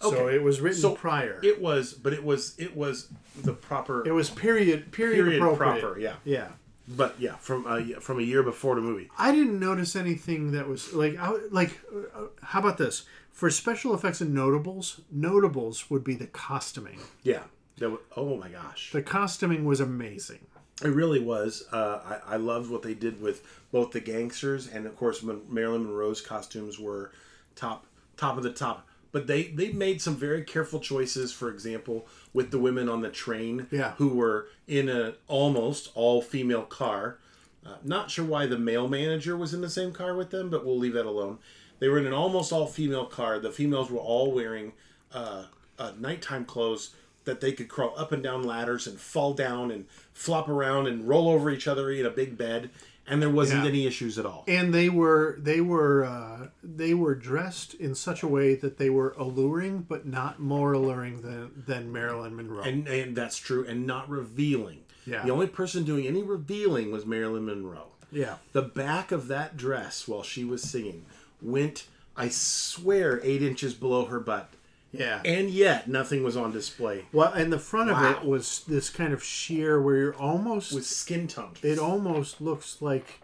[0.00, 1.40] So it was written So prior.
[1.42, 3.08] It was, but it was it was
[3.42, 6.14] the proper It was period period, period proper, yeah.
[6.22, 6.50] Yeah.
[6.86, 9.10] But yeah, from uh, from a year before the movie.
[9.18, 11.80] I didn't notice anything that was like I, like
[12.14, 13.02] uh, how about this?
[13.32, 17.00] For special effects and notables, notables would be the costuming.
[17.24, 17.42] Yeah.
[17.78, 18.90] That wa- oh my gosh.
[18.92, 20.46] The costuming was amazing.
[20.84, 21.64] It really was.
[21.72, 25.84] Uh, I, I loved what they did with both the gangsters and, of course, Marilyn
[25.84, 27.12] Monroe's costumes were
[27.54, 27.86] top
[28.16, 28.86] top of the top.
[29.12, 31.32] But they, they made some very careful choices.
[31.32, 33.92] For example, with the women on the train, Yeah.
[33.92, 37.18] who were in an almost all female car.
[37.64, 40.64] Uh, not sure why the male manager was in the same car with them, but
[40.64, 41.38] we'll leave that alone.
[41.78, 43.38] They were in an almost all female car.
[43.38, 44.72] The females were all wearing
[45.12, 45.44] uh,
[45.78, 46.94] uh, nighttime clothes
[47.24, 51.08] that they could crawl up and down ladders and fall down and flop around and
[51.08, 52.70] roll over each other in a big bed,
[53.06, 53.68] and there wasn't Yeah.
[53.68, 54.44] any issues at all.
[54.48, 58.90] And they were they were uh, they were dressed in such a way that they
[58.90, 62.62] were alluring, but not more alluring than than Marilyn Monroe.
[62.62, 64.80] And, and that's true, and not revealing.
[65.06, 65.24] Yeah.
[65.24, 67.88] The only person doing any revealing was Marilyn Monroe.
[68.12, 71.06] yeah, The back of that dress while she was singing
[71.40, 71.86] went,
[72.16, 74.50] I swear, eight inches below her butt.
[74.92, 75.20] Yeah.
[75.24, 77.06] And yet, nothing was on display.
[77.12, 80.86] well, and the front of it was this kind of sheer where you're almost With
[80.86, 81.52] skin tone.
[81.62, 83.20] it almost looks like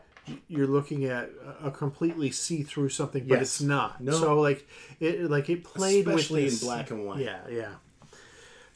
[0.47, 1.31] you're looking at
[1.62, 3.43] a completely see-through something, but Yes.
[3.43, 4.01] it's not.
[4.01, 4.12] No.
[4.12, 4.66] So like
[5.01, 7.20] it like it played Especially with in black and white.
[7.20, 7.74] Yeah, yeah.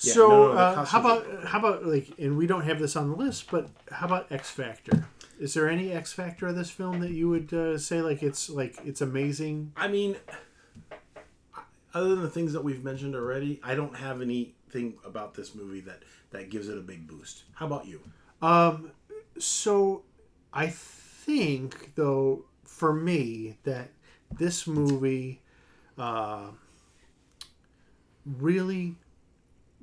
[0.00, 2.96] Yeah, so no, no, uh, how about how about like and we don't have this
[2.96, 5.06] on the list, but how about X Factor?
[5.38, 8.48] Is there any X Factor of this film that you would uh, say like it's
[8.50, 9.72] like it's amazing?
[9.76, 10.16] I mean,
[11.94, 15.80] other than the things that we've mentioned already, I don't have anything about this movie
[15.82, 17.44] that, that gives it a big boost.
[17.54, 18.00] How about you?
[18.40, 18.90] Um,
[19.38, 20.02] So
[20.52, 23.90] I think though for me that
[24.36, 25.40] this movie
[25.98, 26.48] uh,
[28.24, 28.96] really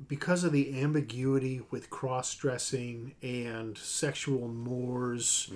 [0.07, 5.51] because of the ambiguity with cross-dressing and sexual mores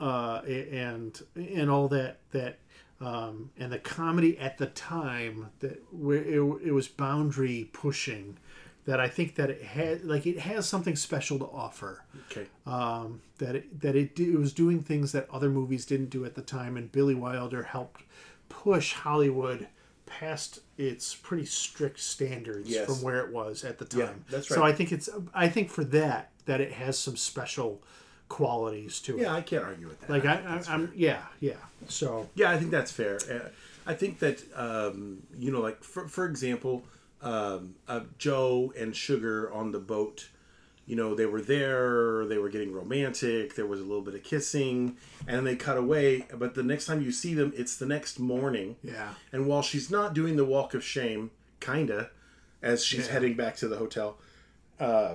[0.00, 2.58] uh, and and all that that
[3.00, 8.38] um, and the comedy at the time that where it, it was boundary pushing
[8.86, 12.46] that I think that it had like it has something special to offer Okay.
[12.66, 16.34] um, that it, that it, it was doing things that other movies didn't do at
[16.36, 18.02] the time, and Billy Wilder helped
[18.48, 19.66] push Hollywood
[20.06, 22.86] past its pretty strict standards Yes.
[22.86, 24.00] from where it was at the time.
[24.00, 24.56] Yeah, that's right.
[24.58, 24.62] So.
[24.64, 27.82] I think it's I think for that that it has some special
[28.28, 29.22] qualities to it.
[29.22, 30.10] Yeah, I can't argue with that.
[30.10, 31.54] Like I, I I'm yeah yeah.
[31.88, 33.18] So Yeah, I think that's fair.
[33.30, 33.48] Uh,
[33.86, 36.84] I think that um, you know, like for for example,
[37.22, 40.28] um, uh, Joe and Sugar on the boat.
[40.88, 42.24] You know, they were there.
[42.26, 43.56] They were getting romantic.
[43.56, 44.96] There was a little bit of kissing,
[45.26, 46.26] and they cut away.
[46.32, 48.76] But the next time you see them, it's the next morning.
[48.84, 52.10] yeah And while she's not doing the walk of shame, kinda,
[52.62, 53.14] as she's Yeah.
[53.14, 54.18] heading back to the hotel.
[54.78, 55.14] Uh,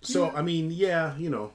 [0.00, 1.52] so I mean, yeah, you know,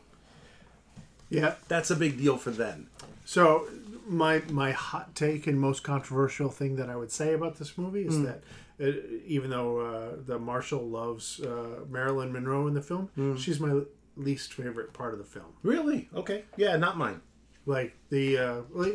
[1.31, 1.55] yeah.
[1.67, 2.89] that's a big deal for them.
[3.25, 3.67] So
[4.07, 8.05] my my hot take and most controversial thing that I would say about this movie
[8.05, 8.41] is that
[8.79, 8.91] uh
[9.25, 13.81] even though uh, the Marshall loves uh, Marilyn Monroe in the film, she's my
[14.17, 15.53] least favorite part of the film.
[15.63, 16.09] Really?
[16.15, 16.43] Okay.
[16.57, 17.21] Yeah, not mine.
[17.65, 18.85] Like the uh, I,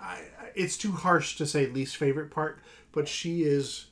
[0.00, 2.60] I- it's too harsh to say least favorite part,
[2.92, 3.86] but she is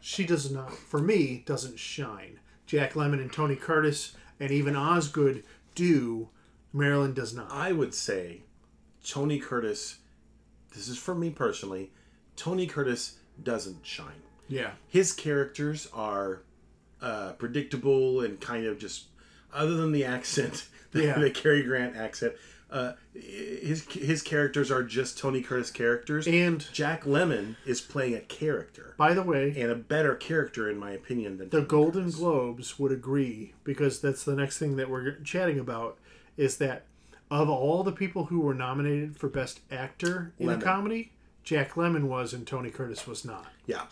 [0.00, 2.38] she does not for me doesn't shine.
[2.66, 5.42] Jack Lemmon and Tony Curtis and even Osgood
[5.74, 6.28] do.
[6.76, 7.50] Marilyn does not.
[7.50, 8.42] I would say
[9.06, 9.98] Tony Curtis,
[10.74, 11.90] this is for me personally,
[12.36, 14.22] Tony Curtis doesn't shine.
[14.48, 14.72] Yeah.
[14.88, 16.42] His characters are
[17.00, 19.06] uh, predictable and kind of just,
[19.52, 21.18] other than the accent, the, Yeah.
[21.18, 22.34] the Cary Grant accent,
[22.68, 26.26] uh, his his characters are just Tony Curtis characters.
[26.26, 30.76] And Jack Lemmon is playing a character by the way, and a better character in
[30.76, 32.16] my opinion than the Tony Golden Curtis.
[32.16, 35.96] Globes would agree because that's the next thing that we're chatting about
[36.36, 36.84] is that
[37.30, 40.58] of all the people who were nominated for Best Actor in Lemmon.
[40.58, 43.46] a comedy, Jack Lemmon was and Tony Curtis was not.
[43.66, 43.82] Yeah.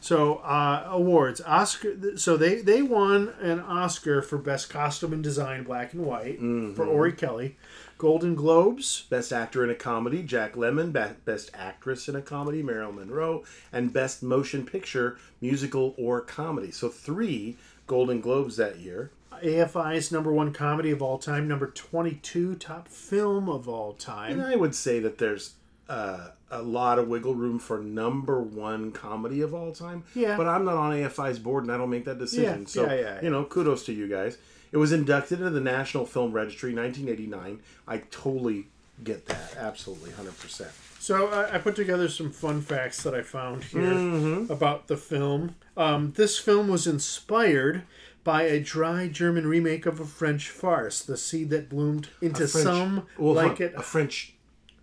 [0.00, 2.16] So uh, awards, Oscar.
[2.16, 6.38] So they they won an Oscar for Best Costume and Design, Black and White,
[6.76, 7.56] for Orry-Kelly.
[7.98, 10.92] Golden Globes, Best Actor in a Comedy, Jack Lemmon.
[11.24, 13.42] Best Actress in a Comedy, Marilyn Monroe.
[13.72, 16.70] And Best Motion Picture, Musical or Comedy.
[16.70, 17.56] So three
[17.86, 19.10] Golden Globes that year.
[19.42, 23.98] AFI's number one comedy of all time, number twenty two top film of all And
[23.98, 24.40] time.
[24.40, 25.54] I would say that there's
[25.88, 30.04] uh, a lot of wiggle room for number one comedy of all time.
[30.14, 30.36] Yeah.
[30.36, 32.62] But I'm not on AFI's board and I don't make that decision.
[32.62, 34.38] Yeah, so, yeah, yeah, you know, kudos to you guys.
[34.72, 37.60] It was inducted into the National Film Registry 1989.
[37.86, 38.66] I totally
[39.02, 39.56] get that.
[39.56, 40.70] Absolutely, 100%.
[40.98, 45.54] So I, I put together some fun facts that I found here about the film.
[45.76, 47.82] Um, this film was inspired
[48.26, 52.64] by a dry German remake of a French farce, "The Seed That Bloomed into French-
[52.64, 53.60] Some well, Like.
[53.60, 54.34] It." A French.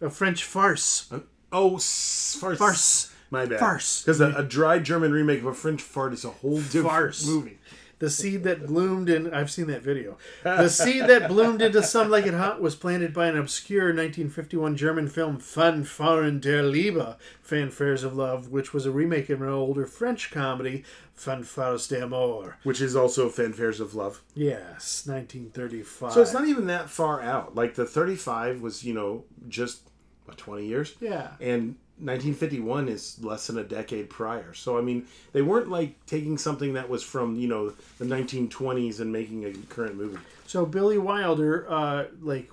[0.02, 1.12] A French farce.
[1.52, 2.58] Oh, s- farce.
[2.58, 3.10] Farce.
[3.30, 3.60] My bad.
[3.60, 4.02] Farce.
[4.04, 7.26] Because a, a dry German remake of a French fart is a whole different Farce.
[7.28, 7.58] movie.
[8.04, 10.18] The seed that bloomed in I've seen that video.
[10.44, 14.76] The seed that bloomed into Some Like It Hot was planted by an obscure 1951
[14.76, 17.18] German film Fanfaren der Liebe,
[17.48, 20.84] Fanfares of Love, which was a remake of an older French comedy,
[21.18, 22.58] Fanfares d'amour.
[22.64, 24.22] Which is also Fanfares of Love.
[24.36, 26.12] Yes, 1935.
[26.12, 27.56] So it's not even that far out.
[27.56, 29.90] Like the 35 was, you know, just
[30.26, 30.96] what, 20 years?
[31.00, 31.36] Yeah.
[31.40, 34.54] And 1951 is less than a decade prior.
[34.54, 39.00] So, I mean, they weren't like taking something that was from, you know, the 1920s
[39.00, 40.20] and making a current movie.
[40.46, 42.52] So Billy Wilder, uh, like,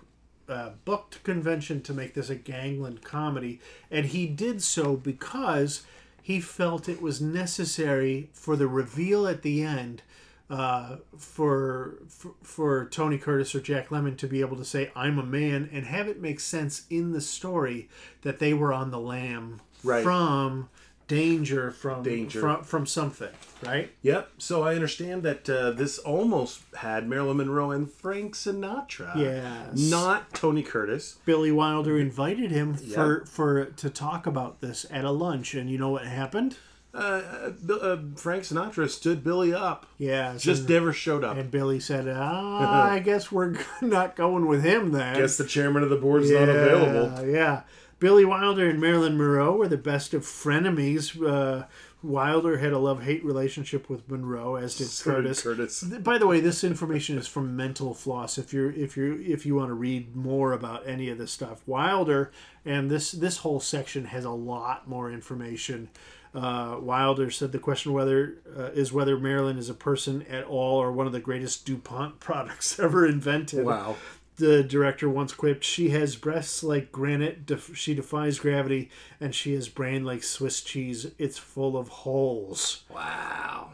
[0.48, 3.60] uh, booked convention to make this a gangland comedy,
[3.90, 5.84] and he did so because
[6.22, 10.02] he felt it was necessary for the reveal at the end.
[10.50, 15.16] Uh, for, for for Tony Curtis or Jack Lemmon to be able to say I'm
[15.18, 17.88] a man and have it make sense in the story
[18.22, 20.02] that they were on the lam Right.
[20.02, 20.68] from
[21.06, 22.40] danger from Danger.
[22.40, 23.30] from from something
[23.64, 24.30] right Yep.
[24.38, 29.16] So I understand that uh, this almost had Marilyn Monroe and Frank Sinatra.
[29.16, 29.76] Yes.
[29.78, 31.18] Not Tony Curtis.
[31.24, 35.78] Billy Wilder invited him for for to talk about this at a lunch, and you
[35.78, 36.56] know what happened?
[36.92, 39.86] Uh, uh, Frank Sinatra stood Billy up.
[39.96, 41.36] Yeah, Just and, never showed up.
[41.36, 45.82] and Billy said, "Ah, I guess we're not going with him then." Guess the chairman
[45.84, 47.26] of the board's yeah, not available.
[47.28, 47.62] Yeah,
[48.00, 51.14] Billy Wilder and Marilyn Monroe were the best of frenemies.
[51.24, 51.66] Uh,
[52.02, 55.42] Wilder had a love hate relationship with Monroe, as did So Curtis.
[55.42, 55.82] Curtis.
[55.82, 58.38] By the way, this information is from Mental Floss.
[58.38, 61.62] If you're if you if you want to read more about any of this stuff,
[61.66, 62.32] Wilder
[62.64, 65.90] and this this whole section has a lot more information.
[66.34, 70.76] Uh, Wilder said the question whether uh, is whether Marilyn is a person at all
[70.78, 73.64] or one of the greatest DuPont products ever invented.
[73.64, 73.96] Wow.
[74.36, 77.44] The director once quipped, "She has breasts like granite.
[77.44, 78.88] Def- she defies gravity,
[79.20, 81.08] and she has brain like Swiss cheese.
[81.18, 83.72] It's full of holes." Wow.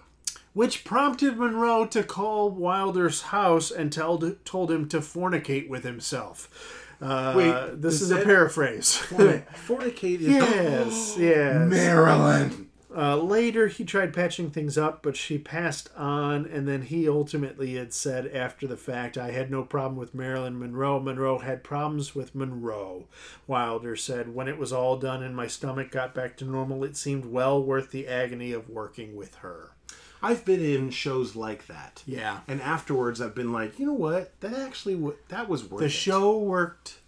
[0.54, 6.48] which prompted Monroe to call Wilder's house and tell, told him to fornicate with himself.
[7.00, 8.96] Uh, Wait, this is is a paraphrase.
[9.66, 11.68] Fornicate is yes, yes.
[11.68, 12.66] Marilyn.
[12.96, 17.74] Uh, later, he tried patching things up, but she passed on, and then he ultimately
[17.74, 20.98] had said after the fact, I had no problem with Marilyn Monroe.
[20.98, 23.06] Monroe had problems with Monroe.
[23.46, 26.96] Wilder said, When it was all done and my stomach got back to normal, it
[26.96, 29.72] seemed well worth the agony of working with her.
[30.22, 32.02] I've been in shows like that.
[32.06, 32.40] Yeah.
[32.48, 34.38] And afterwards, I've been like, you know what?
[34.40, 35.84] That actually, w- that was worth it.
[35.84, 35.90] The it.
[35.90, 36.98] show worked,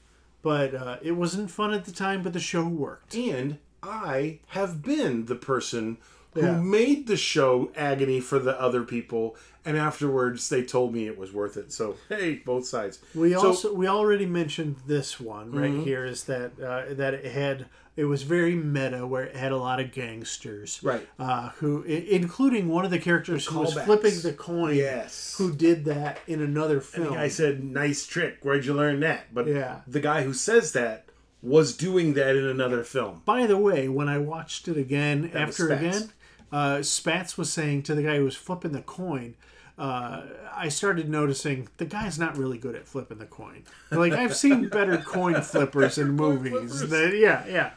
[0.42, 3.14] but uh, it wasn't fun at the time, but the show worked.
[3.14, 5.98] And I have been the person
[6.34, 6.58] who Yeah.
[6.60, 11.32] made the show agony for the other people, and afterwards they told me it was
[11.32, 11.72] worth it.
[11.72, 13.00] So hey, both sides.
[13.14, 13.46] We So- Mm-hmm.
[13.46, 17.66] also we already mentioned this one right here is that uh, that it had
[17.98, 21.06] it was very meta where it had a lot of gangsters Right.
[21.18, 25.34] uh, who i- including one of the characters who was flipping the coin Yes.
[25.36, 28.38] who did that in another The film i said, "Nice trick.
[28.42, 29.80] Where'd you learn that?" But Yeah.
[29.86, 31.06] the guy who says that
[31.42, 33.22] was doing that in another film.
[33.24, 36.10] by the way when I watched it again was after again
[36.52, 39.34] uh, Spats was saying to the guy who was flipping the coin
[39.78, 40.22] uh,
[40.54, 43.62] I started noticing the guy's not really good at flipping the coin.
[43.90, 46.88] Like I've seen better coin flippers in movies.
[46.88, 47.70] That, yeah, yeah,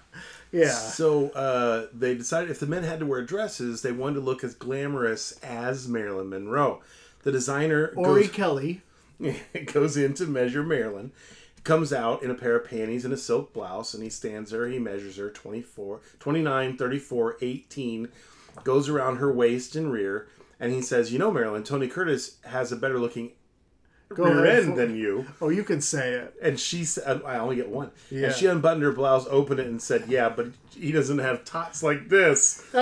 [0.52, 0.72] yeah.
[0.72, 4.44] So uh, they decided if the men had to wear dresses, they wanted to look
[4.44, 6.82] as glamorous as Marilyn Monroe.
[7.24, 8.82] The designer Orry goes, Kelly.
[9.74, 11.12] goes in to measure Marilyn.
[11.64, 14.68] Comes out in a pair of panties and a silk blouse, and he stands there.
[14.68, 18.08] He measures her 24, 29, 34, 18,
[18.64, 20.28] goes around her waist and rear,
[20.62, 23.32] and he says, You know, Marilyn, Tony Curtis has a better looking
[24.14, 24.64] Go rear ahead.
[24.64, 25.26] end than you.
[25.42, 26.34] Oh, you can say it.
[26.42, 27.92] And she said, uh, I only get one.
[28.10, 28.28] Yeah.
[28.28, 31.82] And she unbuttoned her blouse, opened it, and said, Yeah, but he doesn't have tots
[31.82, 32.64] like this.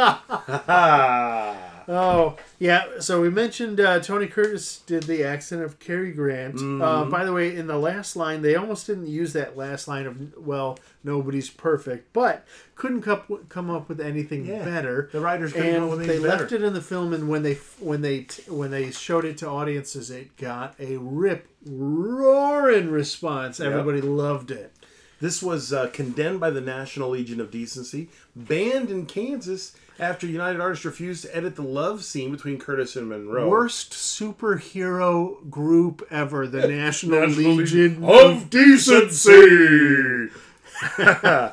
[1.92, 2.84] Oh, yeah.
[3.00, 6.56] So we mentioned uh, Tony Curtis did the accent of Cary Grant.
[6.56, 7.10] Uh, Mm-hmm.
[7.10, 10.38] by the way, in the last line, they almost didn't use that last line of,
[10.38, 12.46] well, nobody's perfect, but
[12.76, 14.64] couldn't come, come up with anything Yeah.
[14.64, 15.10] better.
[15.12, 16.56] The writers couldn't and up with they left better.
[16.58, 20.12] it in the film, and when they when they when they showed it to audiences,
[20.12, 23.60] it got a rip roaring response.
[23.60, 24.74] Everybody loved it.
[25.20, 30.62] This was uh, condemned by the National Legion of Decency, banned in Kansas after United
[30.62, 33.50] Artists refused to edit the love scene between Curtis and Monroe.
[33.50, 40.30] Worst superhero group ever, the National, National Legion of Decency.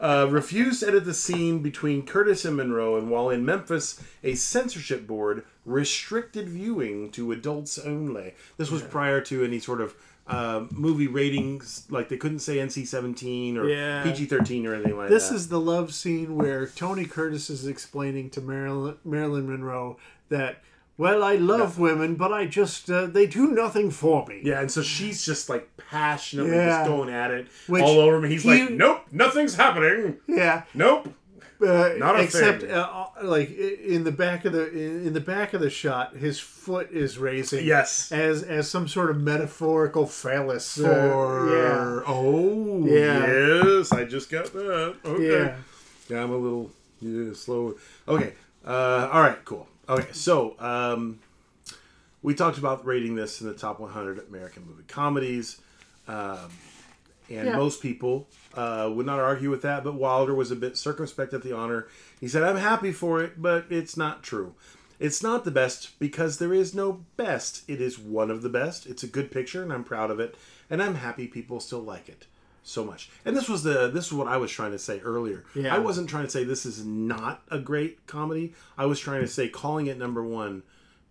[0.00, 4.34] uh, refused to edit the scene between Curtis and Monroe, and while in Memphis, a
[4.34, 8.34] censorship board restricted viewing to adults only.
[8.56, 9.94] This was prior to any sort of
[10.26, 14.02] uh, movie ratings, like they couldn't say NC seventeen or Yeah.
[14.04, 15.14] PG thirteen or anything like that.
[15.14, 19.96] This is the love scene where Tony Curtis is explaining to Marilyn, Marilyn Monroe
[20.28, 20.62] that,
[20.96, 24.40] well, I love women, but I just, uh, they do nothing for me.
[24.44, 26.78] yeah, and so she's just like passionately Yeah.
[26.80, 28.28] just going at it Which all over me.
[28.28, 30.18] He's he- like, "Nope, nothing's happening.
[30.28, 30.62] Yeah.
[30.74, 31.12] Nope."
[31.62, 32.70] Uh, Not a except thing.
[32.70, 36.90] uh, like in the back of the in, the back of the shot, his foot
[36.90, 37.66] is raising.
[37.66, 38.10] Yes.
[38.12, 43.26] as as some sort of metaphorical phallus uh, For oh Yeah.
[43.74, 44.96] yes, I just got that.
[45.04, 45.28] Okay.
[45.44, 45.56] yeah.
[46.08, 46.70] Yeah, I'm a little
[47.00, 47.76] yeah, slow.
[48.08, 48.32] Okay.
[48.64, 49.42] Uh, all right.
[49.44, 49.66] Cool.
[49.88, 50.08] Okay.
[50.12, 51.18] So um,
[52.22, 55.60] we talked about rating this in the top 100 American movie comedies,
[56.08, 56.50] um,
[57.28, 57.56] and Yeah.
[57.56, 59.84] most people uh, would not argue with that.
[59.84, 61.86] But Wilder was a bit circumspect at the honor.
[62.20, 64.54] He said, "I'm happy for it, but it's not true."
[64.98, 67.62] It's not the best because there is no best.
[67.66, 68.84] It is one of the best.
[68.84, 70.36] It's a good picture, and I'm proud of it,
[70.68, 72.26] and I'm happy people still like it
[72.62, 73.10] so much.
[73.24, 75.44] And this was the this is what I was trying to say earlier.
[75.54, 75.74] Yeah.
[75.74, 78.54] I wasn't trying to say this is not a great comedy.
[78.76, 80.62] I was trying to say calling it number one,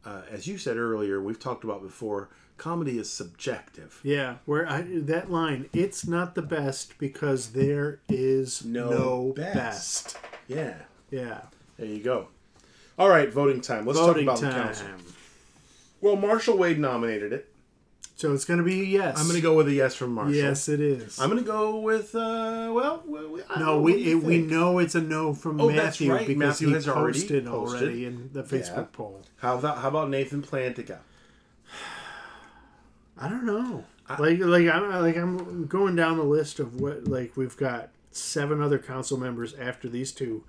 [0.06, 2.30] uh, as you said earlier, we've talked about before.
[2.60, 4.00] Comedy is subjective.
[4.04, 9.56] Yeah, where I that line, it's not the best because there is No no, best.
[9.56, 10.18] best.
[10.48, 10.76] Yeah,
[11.10, 11.42] Yeah,
[11.78, 12.28] there you go.
[12.98, 13.86] All right, voting time.
[13.86, 14.60] Let's voting talk about time.
[14.60, 14.88] the council.
[16.02, 17.48] Well, Marshall Wade nominated it.
[18.16, 19.18] So it's going to be a yes.
[19.18, 20.36] I'm going to go with a yes from Marshall.
[20.36, 21.18] Yes, it is.
[21.22, 24.24] I'm going to go with uh, well, we, no, know, we what do you it,
[24.26, 26.28] we know it's a no from Oh, Matthew right.
[26.28, 27.82] because Matthew he has already posted posted.
[27.82, 28.86] already in the Facebook Yeah.
[28.92, 29.22] poll.
[29.38, 30.98] How about how about Nathan Plantica?
[33.20, 33.84] I don't know.
[34.18, 38.62] like like I'm like I'm going down the list of what like we've got seven
[38.62, 40.44] other council members after these two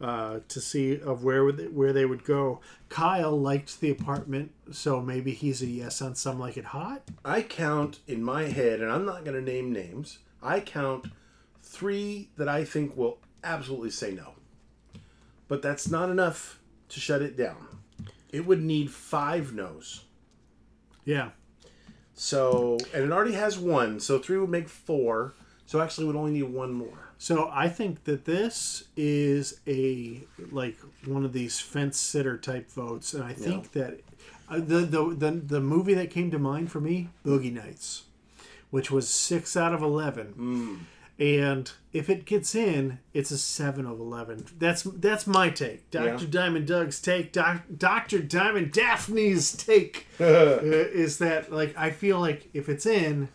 [0.00, 2.60] uh, to see of where would they, where they would go.
[2.88, 7.02] Kyle liked the apartment, so maybe he's a yes on some like it hot.
[7.24, 10.18] I count in my head, and I'm not going to name names.
[10.42, 11.06] I count
[11.62, 14.34] three that I think will absolutely say no.
[15.48, 17.66] But that's not enough to shut it down.
[18.30, 20.04] It would need five no's.
[21.04, 21.30] Yeah.
[22.16, 25.34] So, and it already has one, so three would make four.
[25.66, 27.10] So actually, would only need one more.
[27.18, 30.20] So I think that this is a
[30.50, 34.00] like one of these fence sitter type votes, and I think that
[34.48, 38.04] uh, the, the the the movie that came to mind for me, Boogie Nights,
[38.70, 40.86] which was six out of eleven,
[41.18, 44.44] and if it gets in, it's a seven of eleven.
[44.58, 45.90] That's that's my take.
[45.90, 46.30] Doctor Yeah.
[46.30, 47.32] Diamond Doug's take.
[47.32, 53.28] Doctor Diamond Daphne's take uh, is that like I feel like if it's in,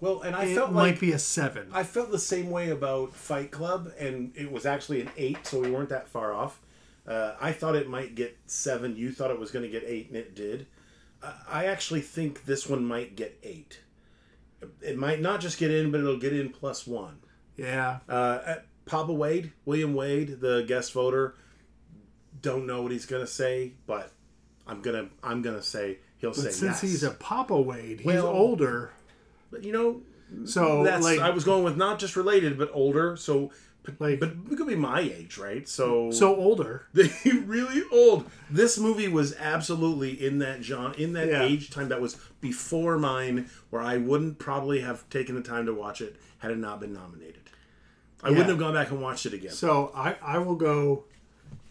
[0.00, 1.68] Well, and I it felt might like be a seven.
[1.72, 5.60] I felt the same way about Fight Club, and it was actually an eight, so
[5.60, 6.60] we weren't that far off.
[7.06, 8.96] Uh, I thought it might get seven.
[8.96, 10.66] You thought it was going to get eight, and it did.
[11.22, 13.80] I I actually think this one might get eight.
[14.82, 17.18] It might not just get in, but it'll get in plus one.
[17.56, 17.98] yeah.
[18.08, 18.56] Uh,
[18.86, 21.34] Papa Wade, William Wade, the guest voter,
[22.42, 24.10] don't know what he's going to say, but
[24.66, 26.80] I'm gonna I'm gonna say he'll say since yes.
[26.80, 28.90] he's a Papa Wade, he's Well, older.
[29.50, 30.02] but you know
[30.44, 33.16] So that's like, I was going with not just related but older.
[33.16, 33.50] So,
[33.82, 35.66] but, Like- but it could be my age, right?
[35.68, 36.86] So, so older.
[37.24, 38.30] really old.
[38.50, 41.42] This movie was absolutely in that genre, in that Yeah.
[41.44, 45.74] age time that was before mine, where I wouldn't probably have taken the time to
[45.74, 47.42] watch it had it not been nominated.
[48.22, 48.32] I Yeah.
[48.32, 49.52] wouldn't have gone back and watched it again.
[49.52, 51.04] So I I will go,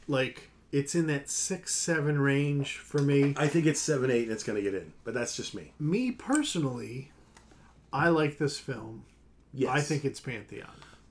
[0.07, 3.33] like it's in that six seven range for me.
[3.37, 4.93] I think it's seven, eight, and it's going to get in.
[5.03, 5.73] But that's just me.
[5.79, 7.11] Me personally,
[7.93, 9.03] I like this film.
[9.53, 10.69] Yes, I think it's Pantheon.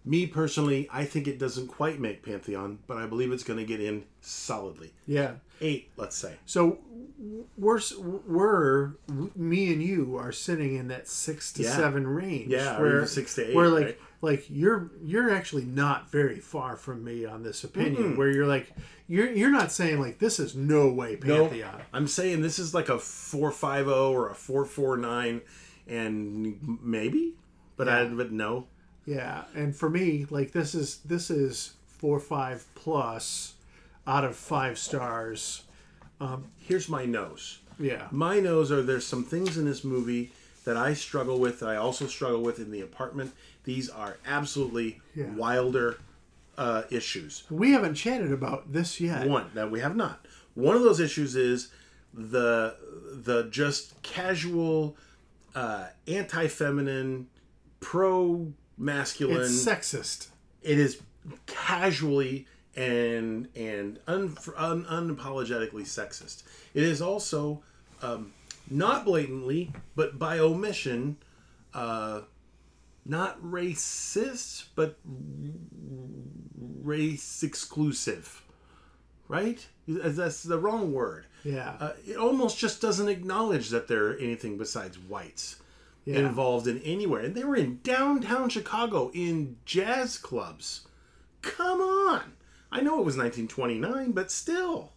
[0.09, 3.65] Me personally, I think it doesn't quite make Pantheon, but I believe it's going to
[3.67, 4.95] get in solidly.
[5.07, 5.33] Yeah.
[5.61, 6.37] Eight, let's say.
[6.47, 6.79] So
[7.59, 7.81] we're
[8.27, 8.93] we're
[9.37, 11.77] me and you are sitting in that six to Yeah.
[11.77, 12.51] seven range.
[12.51, 13.99] Yeah, even six to eight, Where like right?
[14.23, 18.17] like you're you're actually not very far from me on this opinion.
[18.17, 18.73] Where you're like
[19.09, 21.83] you're you're not saying like this is no way Pantheon.
[21.93, 25.41] I'm saying this is like a 450 or a 449,
[25.89, 27.35] and maybe,
[27.77, 28.69] but I but no.
[29.09, 33.55] Yeah, and for me, like this is this is four five plus
[34.07, 35.63] out of five stars.
[36.21, 37.61] Um, Here's my nose.
[37.81, 40.33] Yeah, My nose are there's some things in this movie
[40.65, 41.61] that I struggle with.
[41.61, 43.33] That I also struggle with in the apartment.
[43.65, 45.31] These are absolutely Yeah.
[45.37, 45.99] wilder
[46.59, 47.45] uh, issues.
[47.51, 49.27] we haven't chatted about this yet.
[49.29, 50.27] One that we have not.
[50.55, 51.69] One of those issues is
[52.13, 52.75] the
[53.13, 54.97] the just casual,
[55.55, 57.29] uh, anti-feminine,
[58.79, 59.43] pro-masculine.
[59.43, 60.29] It's sexist.
[60.63, 61.01] it is
[61.47, 62.47] casually
[62.77, 66.45] and and un, un, unapologetically sexist.
[66.75, 67.63] It is also
[68.03, 68.33] um,
[68.71, 71.17] not blatantly, but by omission,
[71.75, 72.21] uh,
[73.05, 74.97] not racist, but
[76.83, 78.43] race exclusive.
[79.27, 79.67] Right?
[79.87, 81.27] That's the wrong word.
[81.45, 85.57] Yeah, Uh, it almost just doesn't acknowledge that there are anything besides whites
[86.09, 86.21] yeah.
[86.21, 87.21] involved in anywhere.
[87.21, 90.87] And they were in downtown Chicago in jazz clubs.
[91.43, 92.33] Come on.
[92.73, 94.93] I know it was 1929, but still.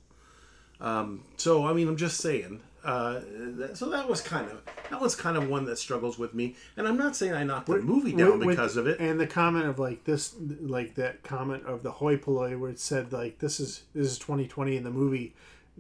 [0.80, 2.62] Um, so I mean, I'm just saying.
[2.84, 4.60] Uh, that, so that was kind of
[4.90, 7.68] that was kind of one that struggles with me, and I'm not saying I knocked
[7.68, 9.00] the movie down With- with- because of it.
[9.00, 12.80] And the comment of like this, like that comment of the hoi polloi, where it
[12.80, 15.36] said like this is this is 2020 in the movie,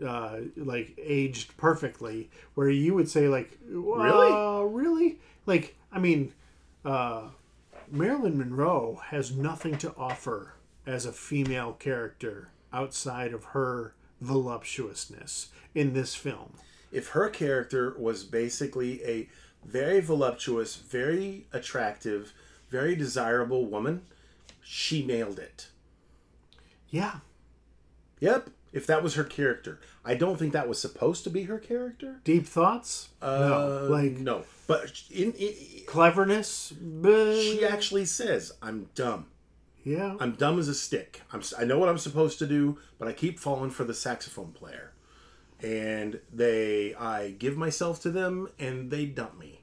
[0.06, 2.30] uh, like aged perfectly.
[2.56, 4.32] Where you would say like, Really?
[4.34, 6.34] uh, really, like I mean,
[6.86, 7.30] uh,
[7.92, 10.54] Marilyn Monroe has nothing to offer
[10.86, 16.54] as a female character outside of her voluptuousness in this film.
[16.92, 19.30] if her character was basically a
[19.66, 22.34] very voluptuous, very attractive,
[22.70, 24.02] very desirable woman,
[24.64, 25.68] she nailed it.
[26.90, 27.20] Yeah,
[28.20, 28.50] Yep.
[28.74, 32.22] If that was her character, I don't think that was supposed to be her character.
[32.24, 33.10] deep thoughts.
[33.22, 35.54] Uh, no, like no, but in, in,
[35.86, 36.74] cleverness.
[37.04, 39.26] She actually says, "I'm dumb.
[39.84, 41.22] yeah, I'm dumb as a stick.
[41.34, 44.54] I'm I know what I'm supposed to do, but I keep falling for the saxophone
[44.54, 44.94] player."
[45.62, 49.62] And they, I give myself to them, and they dump me.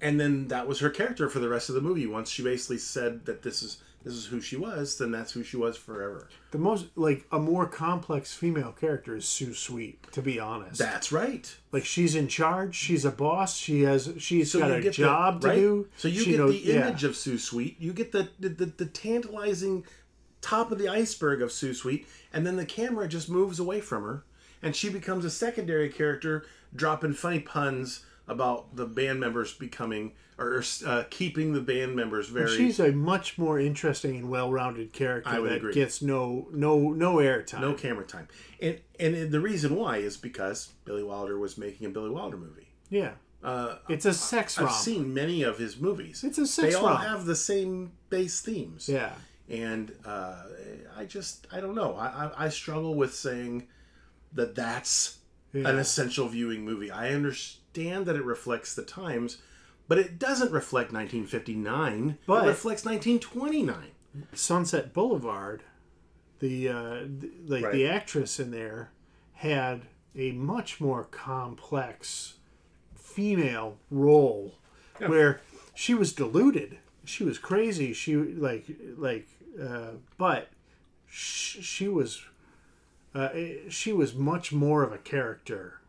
[0.00, 2.06] And then that was her character for the rest of the movie.
[2.06, 5.42] Once she basically said that this is this is who she was, then that's who
[5.42, 6.28] she was forever.
[6.50, 10.78] The most like a more complex female character is Sue Sweet, to be honest.
[10.78, 11.54] That's right.
[11.72, 15.54] like she's in charge, she's a boss, she has she's got a job the, to
[15.56, 15.88] do.
[15.96, 16.88] So you she get knows- the yeah.
[16.88, 17.76] image of Sue Sweet.
[17.80, 19.84] You get the, the the the tantalizing
[20.40, 24.02] top of the iceberg of Sue Sweet, and then the camera just moves away from
[24.02, 24.24] her,
[24.60, 30.12] and she becomes a secondary character, dropping funny puns about the band members becoming
[30.42, 32.56] or uh, keeping the band members very.
[32.56, 35.72] She's a much more interesting and well-rounded character I would that agree.
[35.74, 37.60] gets no no no airtime.
[37.60, 38.28] no camera time,
[38.60, 42.68] and and the reason why is because Billy Wilder was making a Billy Wilder movie.
[42.90, 43.12] Yeah,
[43.42, 46.22] Uh, it's a sex I've seen many of his movies.
[46.24, 47.04] It's a sex They all romp.
[47.04, 48.88] have the same base themes.
[48.88, 49.12] yeah,
[49.48, 50.42] and uh,
[50.96, 51.94] I just I don't know.
[51.96, 53.66] I, I I struggle with saying
[54.34, 55.18] that that's
[55.52, 55.68] yeah.
[55.68, 56.90] an essential viewing movie.
[56.90, 59.38] I understand that it reflects the times,
[59.92, 62.16] but it doesn't reflect 1959.
[62.26, 63.88] But- it reflects 1929.
[64.32, 65.64] Sunset Boulevard,
[66.38, 67.72] the uh, th- like Right.
[67.74, 68.90] the actress in there
[69.34, 69.82] had
[70.16, 72.34] a much more complex
[72.94, 74.54] female role
[74.98, 75.42] where
[75.74, 78.64] she was deluded, she was crazy, she like
[78.96, 79.28] like
[79.62, 80.48] uh, but
[81.06, 82.22] sh- she was
[83.14, 83.28] uh,
[83.68, 85.80] she was much more of a character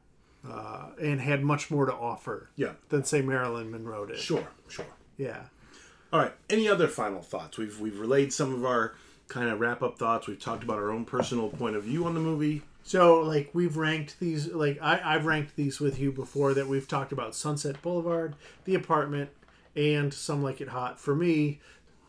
[0.49, 4.17] uh, and had much more to offer Yeah, than say Marilyn Monroe did.
[4.17, 4.85] sure, sure.
[5.17, 5.43] Yeah.
[6.11, 6.33] All right.
[6.49, 7.57] Any other final thoughts?
[7.57, 8.93] We've we've relayed some of our
[9.27, 10.27] kind of wrap up thoughts.
[10.27, 12.61] We've talked about our own personal point of view on the movie.
[12.85, 16.87] So, like, we've ranked these, like, I, I've ranked these with you before that we've
[16.87, 19.29] talked about Sunset Boulevard, The Apartment,
[19.73, 20.99] and Some Like It Hot.
[20.99, 21.61] For me,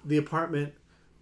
[0.05, 0.75] The Apartment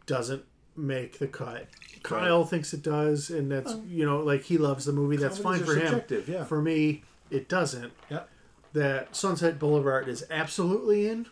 [0.07, 0.45] doesn't
[0.77, 1.69] make the cut.
[2.03, 5.17] Kyle thinks it does, and that's, you know, like, he loves the movie.
[5.17, 6.03] That's fine for him.
[6.27, 6.45] yeah.
[6.45, 7.93] For me, it doesn't.
[8.11, 8.29] Yep.
[8.73, 11.27] That Sunset Boulevard is absolutely in.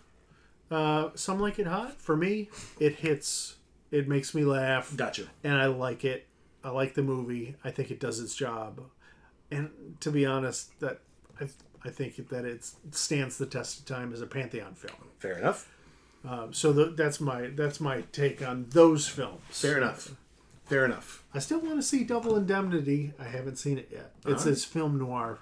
[0.70, 2.48] Uh, Some Like It Hot, for me,
[2.78, 3.56] it hits,
[3.90, 5.24] it makes me laugh Gotcha.
[5.42, 6.26] and I like it.
[6.62, 7.56] I like the movie.
[7.64, 8.82] I think it does its job.
[9.50, 11.00] And to be honest, that
[11.40, 11.48] I,
[11.84, 15.08] I think that it stands the test of time as a pantheon film.
[15.18, 15.68] Fair enough.
[16.28, 19.40] Um, so the, that's my that's my take on those films.
[19.48, 20.12] Fair enough.
[20.66, 21.24] Fair enough.
[21.34, 23.12] I still want to see Double Indemnity.
[23.18, 24.12] I haven't seen it yet.
[24.26, 24.50] It's Uh-huh.
[24.50, 25.38] this film noir.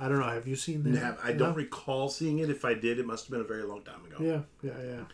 [0.00, 0.26] I don't know.
[0.28, 1.18] Have you seen that?
[1.22, 2.50] I don't recall seeing it.
[2.50, 4.16] If I did, it must have been a very long time ago.
[4.20, 5.04] Yeah, yeah, yeah.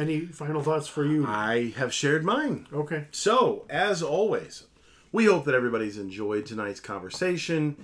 [0.00, 1.26] Any final thoughts for you?
[1.26, 2.66] I have shared mine.
[2.72, 3.06] Okay.
[3.10, 4.64] So, as always,
[5.12, 7.76] we hope that everybody's enjoyed tonight's conversation.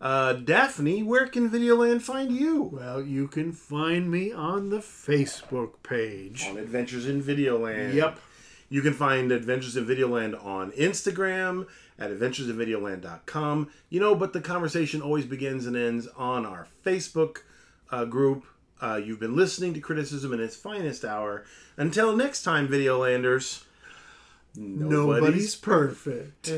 [0.00, 2.62] Uh, Daphne, where can Videoland find you?
[2.62, 6.46] Well, you can find me on the Facebook page.
[6.48, 7.94] On Adventures in Videoland.
[7.94, 8.18] Yep.
[8.68, 11.66] You can find Adventures in Videoland on Instagram
[11.98, 13.70] at adventuresinvideoland.com.
[13.90, 17.38] You know, but the conversation always begins and ends on our Facebook
[17.90, 18.44] uh, group.
[18.80, 21.44] Uh, you've been listening to Criticism in its finest hour.
[21.76, 23.64] Until next time, Videolanders.
[24.56, 26.52] Nobody's perfect.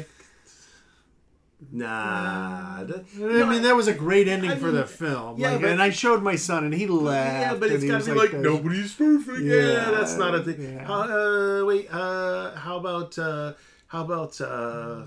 [1.72, 2.84] Nah.
[2.84, 5.38] that- I mean, that was a great ending I for mean, the film.
[5.40, 7.40] yeah, like, but- and I showed my son, and he laughed.
[7.40, 9.40] Yeah, but it's got to be like, uh, nobody's perfect.
[9.40, 10.60] Yeah, Yeah, that's not a thing.
[10.60, 10.84] yeah.
[10.84, 13.54] How, uh, wait, uh, how about, uh,
[13.86, 15.06] how about, uh,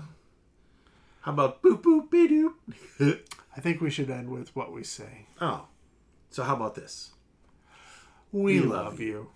[1.20, 2.54] how about boop boop be doop?
[3.56, 5.26] I think we should end with what we say.
[5.40, 5.66] Oh,
[6.30, 7.10] so how about this?
[8.32, 9.28] We, We love love you.